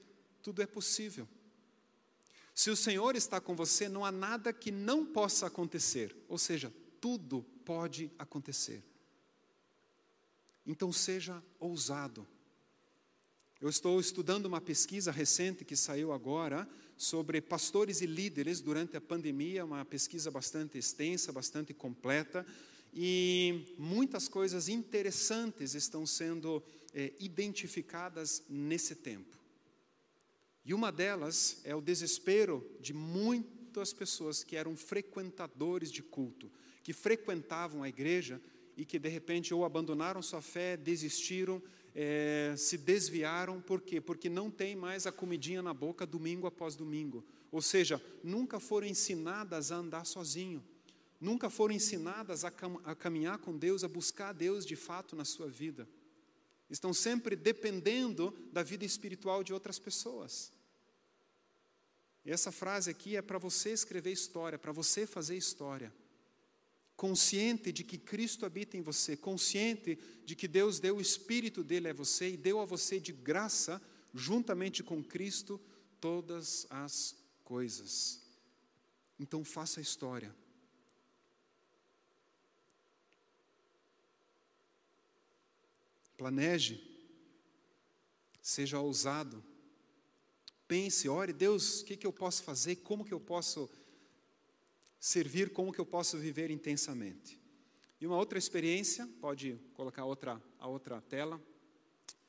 tudo 0.42 0.62
é 0.62 0.66
possível. 0.66 1.28
Se 2.56 2.70
o 2.70 2.78
Senhor 2.78 3.16
está 3.16 3.42
com 3.42 3.56
você, 3.56 3.90
não 3.90 4.06
há 4.06 4.12
nada 4.12 4.54
que 4.54 4.72
não 4.72 5.06
possa 5.06 5.48
acontecer, 5.48 6.16
ou 6.30 6.38
seja, 6.38 6.74
tudo 7.02 7.46
pode 7.66 8.10
acontecer. 8.18 8.84
Então 10.66 10.94
seja 10.94 11.44
ousado. 11.60 12.26
Eu 13.62 13.70
estou 13.70 14.00
estudando 14.00 14.48
uma 14.48 14.60
pesquisa 14.60 15.12
recente 15.12 15.64
que 15.64 15.76
saiu 15.76 16.12
agora 16.12 16.68
sobre 16.98 17.40
pastores 17.40 18.02
e 18.02 18.08
líderes 18.08 18.60
durante 18.60 18.98
a 18.98 19.02
pandemia, 19.02 19.64
uma 19.64 19.86
pesquisa 19.86 20.32
bastante 20.32 20.80
extensa, 20.80 21.32
bastante 21.32 21.72
completa, 21.72 22.44
e 22.92 23.76
muitas 23.78 24.28
coisas 24.28 24.68
interessantes 24.68 25.76
estão 25.76 26.08
sendo 26.08 26.64
é, 26.92 27.14
identificadas 27.20 28.42
nesse 28.50 28.96
tempo. 28.96 29.38
E 30.66 30.74
uma 30.74 30.92
delas 30.92 31.62
é 31.64 31.76
o 31.76 31.82
desespero 31.82 32.68
de 32.80 32.94
muitas 32.94 33.94
pessoas 33.94 34.44
que 34.44 34.56
eram 34.56 34.76
frequentadores 34.76 35.92
de 35.92 36.02
culto, 36.02 36.52
que 36.82 36.94
frequentavam 36.94 37.84
a 37.84 37.90
igreja 37.90 38.42
e 38.76 38.84
que 38.84 38.98
de 38.98 39.08
repente 39.08 39.54
ou 39.54 39.64
abandonaram 39.64 40.20
sua 40.24 40.42
fé, 40.42 40.76
desistiram, 40.76 41.62
é, 41.94 42.54
se 42.58 42.78
desviaram, 42.78 43.62
por 43.62 43.82
quê? 43.82 44.00
Porque 44.00 44.30
não 44.30 44.50
tem 44.50 44.76
mais 44.76 45.06
a 45.06 45.12
comidinha 45.12 45.62
na 45.62 45.74
boca 45.74 46.06
domingo 46.06 46.48
após 46.48 46.76
domingo. 46.76 47.24
Ou 47.52 47.62
seja, 47.62 48.02
nunca 48.24 48.60
foram 48.60 48.88
ensinadas 48.88 49.72
a 49.72 49.76
andar 49.76 50.06
sozinho, 50.06 50.64
nunca 51.20 51.50
foram 51.50 51.76
ensinadas 51.76 52.46
a, 52.46 52.52
cam 52.52 52.80
a 52.84 52.96
caminhar 52.96 53.38
com 53.40 53.58
Deus, 53.58 53.84
a 53.84 53.88
buscar 53.88 54.34
Deus 54.34 54.66
de 54.66 54.76
fato 54.76 55.16
na 55.16 55.26
sua 55.26 55.48
vida 55.48 55.88
estão 56.72 56.94
sempre 56.94 57.36
dependendo 57.36 58.32
da 58.52 58.64
vida 58.64 58.86
espiritual 58.86 59.44
de 59.44 59.54
outras 59.54 59.78
pessoas. 59.78 60.54
E 62.24 62.32
essa 62.32 62.52
frase 62.52 62.90
aqui 62.90 63.18
é 63.18 63.22
para 63.22 63.38
você 63.38 63.72
escrever 63.72 64.12
história, 64.12 64.58
para 64.58 64.72
você 64.72 65.06
fazer 65.06 65.36
história. 65.36 65.94
Consciente 67.02 67.72
de 67.72 67.84
que 67.84 67.98
Cristo 67.98 68.46
habita 68.46 68.78
em 68.78 68.84
você, 68.84 69.18
consciente 69.18 69.98
de 70.24 70.36
que 70.36 70.48
Deus 70.48 70.80
deu 70.80 70.98
o 70.98 71.02
Espírito 71.02 71.64
dele 71.64 71.90
a 71.90 71.94
você 71.94 72.30
e 72.30 72.38
deu 72.38 72.60
a 72.60 72.66
você 72.66 73.00
de 73.00 73.12
graça, 73.12 73.82
juntamente 74.14 74.84
com 74.84 75.04
Cristo, 75.04 75.60
todas 76.00 76.68
as 76.70 77.16
coisas. 77.44 78.22
Então 79.20 79.44
faça 79.44 79.82
história. 79.82 80.32
Planeje, 86.16 86.88
seja 88.44 88.80
ousado, 88.80 89.44
pense, 90.68 91.10
ore, 91.10 91.34
Deus, 91.34 91.82
o 91.82 91.86
que, 91.86 91.98
que 91.98 92.06
eu 92.06 92.14
posso 92.14 92.44
fazer, 92.44 92.76
como 92.76 93.04
que 93.04 93.12
eu 93.12 93.20
posso 93.20 93.68
servir, 95.02 95.50
como 95.50 95.74
que 95.74 95.82
eu 95.82 95.86
posso 95.86 96.16
viver 96.20 96.52
intensamente. 96.52 97.42
E 98.00 98.06
uma 98.06 98.16
outra 98.16 98.38
experiência, 98.38 99.10
pode 99.20 99.60
colocar 99.74 100.06
outra, 100.06 100.40
a 100.60 100.68
outra 100.68 101.02
tela, 101.02 101.42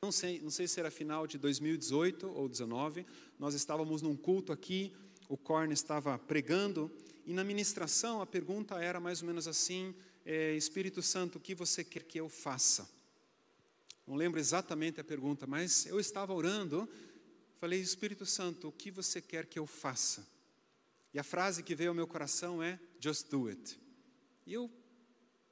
não 0.02 0.10
sei, 0.10 0.40
não 0.40 0.50
sei 0.50 0.66
se 0.66 0.80
era 0.80 0.90
final 0.90 1.26
de 1.26 1.36
2018 1.36 2.26
ou 2.26 2.48
2019, 2.48 3.06
nós 3.38 3.54
estávamos 3.54 4.00
num 4.00 4.16
culto 4.16 4.52
aqui, 4.52 4.92
o 5.28 5.36
Corn 5.36 5.72
estava 5.72 6.18
pregando, 6.18 6.90
e 7.26 7.32
na 7.32 7.44
ministração 7.44 8.22
a 8.22 8.26
pergunta 8.26 8.82
era 8.82 8.98
mais 8.98 9.20
ou 9.20 9.28
menos 9.28 9.46
assim: 9.46 9.94
é, 10.24 10.54
Espírito 10.54 11.02
Santo, 11.02 11.36
o 11.36 11.40
que 11.40 11.54
você 11.54 11.84
quer 11.84 12.02
que 12.04 12.18
eu 12.18 12.28
faça? 12.28 12.88
Não 14.06 14.16
lembro 14.16 14.40
exatamente 14.40 14.98
a 14.98 15.04
pergunta, 15.04 15.46
mas 15.46 15.86
eu 15.86 16.00
estava 16.00 16.32
orando, 16.32 16.88
falei, 17.58 17.80
Espírito 17.80 18.26
Santo, 18.26 18.68
o 18.68 18.72
que 18.72 18.90
você 18.90 19.20
quer 19.20 19.46
que 19.46 19.58
eu 19.58 19.66
faça? 19.66 20.26
E 21.12 21.18
a 21.18 21.22
frase 21.22 21.62
que 21.62 21.74
veio 21.74 21.90
ao 21.90 21.94
meu 21.94 22.06
coração 22.06 22.62
é, 22.62 22.80
just 22.98 23.28
do 23.28 23.48
it. 23.48 23.78
E 24.46 24.52
eu 24.52 24.70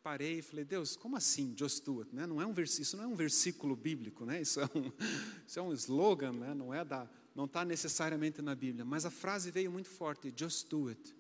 parei 0.03 0.39
e 0.39 0.43
falei, 0.43 0.65
Deus, 0.65 0.97
como 0.97 1.17
assim, 1.17 1.55
just 1.57 1.85
do 1.85 2.01
it? 2.01 2.15
Né? 2.15 2.27
Não 2.27 2.41
é 2.41 2.47
um 2.47 2.55
isso 2.61 2.97
não 2.97 3.05
é 3.05 3.07
um 3.07 3.15
versículo 3.15 3.77
bíblico, 3.77 4.25
né? 4.25 4.41
isso, 4.41 4.61
é 4.61 4.65
um, 4.65 4.93
isso 5.47 5.59
é 5.59 5.63
um 5.63 5.73
slogan, 5.73 6.33
né? 6.33 6.55
não 6.55 6.73
é 6.73 6.85
da, 6.85 7.09
não 7.35 7.45
está 7.45 7.65
necessariamente 7.65 8.41
na 8.41 8.55
Bíblia, 8.55 8.85
mas 8.85 9.05
a 9.05 9.11
frase 9.11 9.51
veio 9.51 9.71
muito 9.71 9.89
forte, 9.89 10.33
just 10.35 10.69
do 10.69 10.89
it. 10.89 11.15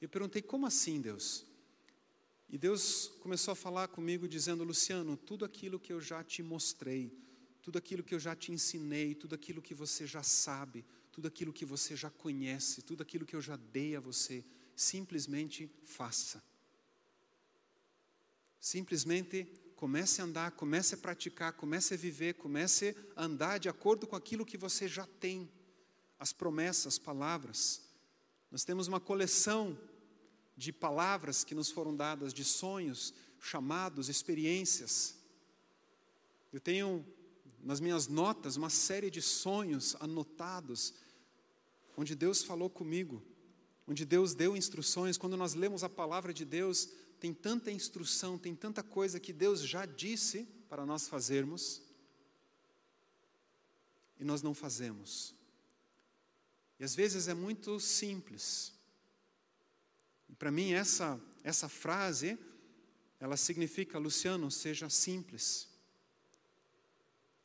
Eu 0.00 0.08
perguntei, 0.08 0.40
como 0.40 0.66
assim, 0.66 1.00
Deus? 1.00 1.44
E 2.48 2.56
Deus 2.56 3.08
começou 3.20 3.52
a 3.52 3.56
falar 3.56 3.88
comigo 3.88 4.26
dizendo: 4.26 4.64
Luciano, 4.64 5.16
tudo 5.16 5.44
aquilo 5.44 5.78
que 5.78 5.92
eu 5.92 6.00
já 6.00 6.24
te 6.24 6.42
mostrei, 6.42 7.12
tudo 7.60 7.76
aquilo 7.76 8.02
que 8.02 8.14
eu 8.14 8.18
já 8.18 8.34
te 8.34 8.52
ensinei, 8.52 9.14
tudo 9.14 9.34
aquilo 9.34 9.60
que 9.60 9.74
você 9.74 10.06
já 10.06 10.22
sabe, 10.22 10.84
tudo 11.18 11.26
aquilo 11.26 11.52
que 11.52 11.64
você 11.64 11.96
já 11.96 12.08
conhece, 12.08 12.80
tudo 12.80 13.02
aquilo 13.02 13.26
que 13.26 13.34
eu 13.34 13.40
já 13.40 13.56
dei 13.56 13.96
a 13.96 14.00
você, 14.00 14.44
simplesmente 14.76 15.68
faça. 15.84 16.40
Simplesmente 18.60 19.44
comece 19.74 20.20
a 20.20 20.24
andar, 20.24 20.52
comece 20.52 20.94
a 20.94 20.96
praticar, 20.96 21.54
comece 21.54 21.94
a 21.94 21.96
viver, 21.96 22.34
comece 22.34 22.96
a 23.16 23.24
andar 23.24 23.58
de 23.58 23.68
acordo 23.68 24.06
com 24.06 24.14
aquilo 24.14 24.46
que 24.46 24.56
você 24.56 24.86
já 24.86 25.06
tem, 25.18 25.50
as 26.20 26.32
promessas, 26.32 26.86
as 26.86 26.98
palavras. 27.00 27.82
Nós 28.48 28.62
temos 28.62 28.86
uma 28.86 29.00
coleção 29.00 29.76
de 30.56 30.72
palavras 30.72 31.42
que 31.42 31.52
nos 31.52 31.68
foram 31.68 31.96
dadas, 31.96 32.32
de 32.32 32.44
sonhos, 32.44 33.12
chamados, 33.40 34.08
experiências. 34.08 35.18
Eu 36.52 36.60
tenho 36.60 37.04
nas 37.60 37.80
minhas 37.80 38.06
notas 38.06 38.56
uma 38.56 38.70
série 38.70 39.10
de 39.10 39.20
sonhos 39.20 39.96
anotados, 39.98 40.94
onde 41.98 42.14
Deus 42.14 42.44
falou 42.44 42.70
comigo, 42.70 43.20
onde 43.84 44.04
Deus 44.04 44.32
deu 44.32 44.56
instruções. 44.56 45.18
Quando 45.18 45.36
nós 45.36 45.54
lemos 45.54 45.82
a 45.82 45.88
palavra 45.88 46.32
de 46.32 46.44
Deus, 46.44 46.88
tem 47.18 47.34
tanta 47.34 47.72
instrução, 47.72 48.38
tem 48.38 48.54
tanta 48.54 48.84
coisa 48.84 49.18
que 49.18 49.32
Deus 49.32 49.62
já 49.62 49.84
disse 49.84 50.44
para 50.68 50.86
nós 50.86 51.08
fazermos, 51.08 51.82
e 54.16 54.22
nós 54.22 54.42
não 54.42 54.54
fazemos. 54.54 55.34
E 56.78 56.84
às 56.84 56.94
vezes 56.94 57.26
é 57.26 57.34
muito 57.34 57.80
simples. 57.80 58.72
Para 60.38 60.52
mim, 60.52 60.74
essa, 60.74 61.20
essa 61.42 61.68
frase, 61.68 62.38
ela 63.18 63.36
significa, 63.36 63.98
Luciano, 63.98 64.52
seja 64.52 64.88
simples. 64.88 65.68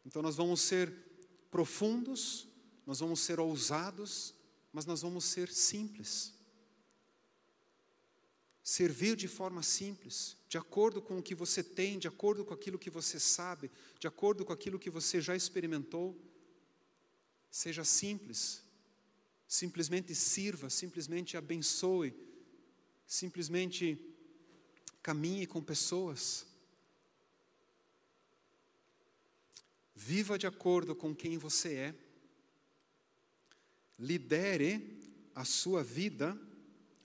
Então, 0.05 0.21
nós 0.21 0.35
vamos 0.35 0.61
ser 0.61 0.93
profundos, 1.49 2.47
nós 2.85 2.99
vamos 2.99 3.19
ser 3.19 3.39
ousados, 3.39 4.35
mas 4.73 4.85
nós 4.87 5.03
vamos 5.03 5.23
ser 5.25 5.49
simples. 5.49 6.33
Servir 8.63 9.15
de 9.15 9.27
forma 9.27 9.61
simples, 9.61 10.35
de 10.49 10.57
acordo 10.57 11.01
com 11.01 11.19
o 11.19 11.23
que 11.23 11.35
você 11.35 11.61
tem, 11.61 11.99
de 11.99 12.07
acordo 12.07 12.43
com 12.43 12.53
aquilo 12.53 12.79
que 12.79 12.89
você 12.89 13.19
sabe, 13.19 13.69
de 13.99 14.07
acordo 14.07 14.43
com 14.43 14.51
aquilo 14.51 14.79
que 14.79 14.89
você 14.89 15.21
já 15.21 15.35
experimentou. 15.35 16.19
Seja 17.51 17.83
simples, 17.83 18.63
simplesmente 19.47 20.15
sirva, 20.15 20.69
simplesmente 20.69 21.37
abençoe, 21.37 22.15
simplesmente 23.05 23.99
caminhe 25.03 25.45
com 25.45 25.61
pessoas. 25.61 26.47
Viva 29.93 30.39
de 30.39 30.47
acordo 30.47 30.95
com 30.95 31.13
quem 31.13 31.37
você 31.37 31.73
é. 31.75 32.02
Lidere 33.97 34.99
a 35.35 35.45
sua 35.45 35.83
vida 35.83 36.37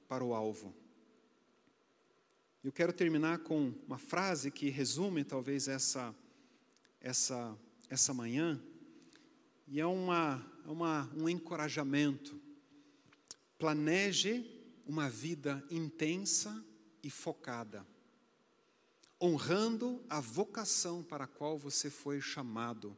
para 0.08 0.24
o 0.24 0.34
alvo. 0.34 0.74
Eu 2.64 2.72
quero 2.72 2.92
terminar 2.92 3.38
com 3.38 3.72
uma 3.86 3.98
frase 3.98 4.50
que 4.50 4.68
resume 4.68 5.24
talvez 5.24 5.68
essa 5.68 6.14
essa 7.00 7.56
essa 7.88 8.12
manhã 8.12 8.60
e 9.66 9.80
é 9.80 9.86
uma, 9.86 10.44
é 10.66 10.70
uma 10.70 11.10
um 11.14 11.28
encorajamento. 11.28 12.40
Planeje 13.58 14.44
uma 14.86 15.10
vida 15.10 15.62
intensa 15.70 16.64
e 17.02 17.10
focada, 17.10 17.86
honrando 19.20 20.02
a 20.08 20.20
vocação 20.20 21.02
para 21.02 21.24
a 21.24 21.28
qual 21.28 21.58
você 21.58 21.90
foi 21.90 22.20
chamado 22.20 22.96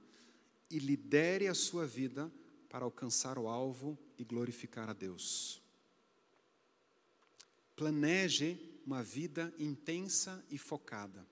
e 0.70 0.78
lidere 0.78 1.48
a 1.48 1.54
sua 1.54 1.86
vida 1.86 2.30
para 2.70 2.84
alcançar 2.84 3.36
o 3.36 3.48
alvo 3.48 3.98
e 4.16 4.24
glorificar 4.24 4.88
a 4.88 4.92
Deus. 4.92 5.60
Planeje 7.74 8.58
uma 8.86 9.02
vida 9.02 9.52
intensa 9.58 10.42
e 10.48 10.56
focada. 10.56 11.26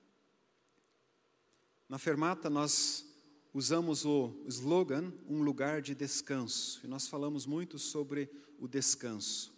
Na 1.89 1.97
Fermata, 1.97 2.51
nós 2.51 3.07
usamos 3.55 4.05
o 4.05 4.45
slogan 4.49 5.13
Um 5.29 5.43
lugar 5.43 5.81
de 5.81 5.95
descanso, 5.95 6.81
e 6.85 6.89
nós 6.89 7.07
falamos 7.07 7.47
muito 7.47 7.79
sobre 7.79 8.29
o 8.59 8.67
descanso. 8.67 9.55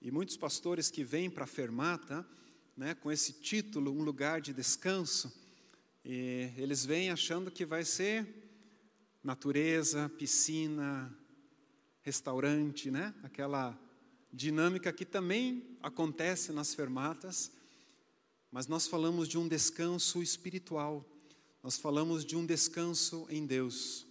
E 0.00 0.10
muitos 0.10 0.36
pastores 0.36 0.90
que 0.90 1.04
vêm 1.04 1.30
para 1.30 1.44
a 1.44 1.46
Fermata, 1.46 2.26
né, 2.76 2.94
com 2.94 3.12
esse 3.12 3.34
título, 3.34 3.92
Um 3.92 4.02
lugar 4.02 4.40
de 4.40 4.52
descanso, 4.52 5.32
eles 6.04 6.84
vêm 6.84 7.10
achando 7.10 7.50
que 7.50 7.64
vai 7.64 7.84
ser 7.84 8.41
natureza, 9.22 10.08
piscina, 10.18 11.16
restaurante, 12.02 12.90
né? 12.90 13.14
aquela 13.22 13.78
dinâmica 14.32 14.92
que 14.92 15.04
também 15.04 15.76
acontece 15.82 16.52
nas 16.52 16.74
fermatas, 16.74 17.52
mas 18.50 18.66
nós 18.66 18.86
falamos 18.86 19.28
de 19.28 19.38
um 19.38 19.46
descanso 19.46 20.22
espiritual, 20.22 21.06
nós 21.62 21.78
falamos 21.78 22.24
de 22.24 22.36
um 22.36 22.44
descanso 22.44 23.26
em 23.30 23.46
Deus. 23.46 24.06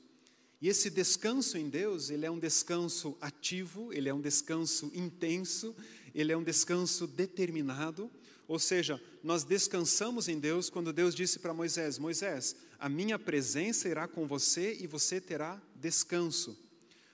E 0.62 0.68
esse 0.68 0.89
descanso 0.89 1.57
em 1.57 1.70
Deus, 1.70 2.09
ele 2.09 2.26
é 2.26 2.32
um 2.32 2.39
descanso 2.39 3.18
ativo, 3.20 3.91
ele 3.91 4.07
é 4.07 4.14
um 4.14 4.22
descanso 4.22 4.91
intenso, 4.93 5.76
ele 6.14 6.32
é 6.32 6.38
um 6.38 6.43
descanso 6.43 7.07
determinado, 7.07 8.09
ou 8.47 8.59
seja, 8.59 9.01
nós 9.24 9.43
descansamos 9.43 10.28
em 10.28 10.39
Deus 10.39 10.70
quando 10.70 10.93
Deus 10.93 11.16
disse 11.16 11.39
para 11.39 11.53
Moisés: 11.53 11.97
Moisés, 11.97 12.55
a 12.82 12.89
minha 12.89 13.19
presença 13.19 13.88
irá 13.88 14.07
com 14.07 14.25
você 14.25 14.75
e 14.82 14.88
você 14.88 15.21
terá 15.21 15.61
descanso. 15.75 16.57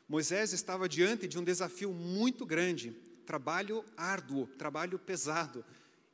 Moisés 0.07 0.53
estava 0.53 0.87
diante 0.87 1.27
de 1.27 1.37
um 1.37 1.43
desafio 1.43 1.91
muito 1.91 2.45
grande, 2.45 2.91
trabalho 3.25 3.83
árduo, 3.97 4.47
trabalho 4.57 4.97
pesado. 4.97 5.65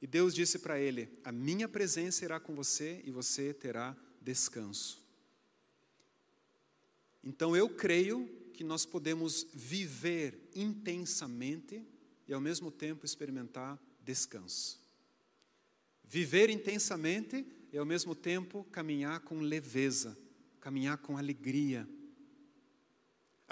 E 0.02 0.08
Deus 0.08 0.34
disse 0.34 0.58
para 0.58 0.80
ele: 0.80 1.08
A 1.24 1.32
minha 1.32 1.70
presença 1.70 2.26
irá 2.26 2.40
com 2.40 2.56
você 2.56 3.04
e 3.06 3.12
você 3.12 3.54
terá 3.54 3.96
descanso. 4.20 5.00
Então 7.24 7.56
eu 7.56 7.70
creio 7.70 8.28
que 8.56 8.64
nós 8.64 8.88
podemos 8.88 9.46
viver 9.54 10.50
intensamente 10.56 11.86
e 12.28 12.34
ao 12.34 12.42
mesmo 12.42 12.72
tempo 12.72 13.06
experimentar 13.06 13.80
descanso. 14.04 14.82
Viver 16.04 16.50
intensamente 16.50 17.46
e 17.74 17.78
ao 17.78 17.86
mesmo 17.86 18.16
tempo 18.16 18.64
caminhar 18.72 19.20
com 19.20 19.40
leveza, 19.40 20.18
caminhar 20.62 20.98
com 21.00 21.18
alegria 21.18 21.86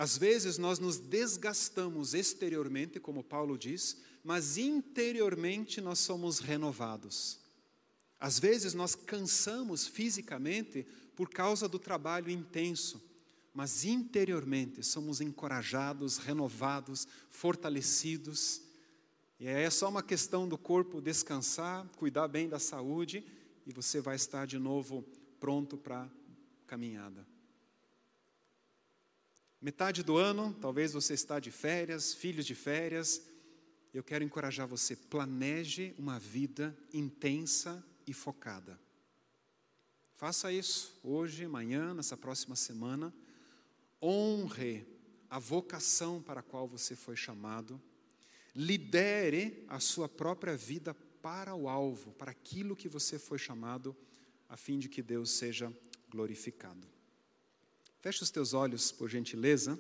às 0.02 0.18
vezes 0.18 0.58
nós 0.58 0.80
nos 0.80 0.98
desgastamos 0.98 2.16
exteriormente, 2.16 3.00
como 3.00 3.24
Paulo 3.24 3.56
diz, 3.56 3.98
mas 4.24 4.58
interiormente 4.58 5.80
nós 5.80 6.00
somos 6.00 6.40
renovados. 6.40 7.40
Às 8.20 8.40
vezes 8.40 8.74
nós 8.74 8.96
cansamos 8.96 9.86
fisicamente 9.86 10.88
por 11.16 11.30
causa 11.30 11.68
do 11.68 11.78
trabalho 11.78 12.32
intenso, 12.32 13.00
mas 13.54 13.86
interiormente 13.86 14.82
somos 14.82 15.22
encorajados, 15.22 16.18
renovados, 16.18 17.08
fortalecidos. 17.30 18.62
E 19.40 19.46
é 19.48 19.70
só 19.70 19.88
uma 19.88 20.02
questão 20.02 20.48
do 20.48 20.58
corpo 20.58 21.00
descansar, 21.00 21.86
cuidar 21.98 22.28
bem 22.28 22.50
da 22.50 22.58
saúde 22.58 23.24
e 23.72 23.74
você 23.74 24.02
vai 24.02 24.18
estar 24.18 24.46
de 24.46 24.60
novo 24.60 25.02
pronto 25.40 25.78
para 25.78 26.10
caminhada. 26.68 27.26
Metade 29.62 30.04
do 30.04 30.18
ano, 30.18 30.54
talvez 30.60 30.92
você 30.92 31.14
está 31.14 31.40
de 31.40 31.52
férias, 31.52 32.14
filhos 32.14 32.46
de 32.46 32.54
férias. 32.54 33.22
Eu 33.94 34.04
quero 34.04 34.26
encorajar 34.26 34.68
você, 34.68 34.94
planeje 34.94 35.96
uma 35.98 36.20
vida 36.20 36.78
intensa 36.94 37.82
e 38.06 38.14
focada. 38.14 38.78
Faça 40.16 40.52
isso 40.52 41.00
hoje, 41.02 41.46
amanhã, 41.46 41.94
nessa 41.94 42.18
próxima 42.18 42.58
semana. 42.58 43.14
Honre 44.04 44.86
a 45.30 45.40
vocação 45.40 46.22
para 46.22 46.42
a 46.42 46.44
qual 46.44 46.68
você 46.68 46.94
foi 46.94 47.16
chamado. 47.16 47.82
Lidere 48.54 49.64
a 49.70 49.80
sua 49.80 50.10
própria 50.10 50.58
vida 50.58 50.94
para 51.22 51.56
o 51.56 51.70
alvo, 51.70 52.12
para 52.14 52.32
aquilo 52.32 52.76
que 52.76 52.90
você 52.90 53.20
foi 53.20 53.38
chamado, 53.38 53.96
a 54.50 54.58
fim 54.58 54.80
de 54.80 54.90
que 54.90 55.02
Deus 55.02 55.32
seja 55.32 55.72
glorificado. 56.10 56.88
Feche 58.00 58.24
os 58.24 58.32
teus 58.32 58.54
olhos, 58.54 58.92
por 58.92 59.10
gentileza. 59.10 59.80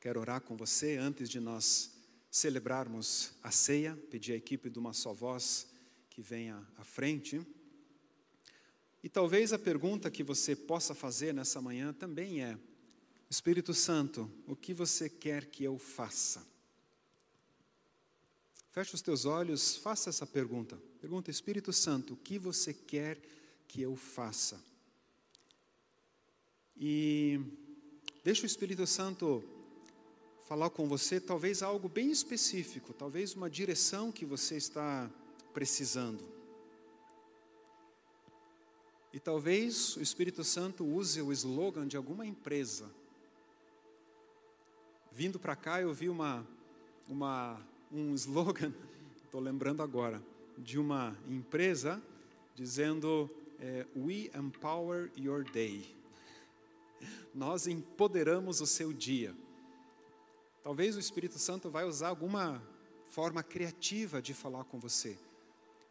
Quero 0.00 0.20
orar 0.20 0.40
com 0.40 0.56
você 0.56 0.96
antes 0.96 1.28
de 1.28 1.38
nós 1.38 1.92
celebrarmos 2.30 3.32
a 3.42 3.50
ceia. 3.50 3.96
Pedir 4.10 4.32
à 4.32 4.36
equipe 4.36 4.68
de 4.68 4.78
uma 4.78 4.92
só 4.92 5.12
voz 5.12 5.68
que 6.10 6.20
venha 6.20 6.66
à 6.76 6.84
frente. 6.84 7.40
E 9.02 9.08
talvez 9.08 9.52
a 9.52 9.58
pergunta 9.58 10.10
que 10.10 10.24
você 10.24 10.56
possa 10.56 10.94
fazer 10.94 11.32
nessa 11.32 11.62
manhã 11.62 11.92
também 11.92 12.42
é: 12.42 12.58
Espírito 13.30 13.72
Santo, 13.72 14.30
o 14.46 14.56
que 14.56 14.74
você 14.74 15.08
quer 15.08 15.46
que 15.46 15.62
eu 15.62 15.78
faça? 15.78 16.44
Feche 18.78 18.94
os 18.94 19.02
teus 19.02 19.24
olhos, 19.24 19.74
faça 19.74 20.08
essa 20.08 20.24
pergunta. 20.24 20.78
Pergunta, 21.00 21.32
Espírito 21.32 21.72
Santo, 21.72 22.14
o 22.14 22.16
que 22.16 22.38
você 22.38 22.72
quer 22.72 23.18
que 23.66 23.82
eu 23.82 23.96
faça? 23.96 24.62
E 26.76 27.40
deixa 28.22 28.44
o 28.44 28.46
Espírito 28.46 28.86
Santo 28.86 29.42
falar 30.46 30.70
com 30.70 30.86
você, 30.86 31.18
talvez 31.18 31.60
algo 31.60 31.88
bem 31.88 32.12
específico, 32.12 32.92
talvez 32.92 33.34
uma 33.34 33.50
direção 33.50 34.12
que 34.12 34.24
você 34.24 34.56
está 34.56 35.10
precisando. 35.52 36.22
E 39.12 39.18
talvez 39.18 39.96
o 39.96 40.00
Espírito 40.00 40.44
Santo 40.44 40.86
use 40.86 41.20
o 41.20 41.32
slogan 41.32 41.88
de 41.88 41.96
alguma 41.96 42.24
empresa. 42.24 42.88
Vindo 45.10 45.36
para 45.36 45.56
cá, 45.56 45.82
eu 45.82 45.92
vi 45.92 46.08
uma, 46.08 46.46
uma, 47.08 47.60
um 47.92 48.14
slogan, 48.14 48.72
estou 49.24 49.40
lembrando 49.40 49.82
agora, 49.82 50.22
de 50.56 50.78
uma 50.78 51.16
empresa 51.28 52.02
dizendo: 52.54 53.30
é, 53.60 53.86
We 53.96 54.30
empower 54.34 55.10
your 55.16 55.44
day 55.44 55.98
nós 57.34 57.66
empoderamos 57.66 58.60
o 58.60 58.66
seu 58.66 58.92
dia. 58.92 59.34
Talvez 60.62 60.96
o 60.96 61.00
Espírito 61.00 61.38
Santo 61.38 61.70
vai 61.70 61.84
usar 61.84 62.08
alguma 62.08 62.62
forma 63.08 63.42
criativa 63.42 64.20
de 64.20 64.34
falar 64.34 64.64
com 64.64 64.78
você, 64.78 65.16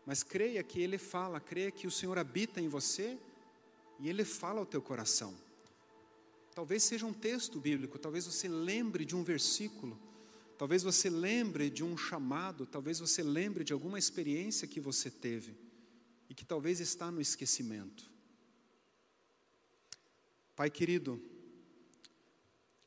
mas 0.06 0.24
creia 0.24 0.64
que 0.64 0.82
Ele 0.82 0.98
fala, 0.98 1.40
creia 1.40 1.72
que 1.72 1.88
o 1.88 1.92
Senhor 1.92 2.18
habita 2.18 2.62
em 2.62 2.68
você 2.68 3.18
e 4.00 4.10
Ele 4.10 4.24
fala 4.24 4.60
ao 4.60 4.66
teu 4.66 4.82
coração. 4.82 5.34
Talvez 6.54 6.84
seja 6.84 7.06
um 7.06 7.14
texto 7.14 7.60
bíblico, 7.60 7.98
talvez 7.98 8.26
você 8.26 8.48
lembre 8.48 9.06
de 9.06 9.16
um 9.16 9.24
versículo, 9.24 9.98
talvez 10.58 10.84
você 10.84 11.10
lembre 11.10 11.70
de 11.70 11.84
um 11.84 11.96
chamado, 11.98 12.66
talvez 12.66 13.00
você 13.00 13.22
lembre 13.22 13.64
de 13.64 13.74
alguma 13.74 14.00
experiência 14.00 14.68
que 14.68 14.80
você 14.80 15.10
teve 15.10 15.56
e 16.30 16.34
que 16.34 16.44
talvez 16.44 16.80
está 16.80 17.12
no 17.12 17.22
esquecimento. 17.22 18.10
Pai 20.56 20.72
querido, 20.72 21.22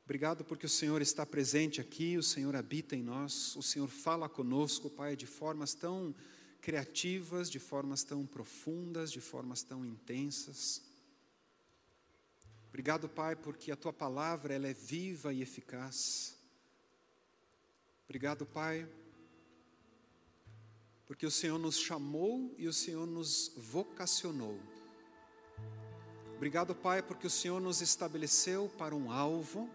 obrigado 0.05 0.45
porque 0.45 0.67
o 0.67 0.69
Senhor 0.69 1.01
está 1.01 1.25
presente 1.25 1.81
aqui, 1.81 2.19
o 2.19 2.23
Senhor 2.23 2.57
habita 2.57 2.97
em 2.97 3.03
nós, 3.03 3.55
o 3.55 3.63
Senhor 3.63 3.89
fala 3.89 4.29
conosco, 4.29 4.91
Pai, 4.91 5.15
de 5.15 5.27
formas 5.27 5.73
tão 5.73 6.13
criativas, 6.61 7.49
de 7.49 7.61
formas 7.61 8.03
tão 8.03 8.27
profundas, 8.27 9.13
de 9.13 9.21
formas 9.21 9.63
tão 9.63 9.87
intensas. 9.87 10.83
Obrigado, 12.69 13.09
Pai, 13.09 13.37
porque 13.37 13.71
a 13.71 13.77
tua 13.77 13.93
palavra 13.93 14.55
ela 14.55 14.67
é 14.67 14.75
viva 14.75 15.33
e 15.33 15.43
eficaz. 15.43 16.40
Obrigado, 18.11 18.45
Pai, 18.45 18.87
porque 21.07 21.25
o 21.25 21.31
Senhor 21.31 21.59
nos 21.59 21.79
chamou 21.79 22.55
e 22.59 22.69
o 22.69 22.73
Senhor 22.73 23.07
nos 23.07 23.55
vocacionou 23.57 24.61
Obrigado, 26.41 26.75
Pai, 26.75 27.03
porque 27.03 27.27
o 27.27 27.31
Senhor 27.31 27.61
nos 27.61 27.83
estabeleceu 27.83 28.73
para 28.79 28.97
um 28.97 29.13
alvo. 29.13 29.69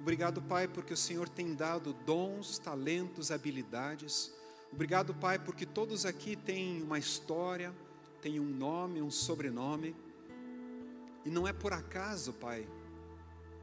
Obrigado, 0.00 0.42
Pai, 0.42 0.66
porque 0.66 0.92
o 0.92 0.96
Senhor 0.96 1.28
tem 1.28 1.54
dado 1.54 1.92
dons, 2.04 2.58
talentos, 2.58 3.30
habilidades. 3.30 4.34
Obrigado, 4.72 5.14
Pai, 5.14 5.38
porque 5.38 5.64
todos 5.64 6.04
aqui 6.04 6.34
têm 6.34 6.82
uma 6.82 6.98
história, 6.98 7.72
têm 8.20 8.40
um 8.40 8.50
nome, 8.50 9.00
um 9.00 9.12
sobrenome. 9.12 9.94
E 11.24 11.30
não 11.30 11.46
é 11.46 11.52
por 11.52 11.72
acaso, 11.72 12.32
Pai, 12.32 12.66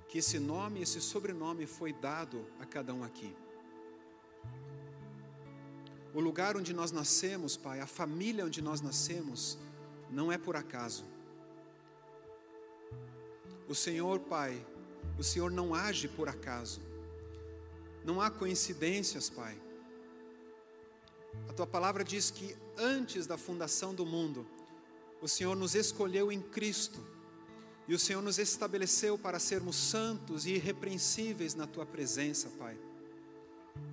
que 0.08 0.20
esse 0.20 0.40
nome, 0.40 0.82
esse 0.82 1.02
sobrenome 1.02 1.66
foi 1.68 1.92
dado 1.92 2.48
a 2.58 2.66
cada 2.66 2.94
um 2.94 3.04
aqui. 3.04 3.36
O 6.14 6.20
lugar 6.20 6.58
onde 6.58 6.74
nós 6.74 6.92
nascemos, 6.92 7.56
Pai, 7.56 7.80
a 7.80 7.88
família 7.88 8.46
onde 8.46 8.62
nós 8.62 8.82
nascemos, 8.82 9.58
não 10.10 10.32
é 10.32 10.38
por 10.38 10.56
acaso. 10.56 11.06
O 13.68 13.74
Senhor, 13.74 14.20
Pai, 14.20 14.66
o 15.18 15.24
Senhor 15.24 15.50
não 15.50 15.74
age 15.74 16.08
por 16.10 16.28
acaso. 16.28 16.82
Não 18.04 18.20
há 18.20 18.30
coincidências, 18.30 19.30
Pai. 19.30 19.58
A 21.48 21.54
tua 21.54 21.66
palavra 21.68 22.04
diz 22.04 22.30
que 22.30 22.56
antes 22.78 23.26
da 23.26 23.38
fundação 23.38 23.94
do 23.94 24.06
mundo, 24.06 24.46
o 25.22 25.28
Senhor 25.28 25.56
nos 25.56 25.76
escolheu 25.76 26.32
em 26.32 26.42
Cristo 26.42 27.00
e 27.88 27.94
o 27.94 28.00
Senhor 28.00 28.22
nos 28.22 28.38
estabeleceu 28.38 29.18
para 29.18 29.40
sermos 29.40 29.76
santos 29.76 30.46
e 30.46 30.56
irrepreensíveis 30.56 31.56
na 31.56 31.68
tua 31.68 31.86
presença, 31.86 32.50
Pai. 32.58 32.78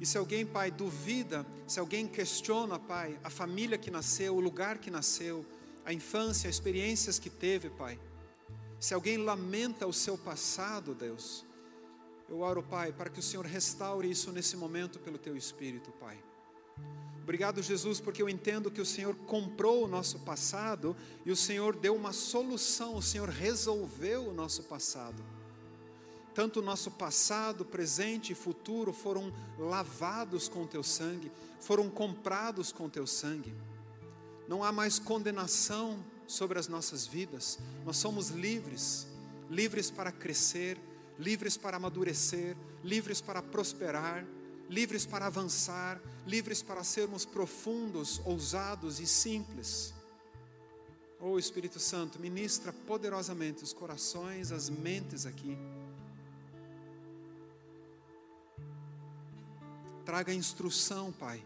E 0.01 0.07
se 0.07 0.16
alguém, 0.16 0.47
Pai, 0.47 0.70
duvida, 0.70 1.45
se 1.66 1.81
alguém 1.81 2.07
questiona, 2.07 2.79
Pai, 2.79 3.18
a 3.24 3.31
família 3.31 3.76
que 3.76 3.91
nasceu, 3.91 4.37
o 4.37 4.41
lugar 4.41 4.79
que 4.79 4.91
nasceu, 4.91 5.45
a 5.85 5.93
infância, 5.93 6.49
as 6.49 6.57
experiências 6.57 7.18
que 7.18 7.31
teve, 7.31 7.70
Pai. 7.70 7.99
Se 8.79 8.95
alguém 8.95 9.16
lamenta 9.16 9.87
o 9.87 9.93
seu 9.93 10.16
passado, 10.16 10.95
Deus, 10.95 11.45
eu 12.29 12.41
oro, 12.41 12.62
Pai, 12.62 12.93
para 12.93 13.11
que 13.11 13.18
o 13.18 13.22
Senhor 13.22 13.45
restaure 13.45 14.09
isso 14.09 14.31
nesse 14.31 14.57
momento 14.57 14.99
pelo 14.99 15.18
teu 15.18 15.37
Espírito, 15.37 15.91
Pai. 15.93 16.18
Obrigado, 17.22 17.62
Jesus, 17.62 18.01
porque 18.01 18.22
eu 18.22 18.29
entendo 18.29 18.70
que 18.70 18.81
o 18.81 18.87
Senhor 18.87 19.14
comprou 19.14 19.85
o 19.85 19.89
nosso 19.89 20.18
passado 20.20 20.97
e 21.26 21.31
o 21.31 21.37
Senhor 21.37 21.76
deu 21.76 21.95
uma 21.95 22.12
solução, 22.12 22.97
o 22.97 23.03
Senhor 23.03 23.29
resolveu 23.29 24.29
o 24.29 24.33
nosso 24.33 24.62
passado. 24.62 25.22
Tanto 26.39 26.61
o 26.61 26.62
nosso 26.62 26.93
passado, 26.93 27.64
presente 27.64 28.30
e 28.30 28.36
futuro 28.36 28.93
foram 28.93 29.32
lavados 29.59 30.47
com 30.47 30.64
teu 30.68 30.84
sangue, 30.84 31.32
foram 31.59 31.91
comprados 31.91 32.70
com 32.70 32.89
teu 32.89 33.09
sangue. 33.09 33.53
Não 34.47 34.62
há 34.62 34.70
mais 34.70 35.01
condenação 35.01 35.99
sobre 36.28 36.57
as 36.57 36.68
nossas 36.68 37.05
vidas, 37.05 37.59
nós 37.84 37.97
somos 37.97 38.28
livres 38.28 39.09
livres 39.51 39.91
para 39.91 40.12
crescer, 40.12 40.78
livres 41.18 41.57
para 41.57 41.76
amadurecer, 41.76 42.57
livres 42.84 43.20
para 43.20 43.43
prosperar 43.43 44.24
livres 44.70 45.05
para 45.05 45.26
avançar, 45.26 46.01
livres 46.24 46.62
para 46.62 46.84
sermos 46.84 47.24
profundos, 47.24 48.20
ousados 48.24 49.01
e 49.01 49.09
simples. 49.09 49.93
Oh 51.18 51.36
Espírito 51.36 51.80
Santo, 51.80 52.20
ministra 52.20 52.72
poderosamente 52.72 53.64
os 53.64 53.72
corações, 53.72 54.53
as 54.53 54.70
mentes 54.70 55.26
aqui. 55.26 55.59
Traga 60.09 60.32
instrução, 60.32 61.12
Pai. 61.12 61.44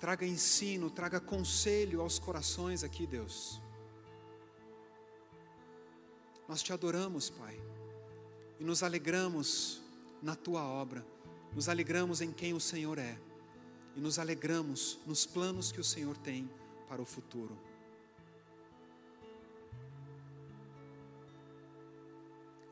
Traga 0.00 0.26
ensino, 0.26 0.90
traga 0.90 1.20
conselho 1.20 2.00
aos 2.00 2.18
corações 2.18 2.82
aqui, 2.82 3.06
Deus. 3.06 3.60
Nós 6.48 6.62
te 6.62 6.72
adoramos, 6.72 7.28
Pai, 7.28 7.60
e 8.58 8.64
nos 8.64 8.82
alegramos 8.82 9.82
na 10.22 10.34
tua 10.34 10.62
obra 10.62 11.04
nos 11.54 11.68
alegramos 11.68 12.20
em 12.20 12.32
quem 12.32 12.52
o 12.52 12.60
Senhor 12.60 12.98
é 12.98 13.16
e 13.94 14.00
nos 14.00 14.18
alegramos 14.18 14.98
nos 15.06 15.24
planos 15.24 15.70
que 15.70 15.80
o 15.80 15.84
Senhor 15.84 16.16
tem 16.18 16.50
para 16.88 17.00
o 17.00 17.04
futuro. 17.04 17.56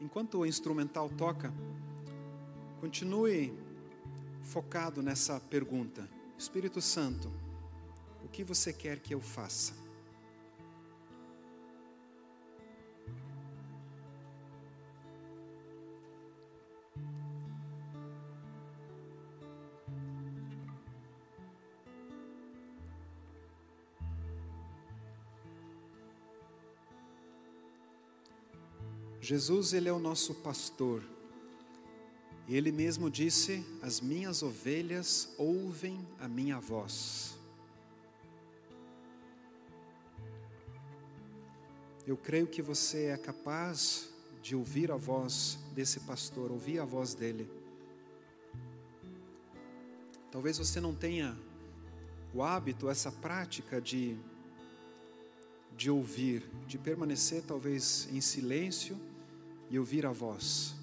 Enquanto 0.00 0.38
o 0.38 0.46
instrumental 0.46 1.08
toca, 1.10 1.54
continue 2.80 3.56
focado 4.42 5.02
nessa 5.02 5.40
pergunta: 5.40 6.08
Espírito 6.38 6.80
Santo, 6.80 7.32
o 8.24 8.28
que 8.28 8.44
você 8.44 8.72
quer 8.72 9.00
que 9.00 9.14
eu 9.14 9.20
faça? 9.20 9.82
Jesus, 29.22 29.72
ele 29.72 29.88
é 29.88 29.92
o 29.92 30.00
nosso 30.00 30.34
pastor. 30.34 31.11
E 32.48 32.56
ele 32.56 32.72
mesmo 32.72 33.10
disse: 33.10 33.64
As 33.80 34.00
minhas 34.00 34.42
ovelhas 34.42 35.32
ouvem 35.38 36.06
a 36.18 36.28
minha 36.28 36.58
voz. 36.58 37.38
Eu 42.04 42.16
creio 42.16 42.48
que 42.48 42.60
você 42.60 43.06
é 43.06 43.16
capaz 43.16 44.08
de 44.42 44.56
ouvir 44.56 44.90
a 44.90 44.96
voz 44.96 45.56
desse 45.72 46.00
pastor, 46.00 46.50
ouvir 46.50 46.80
a 46.80 46.84
voz 46.84 47.14
dele. 47.14 47.48
Talvez 50.32 50.58
você 50.58 50.80
não 50.80 50.94
tenha 50.94 51.38
o 52.34 52.42
hábito, 52.42 52.88
essa 52.88 53.12
prática 53.12 53.80
de, 53.80 54.16
de 55.76 55.90
ouvir, 55.90 56.42
de 56.66 56.76
permanecer 56.76 57.42
talvez 57.42 58.08
em 58.10 58.20
silêncio 58.20 58.98
e 59.70 59.78
ouvir 59.78 60.04
a 60.04 60.10
voz. 60.10 60.81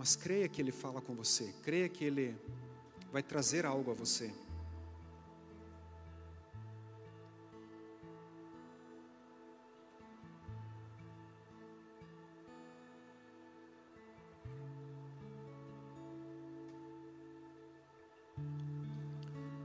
Mas 0.00 0.16
creia 0.16 0.48
que 0.48 0.62
Ele 0.62 0.72
fala 0.72 0.98
com 1.02 1.14
você, 1.14 1.54
creia 1.62 1.86
que 1.86 2.02
Ele 2.02 2.34
vai 3.12 3.22
trazer 3.22 3.66
algo 3.66 3.90
a 3.90 3.94
você. 3.94 4.32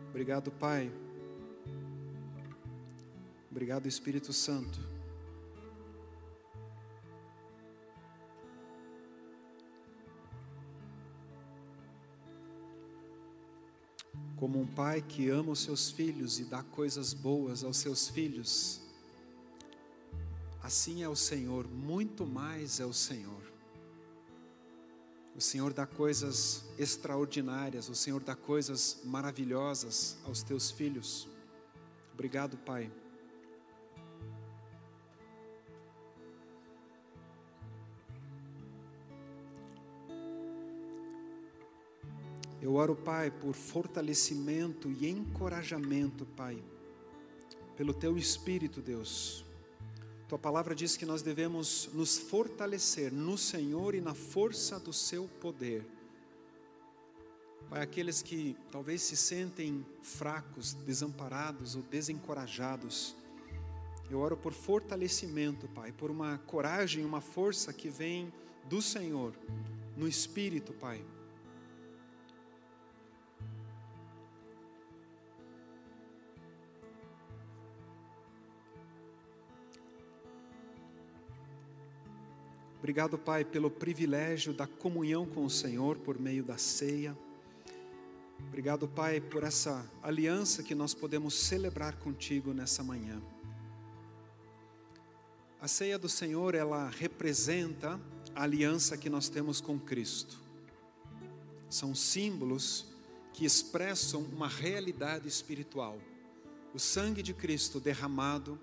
Obrigado, 0.10 0.52
Pai. 0.52 0.92
Obrigado, 3.50 3.88
Espírito 3.88 4.34
Santo. 4.34 4.95
Como 14.36 14.60
um 14.60 14.68
pai 14.68 15.02
que 15.02 15.30
ama 15.30 15.52
os 15.52 15.60
seus 15.60 15.90
filhos 15.90 16.40
e 16.40 16.46
dá 16.46 16.62
coisas 16.64 17.14
boas 17.14 17.64
aos 17.64 17.78
seus 17.78 18.08
filhos, 18.10 18.82
assim 20.62 21.04
é 21.04 21.10
o 21.10 21.16
Senhor, 21.16 21.68
muito 21.68 22.26
mais 22.26 22.80
é 22.80 22.86
o 22.86 22.94
Senhor. 22.94 23.42
O 25.36 25.42
Senhor 25.42 25.74
dá 25.74 25.86
coisas 25.86 26.64
extraordinárias, 26.78 27.90
o 27.90 27.96
Senhor 27.96 28.24
dá 28.24 28.36
coisas 28.36 29.02
maravilhosas 29.04 30.18
aos 30.26 30.42
teus 30.42 30.72
filhos. 30.72 31.28
Obrigado, 32.14 32.58
Pai. 32.58 32.90
Eu 42.66 42.74
oro, 42.74 42.96
Pai, 42.96 43.30
por 43.30 43.54
fortalecimento 43.54 44.90
e 44.90 45.08
encorajamento, 45.08 46.26
Pai, 46.26 46.58
pelo 47.78 47.94
Teu 47.94 48.18
Espírito, 48.18 48.82
Deus. 48.82 49.46
Tua 50.28 50.40
palavra 50.40 50.74
diz 50.74 50.98
que 50.98 51.06
nós 51.06 51.22
devemos 51.22 51.88
nos 51.94 52.18
fortalecer 52.18 53.14
no 53.14 53.38
Senhor 53.38 53.94
e 53.94 54.02
na 54.02 54.16
força 54.16 54.80
do 54.80 54.92
Seu 54.92 55.28
poder. 55.40 55.86
Pai, 57.70 57.84
aqueles 57.84 58.24
que 58.24 58.58
talvez 58.72 59.04
se 59.04 59.16
sentem 59.16 59.86
fracos, 60.02 60.74
desamparados 60.74 61.76
ou 61.76 61.84
desencorajados, 61.84 63.16
eu 64.10 64.18
oro 64.18 64.36
por 64.36 64.54
fortalecimento, 64.54 65.68
Pai, 65.68 65.92
por 65.92 66.10
uma 66.10 66.40
coragem, 66.48 67.06
uma 67.06 67.22
força 67.22 67.72
que 67.72 67.90
vem 67.90 68.34
do 68.68 68.82
Senhor, 68.82 69.36
no 69.96 70.08
Espírito, 70.08 70.74
Pai 70.74 71.06
Obrigado, 82.86 83.18
Pai, 83.18 83.44
pelo 83.44 83.72
privilégio 83.72 84.54
da 84.54 84.68
comunhão 84.68 85.26
com 85.26 85.44
o 85.44 85.50
Senhor 85.50 85.98
por 85.98 86.20
meio 86.20 86.44
da 86.44 86.56
ceia. 86.56 87.18
Obrigado, 88.48 88.88
Pai, 88.88 89.20
por 89.20 89.42
essa 89.42 89.84
aliança 90.04 90.62
que 90.62 90.76
nós 90.76 90.94
podemos 90.94 91.34
celebrar 91.34 91.96
contigo 91.96 92.54
nessa 92.54 92.84
manhã. 92.84 93.20
A 95.60 95.68
ceia 95.68 95.98
do 95.98 96.08
Senhor, 96.08 96.54
ela 96.54 96.88
representa 96.88 98.00
a 98.36 98.44
aliança 98.44 98.96
que 98.96 99.10
nós 99.10 99.30
temos 99.30 99.60
com 99.60 99.80
Cristo. 99.80 100.40
São 101.68 101.96
símbolos 101.96 102.94
que 103.34 103.46
expressam 103.46 104.22
uma 104.22 104.48
realidade 104.48 105.28
espiritual. 105.28 105.98
O 106.72 106.78
sangue 106.78 107.24
de 107.24 107.34
Cristo 107.34 107.80
derramado, 107.80 108.60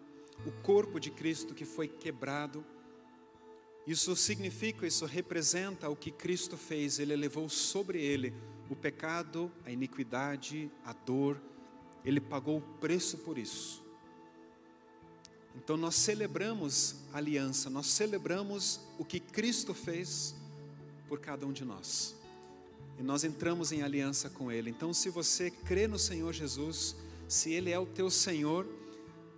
o 0.46 0.52
corpo 0.62 1.00
de 1.00 1.10
Cristo 1.10 1.54
que 1.54 1.64
foi 1.64 1.88
quebrado. 1.88 2.64
Isso 3.86 4.14
significa, 4.14 4.86
isso 4.86 5.04
representa 5.06 5.88
o 5.88 5.96
que 5.96 6.10
Cristo 6.10 6.56
fez. 6.56 6.98
Ele 6.98 7.16
levou 7.16 7.48
sobre 7.48 8.00
ele 8.00 8.32
o 8.70 8.76
pecado, 8.76 9.50
a 9.64 9.70
iniquidade, 9.70 10.70
a 10.84 10.92
dor. 10.92 11.40
Ele 12.04 12.20
pagou 12.20 12.58
o 12.58 12.78
preço 12.78 13.18
por 13.18 13.38
isso. 13.38 13.82
Então 15.54 15.76
nós 15.76 15.94
celebramos 15.94 16.96
a 17.12 17.18
aliança, 17.18 17.68
nós 17.68 17.86
celebramos 17.86 18.80
o 18.98 19.04
que 19.04 19.20
Cristo 19.20 19.74
fez 19.74 20.34
por 21.08 21.20
cada 21.20 21.46
um 21.46 21.52
de 21.52 21.64
nós. 21.64 22.16
E 22.98 23.02
nós 23.02 23.24
entramos 23.24 23.72
em 23.72 23.82
aliança 23.82 24.30
com 24.30 24.50
Ele. 24.50 24.70
Então, 24.70 24.92
se 24.92 25.10
você 25.10 25.50
crê 25.50 25.86
no 25.86 25.98
Senhor 25.98 26.32
Jesus, 26.32 26.96
se 27.28 27.52
Ele 27.52 27.70
é 27.70 27.78
o 27.78 27.86
teu 27.86 28.10
Senhor, 28.10 28.66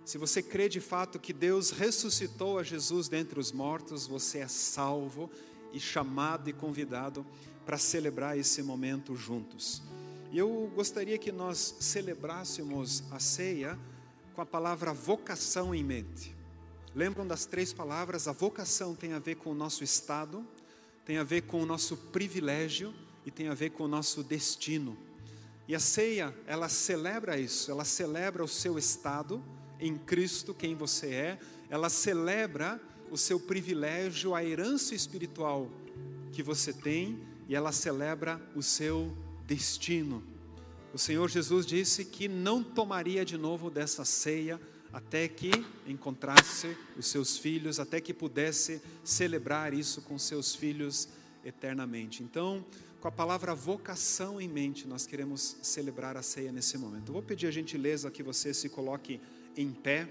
se 0.05 0.19
você 0.19 0.43
crê 0.43 0.69
de 0.69 0.79
fato 0.79 1.19
que 1.19 1.33
Deus 1.33 1.71
ressuscitou 1.71 2.59
a 2.59 2.63
Jesus 2.63 3.09
dentre 3.09 3.39
os 3.39 3.51
mortos, 3.51 4.05
você 4.05 4.37
é 4.37 4.47
salvo 4.47 5.31
e 5.73 5.79
chamado 5.79 6.47
e 6.47 6.53
convidado 6.53 7.25
para 7.65 7.79
celebrar 7.79 8.37
esse 8.37 8.61
momento 8.61 9.15
juntos. 9.15 9.81
E 10.31 10.37
eu 10.37 10.71
gostaria 10.75 11.17
que 11.17 11.31
nós 11.31 11.75
celebrássemos 11.79 13.03
a 13.09 13.19
ceia 13.19 13.79
com 14.35 14.41
a 14.41 14.45
palavra 14.45 14.93
vocação 14.93 15.73
em 15.73 15.83
mente. 15.83 16.35
Lembram 16.93 17.25
das 17.25 17.47
três 17.47 17.73
palavras? 17.73 18.27
A 18.27 18.31
vocação 18.31 18.93
tem 18.93 19.13
a 19.13 19.19
ver 19.19 19.35
com 19.35 19.49
o 19.49 19.55
nosso 19.55 19.83
estado, 19.83 20.45
tem 21.03 21.17
a 21.17 21.23
ver 21.23 21.41
com 21.41 21.63
o 21.63 21.65
nosso 21.65 21.97
privilégio 21.97 22.93
e 23.25 23.31
tem 23.31 23.47
a 23.47 23.55
ver 23.55 23.71
com 23.71 23.85
o 23.85 23.87
nosso 23.87 24.23
destino. 24.23 24.95
E 25.67 25.73
a 25.73 25.79
ceia, 25.79 26.31
ela 26.45 26.69
celebra 26.69 27.39
isso, 27.39 27.71
ela 27.71 27.83
celebra 27.83 28.43
o 28.43 28.47
seu 28.47 28.77
estado 28.77 29.43
em 29.79 29.97
Cristo, 29.97 30.53
quem 30.53 30.75
você 30.75 31.07
é, 31.07 31.39
ela 31.69 31.89
celebra 31.89 32.79
o 33.11 33.17
seu 33.17 33.39
privilégio, 33.39 34.33
a 34.33 34.43
herança 34.43 34.95
espiritual 34.95 35.69
que 36.31 36.41
você 36.43 36.73
tem, 36.73 37.19
e 37.47 37.55
ela 37.55 37.71
celebra 37.71 38.41
o 38.55 38.61
seu 38.61 39.15
destino. 39.45 40.23
O 40.93 40.97
Senhor 40.97 41.29
Jesus 41.29 41.65
disse 41.65 42.05
que 42.05 42.27
não 42.27 42.63
tomaria 42.63 43.23
de 43.25 43.37
novo 43.37 43.69
dessa 43.69 44.05
ceia 44.05 44.59
até 44.91 45.27
que 45.27 45.51
encontrasse 45.85 46.75
os 46.97 47.07
seus 47.07 47.37
filhos, 47.37 47.79
até 47.81 47.99
que 47.99 48.13
pudesse 48.13 48.81
celebrar 49.03 49.73
isso 49.73 50.01
com 50.01 50.17
seus 50.17 50.55
filhos 50.55 51.09
eternamente. 51.43 52.23
Então, 52.23 52.65
com 53.01 53.09
a 53.09 53.11
palavra 53.11 53.53
vocação 53.53 54.39
em 54.39 54.47
mente, 54.47 54.87
nós 54.87 55.05
queremos 55.05 55.57
celebrar 55.61 56.15
a 56.15 56.21
ceia 56.21 56.51
nesse 56.51 56.77
momento. 56.77 57.09
Eu 57.09 57.13
vou 57.13 57.21
pedir 57.21 57.47
a 57.47 57.51
gentileza 57.51 58.09
que 58.09 58.23
você 58.23 58.53
se 58.53 58.69
coloque 58.69 59.19
em 59.57 59.71
pé. 59.71 60.07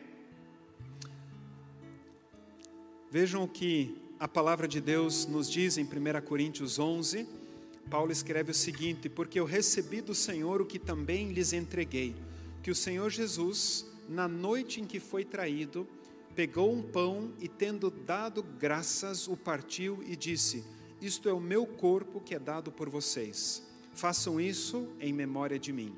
Vejam 3.11 3.45
o 3.45 3.49
que 3.49 3.97
a 4.19 4.27
palavra 4.27 4.67
de 4.67 4.81
Deus 4.81 5.27
nos 5.27 5.51
diz 5.51 5.79
em 5.79 5.85
1 5.85 5.89
Coríntios 6.25 6.79
11 6.79 7.45
Paulo 7.91 8.11
escreve 8.11 8.51
o 8.51 8.55
seguinte: 8.55 9.09
Porque 9.09 9.39
eu 9.39 9.45
recebi 9.45 10.01
do 10.01 10.15
Senhor 10.15 10.61
o 10.61 10.67
que 10.67 10.79
também 10.79 11.33
lhes 11.33 11.53
entreguei, 11.53 12.15
que 12.63 12.71
o 12.71 12.75
Senhor 12.75 13.11
Jesus, 13.11 13.87
na 14.09 14.27
noite 14.27 14.81
em 14.81 14.85
que 14.85 14.99
foi 14.99 15.25
traído, 15.25 15.87
pegou 16.35 16.73
um 16.73 16.83
pão 16.83 17.33
e, 17.41 17.49
tendo 17.49 17.91
dado 17.91 18.43
graças, 18.43 19.29
o 19.29 19.37
partiu 19.37 20.03
e 20.07 20.17
disse: 20.17 20.65
Isto 21.01 21.29
é 21.29 21.33
o 21.33 21.41
meu 21.41 21.67
corpo 21.67 22.21
que 22.21 22.35
é 22.35 22.39
dado 22.39 22.73
por 22.73 22.89
vocês. 22.89 23.63
Façam 23.93 24.41
isso 24.41 24.89
em 24.99 25.13
memória 25.13 25.59
de 25.59 25.73
mim. 25.73 25.95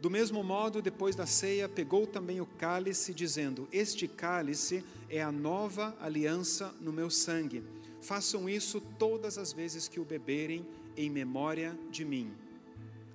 Do 0.00 0.10
mesmo 0.10 0.44
modo, 0.44 0.82
depois 0.82 1.16
da 1.16 1.26
ceia, 1.26 1.68
pegou 1.68 2.06
também 2.06 2.40
o 2.40 2.46
cálice, 2.46 3.14
dizendo: 3.14 3.66
Este 3.72 4.06
cálice 4.06 4.84
é 5.08 5.22
a 5.22 5.32
nova 5.32 5.96
aliança 6.00 6.74
no 6.80 6.92
meu 6.92 7.08
sangue. 7.08 7.62
Façam 8.00 8.48
isso 8.48 8.80
todas 8.98 9.38
as 9.38 9.52
vezes 9.52 9.88
que 9.88 9.98
o 9.98 10.04
beberem 10.04 10.66
em 10.96 11.10
memória 11.10 11.76
de 11.90 12.04
mim. 12.04 12.30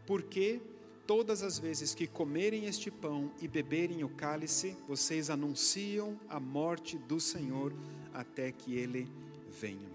Porque 0.05 0.59
todas 1.05 1.43
as 1.43 1.59
vezes 1.59 1.93
que 1.93 2.07
comerem 2.07 2.65
este 2.65 2.89
pão 2.89 3.31
e 3.41 3.47
beberem 3.47 4.03
o 4.03 4.09
cálice, 4.09 4.75
vocês 4.87 5.29
anunciam 5.29 6.19
a 6.27 6.39
morte 6.39 6.97
do 6.97 7.19
Senhor 7.19 7.73
até 8.13 8.51
que 8.51 8.75
ele 8.75 9.07
venha. 9.49 9.89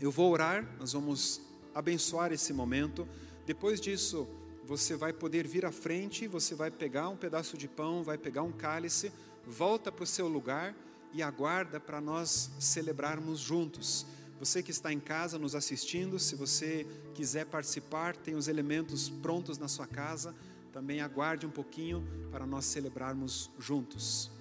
Eu 0.00 0.10
vou 0.10 0.30
orar, 0.30 0.76
nós 0.78 0.92
vamos 0.92 1.40
abençoar 1.74 2.32
esse 2.32 2.52
momento. 2.52 3.08
Depois 3.44 3.80
disso, 3.80 4.26
você 4.66 4.96
vai 4.96 5.12
poder 5.12 5.46
vir 5.46 5.64
à 5.64 5.70
frente, 5.70 6.26
você 6.26 6.54
vai 6.54 6.72
pegar 6.72 7.08
um 7.08 7.16
pedaço 7.16 7.56
de 7.56 7.68
pão, 7.68 8.02
vai 8.02 8.18
pegar 8.18 8.42
um 8.42 8.50
cálice, 8.50 9.12
volta 9.46 9.92
para 9.92 10.02
o 10.02 10.06
seu 10.06 10.26
lugar 10.26 10.74
e 11.12 11.22
aguarda 11.22 11.78
para 11.78 12.00
nós 12.00 12.50
celebrarmos 12.58 13.38
juntos. 13.38 14.04
Você 14.40 14.64
que 14.64 14.72
está 14.72 14.92
em 14.92 14.98
casa 14.98 15.38
nos 15.38 15.54
assistindo, 15.54 16.18
se 16.18 16.34
você 16.34 16.84
quiser 17.14 17.46
participar, 17.46 18.16
tem 18.16 18.34
os 18.34 18.48
elementos 18.48 19.08
prontos 19.08 19.56
na 19.56 19.68
sua 19.68 19.86
casa. 19.86 20.34
Também 20.72 21.00
aguarde 21.00 21.46
um 21.46 21.50
pouquinho 21.50 22.04
para 22.32 22.44
nós 22.44 22.64
celebrarmos 22.64 23.50
juntos. 23.60 24.32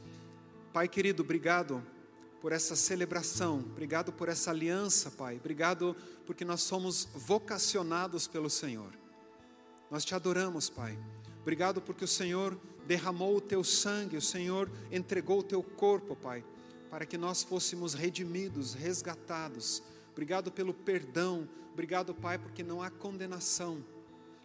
Pai 0.73 0.87
querido, 0.87 1.21
obrigado 1.21 1.85
por 2.41 2.51
essa 2.51 2.75
celebração, 2.75 3.59
obrigado 3.59 4.11
por 4.11 4.27
essa 4.27 4.49
aliança, 4.49 5.11
Pai. 5.11 5.37
Obrigado 5.37 5.95
porque 6.25 6.43
nós 6.43 6.61
somos 6.61 7.07
vocacionados 7.13 8.27
pelo 8.27 8.49
Senhor. 8.49 9.04
Nós 9.95 10.03
te 10.03 10.13
adoramos, 10.13 10.69
Pai. 10.69 10.99
Obrigado 11.41 11.81
porque 11.81 12.03
o 12.03 12.07
Senhor 12.07 12.59
derramou 12.85 13.37
o 13.37 13.39
teu 13.39 13.63
sangue, 13.63 14.17
o 14.17 14.21
Senhor 14.21 14.69
entregou 14.91 15.39
o 15.39 15.43
teu 15.43 15.63
corpo, 15.63 16.17
Pai 16.17 16.43
para 16.89 17.05
que 17.05 17.17
nós 17.17 17.43
fôssemos 17.43 17.93
redimidos, 17.93 18.73
resgatados. 18.73 19.81
Obrigado 20.11 20.51
pelo 20.51 20.73
perdão, 20.73 21.47
obrigado, 21.73 22.13
Pai, 22.13 22.37
porque 22.37 22.61
não 22.61 22.81
há 22.81 22.89
condenação. 22.89 23.83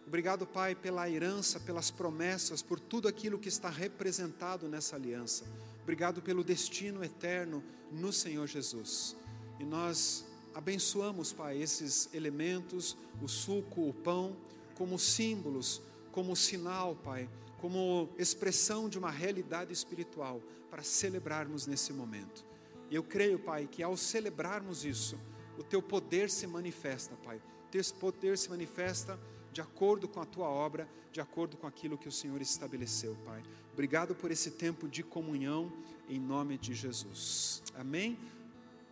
Obrigado, 0.07 0.45
Pai, 0.45 0.73
pela 0.73 1.09
herança, 1.09 1.59
pelas 1.59 1.91
promessas, 1.91 2.61
por 2.61 2.79
tudo 2.79 3.09
aquilo 3.09 3.37
que 3.37 3.49
está 3.49 3.69
representado 3.69 4.69
nessa 4.69 4.95
aliança. 4.95 5.45
Obrigado 5.83 6.21
pelo 6.21 6.45
destino 6.45 7.03
eterno 7.03 7.61
no 7.91 8.13
Senhor 8.13 8.47
Jesus. 8.47 9.17
E 9.59 9.65
nós 9.65 10.25
abençoamos, 10.53 11.31
Pai, 11.31 11.61
esses 11.61 12.09
elementos, 12.13 12.97
o 13.21 13.27
suco, 13.27 13.87
o 13.87 13.93
pão, 13.93 14.35
como 14.81 14.97
símbolos, 14.97 15.79
como 16.11 16.35
sinal, 16.35 16.95
Pai, 16.95 17.29
como 17.59 18.09
expressão 18.17 18.89
de 18.89 18.97
uma 18.97 19.11
realidade 19.11 19.71
espiritual 19.71 20.41
para 20.71 20.81
celebrarmos 20.81 21.67
nesse 21.67 21.93
momento. 21.93 22.43
E 22.89 22.95
eu 22.95 23.03
creio, 23.03 23.37
Pai, 23.37 23.69
que 23.71 23.83
ao 23.83 23.95
celebrarmos 23.95 24.83
isso, 24.83 25.19
o 25.55 25.61
teu 25.61 25.83
poder 25.83 26.31
se 26.31 26.47
manifesta, 26.47 27.15
Pai. 27.17 27.39
Teu 27.69 27.83
poder 27.99 28.39
se 28.39 28.49
manifesta 28.49 29.19
de 29.53 29.61
acordo 29.61 30.07
com 30.07 30.19
a 30.19 30.25
tua 30.25 30.49
obra, 30.49 30.89
de 31.11 31.21
acordo 31.21 31.57
com 31.57 31.67
aquilo 31.67 31.95
que 31.95 32.07
o 32.07 32.11
Senhor 32.11 32.41
estabeleceu, 32.41 33.15
Pai. 33.23 33.43
Obrigado 33.73 34.15
por 34.15 34.31
esse 34.31 34.49
tempo 34.49 34.87
de 34.87 35.03
comunhão, 35.03 35.71
em 36.09 36.19
nome 36.19 36.57
de 36.57 36.73
Jesus. 36.73 37.61
Amém? 37.75 38.17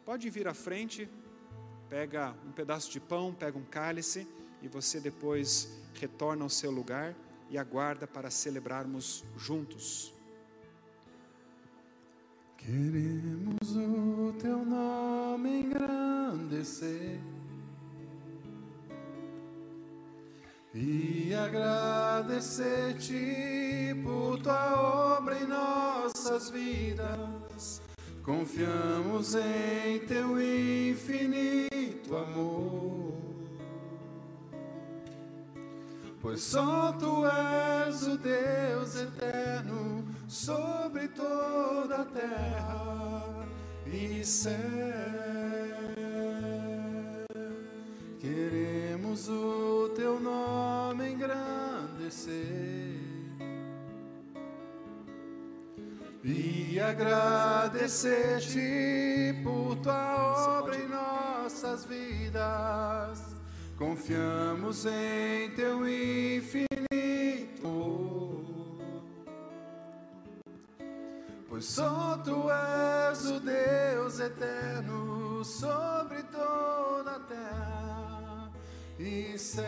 Pode 0.06 0.30
vir 0.30 0.48
à 0.48 0.54
frente, 0.54 1.10
pega 1.90 2.36
um 2.46 2.52
pedaço 2.52 2.92
de 2.92 3.00
pão, 3.00 3.34
pega 3.34 3.58
um 3.58 3.66
cálice 3.66 4.28
e 4.62 4.68
você 4.68 5.00
depois 5.00 5.70
retorna 5.94 6.44
ao 6.44 6.50
seu 6.50 6.72
lugar 6.72 7.16
e 7.50 7.58
aguarda 7.58 8.06
para 8.08 8.30
celebrarmos 8.30 9.24
juntos. 9.38 10.14
Queremos 12.58 13.76
o 13.76 14.34
teu 14.40 14.66
nome 14.66 15.62
engrandecer 15.62 17.20
e 20.74 21.34
agradecer-te 21.34 23.96
por 24.04 24.40
tua 24.40 25.18
obra 25.18 25.40
em 25.40 25.48
nossas 25.48 26.50
vidas. 26.50 27.82
Confiamos 28.24 29.36
em 29.36 30.00
teu 30.06 30.40
infinito 30.40 32.16
amor. 32.16 33.29
Pois 36.22 36.42
só 36.42 36.92
tu 37.00 37.26
és 37.26 38.02
o 38.04 38.18
Deus 38.18 38.96
eterno 38.96 40.06
sobre 40.28 41.08
toda 41.08 42.02
a 42.02 42.06
terra 42.06 43.48
e 43.86 44.22
céu. 44.26 44.54
Queremos 48.20 49.30
o 49.30 49.94
teu 49.96 50.20
nome 50.20 51.12
engrandecer 51.12 53.00
e 56.22 56.78
agradecer-te 56.82 59.42
por 59.42 59.78
tua 59.78 60.60
obra 60.60 60.76
em 60.76 60.90
nossas 60.90 61.86
vidas. 61.86 63.29
Confiamos 63.80 64.86
em 64.86 65.52
teu 65.52 65.88
infinito, 65.88 66.76
pois 71.48 71.64
só 71.64 72.18
tu 72.18 72.50
és 72.52 73.26
o 73.26 73.40
Deus 73.40 74.20
eterno 74.20 75.46
sobre 75.46 76.24
toda 76.24 77.16
a 77.16 77.20
terra 77.22 78.52
e 79.00 79.38
céu. 79.38 79.66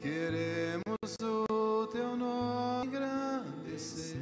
Queremos 0.00 1.16
o 1.20 1.88
teu 1.88 2.16
nome 2.16 2.86
engrandecer 2.86 4.21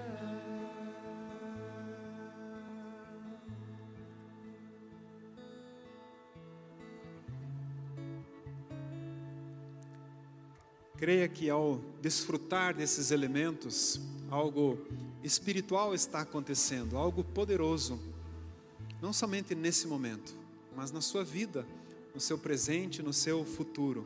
Creia 11.01 11.27
que 11.27 11.49
ao 11.49 11.81
desfrutar 11.99 12.75
desses 12.75 13.09
elementos, 13.09 13.99
algo 14.29 14.77
espiritual 15.23 15.95
está 15.95 16.19
acontecendo, 16.19 16.95
algo 16.95 17.23
poderoso, 17.23 17.99
não 19.01 19.11
somente 19.11 19.55
nesse 19.55 19.87
momento, 19.87 20.31
mas 20.75 20.91
na 20.91 21.01
sua 21.01 21.23
vida, 21.23 21.65
no 22.13 22.21
seu 22.21 22.37
presente, 22.37 23.01
no 23.01 23.11
seu 23.11 23.43
futuro. 23.43 24.05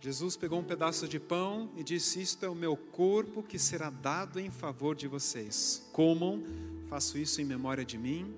Jesus 0.00 0.36
pegou 0.36 0.60
um 0.60 0.64
pedaço 0.64 1.08
de 1.08 1.18
pão 1.18 1.68
e 1.76 1.82
disse: 1.82 2.22
Isto 2.22 2.46
é 2.46 2.48
o 2.48 2.54
meu 2.54 2.76
corpo 2.76 3.42
que 3.42 3.58
será 3.58 3.90
dado 3.90 4.38
em 4.38 4.52
favor 4.52 4.94
de 4.94 5.08
vocês. 5.08 5.84
Comam, 5.92 6.44
faço 6.88 7.18
isso 7.18 7.40
em 7.40 7.44
memória 7.44 7.84
de 7.84 7.98
mim. 7.98 8.32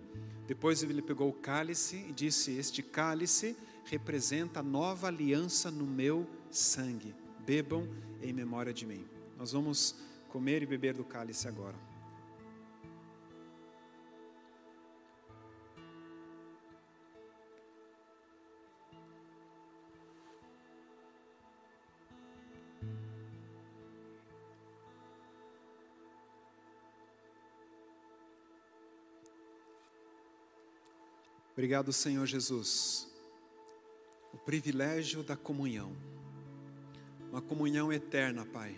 Depois 0.47 0.83
ele 0.83 1.03
pegou 1.03 1.29
o 1.29 1.35
cálice 1.35 2.07
e 2.09 2.13
disse: 2.15 2.53
Este 2.53 2.83
cálice 2.83 3.55
representa 3.85 4.61
a 4.61 4.63
nova 4.63 5.09
aliança 5.09 5.71
no 5.71 5.85
meu 5.85 6.27
sangue. 6.51 7.15
Bebam 7.47 7.89
em 8.23 8.33
memória 8.33 8.73
de 8.73 8.87
mim. 8.87 9.07
Nós 9.37 9.53
vamos 9.53 9.97
comer 10.29 10.63
e 10.63 10.67
beber 10.67 10.95
do 10.95 11.05
cálice 11.05 11.49
agora. 11.49 11.77
Obrigado, 31.61 31.93
Senhor 31.93 32.25
Jesus. 32.25 33.07
O 34.33 34.39
privilégio 34.39 35.23
da 35.23 35.37
comunhão. 35.37 35.95
Uma 37.31 37.41
comunhão 37.41 37.93
eterna, 37.93 38.45
Pai. 38.45 38.77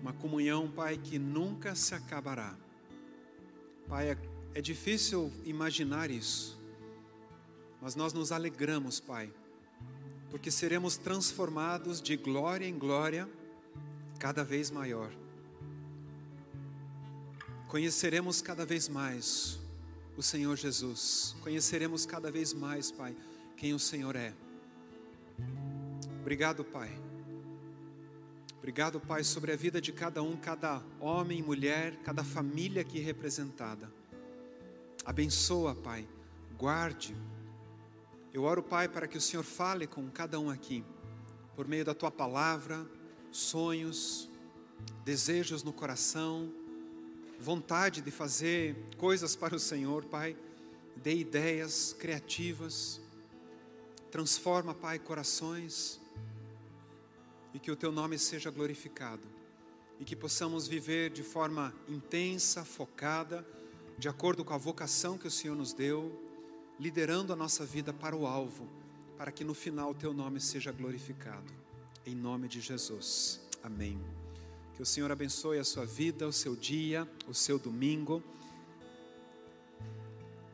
Uma 0.00 0.12
comunhão, 0.12 0.70
Pai, 0.70 0.98
que 0.98 1.18
nunca 1.18 1.74
se 1.74 1.94
acabará. 1.94 2.56
Pai, 3.88 4.10
é, 4.10 4.18
é 4.54 4.60
difícil 4.60 5.32
imaginar 5.44 6.10
isso, 6.10 6.58
mas 7.80 7.94
nós 7.94 8.12
nos 8.12 8.32
alegramos, 8.32 8.98
Pai, 8.98 9.32
porque 10.30 10.50
seremos 10.50 10.96
transformados 10.96 12.02
de 12.02 12.16
glória 12.16 12.66
em 12.66 12.76
glória 12.76 13.28
cada 14.18 14.42
vez 14.42 14.70
maior. 14.70 15.12
Conheceremos 17.68 18.42
cada 18.42 18.66
vez 18.66 18.88
mais 18.88 19.60
o 20.16 20.22
Senhor 20.22 20.56
Jesus, 20.56 21.36
conheceremos 21.42 22.06
cada 22.06 22.30
vez 22.30 22.52
mais, 22.52 22.90
Pai, 22.90 23.14
quem 23.56 23.72
o 23.74 23.78
Senhor 23.78 24.16
é. 24.16 24.32
Obrigado, 26.26 26.64
Pai. 26.64 26.90
Obrigado, 28.58 28.98
Pai, 28.98 29.22
sobre 29.22 29.52
a 29.52 29.56
vida 29.56 29.80
de 29.80 29.92
cada 29.92 30.24
um, 30.24 30.36
cada 30.36 30.82
homem, 30.98 31.40
mulher, 31.40 31.94
cada 32.02 32.24
família 32.24 32.82
aqui 32.82 32.98
representada. 32.98 33.88
Abençoa, 35.04 35.72
Pai, 35.72 36.04
guarde. 36.58 37.16
Eu 38.34 38.42
oro, 38.42 38.60
Pai, 38.60 38.88
para 38.88 39.06
que 39.06 39.16
o 39.16 39.20
Senhor 39.20 39.44
fale 39.44 39.86
com 39.86 40.10
cada 40.10 40.40
um 40.40 40.50
aqui, 40.50 40.84
por 41.54 41.68
meio 41.68 41.84
da 41.84 41.94
tua 41.94 42.10
palavra, 42.10 42.84
sonhos, 43.30 44.28
desejos 45.04 45.62
no 45.62 45.72
coração, 45.72 46.52
vontade 47.38 48.00
de 48.00 48.10
fazer 48.10 48.74
coisas 48.96 49.36
para 49.36 49.54
o 49.54 49.60
Senhor, 49.60 50.04
Pai. 50.06 50.36
Dê 50.96 51.18
ideias 51.18 51.94
criativas. 51.96 53.00
Transforma, 54.10 54.74
Pai, 54.74 54.98
corações. 54.98 56.04
E 57.56 57.58
que 57.58 57.70
o 57.70 57.76
Teu 57.76 57.90
nome 57.90 58.18
seja 58.18 58.50
glorificado. 58.50 59.26
E 59.98 60.04
que 60.04 60.14
possamos 60.14 60.68
viver 60.68 61.08
de 61.08 61.22
forma 61.22 61.74
intensa, 61.88 62.66
focada, 62.66 63.46
de 63.96 64.10
acordo 64.10 64.44
com 64.44 64.52
a 64.52 64.58
vocação 64.58 65.16
que 65.16 65.26
o 65.26 65.30
Senhor 65.30 65.56
nos 65.56 65.72
deu, 65.72 66.22
liderando 66.78 67.32
a 67.32 67.36
nossa 67.36 67.64
vida 67.64 67.94
para 67.94 68.14
o 68.14 68.26
alvo, 68.26 68.68
para 69.16 69.32
que 69.32 69.42
no 69.42 69.54
final 69.54 69.92
o 69.92 69.94
Teu 69.94 70.12
nome 70.12 70.38
seja 70.38 70.70
glorificado. 70.70 71.50
Em 72.04 72.14
nome 72.14 72.46
de 72.46 72.60
Jesus. 72.60 73.40
Amém. 73.62 73.98
Que 74.74 74.82
o 74.82 74.86
Senhor 74.86 75.10
abençoe 75.10 75.58
a 75.58 75.64
sua 75.64 75.86
vida, 75.86 76.28
o 76.28 76.32
seu 76.34 76.54
dia, 76.54 77.10
o 77.26 77.32
seu 77.32 77.58
domingo. 77.58 78.22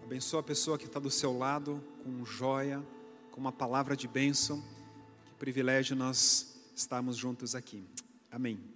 Abençoa 0.04 0.38
a 0.38 0.44
pessoa 0.44 0.78
que 0.78 0.86
está 0.86 1.00
do 1.00 1.10
seu 1.10 1.36
lado 1.36 1.82
com 2.04 2.24
joia, 2.24 2.80
com 3.32 3.40
uma 3.40 3.50
palavra 3.50 3.96
de 3.96 4.06
bênção. 4.06 4.62
Que 5.24 5.34
privilégio 5.40 5.96
nós 5.96 6.51
estarmos 6.74 7.16
juntos 7.16 7.54
aqui. 7.54 7.84
Amém. 8.30 8.71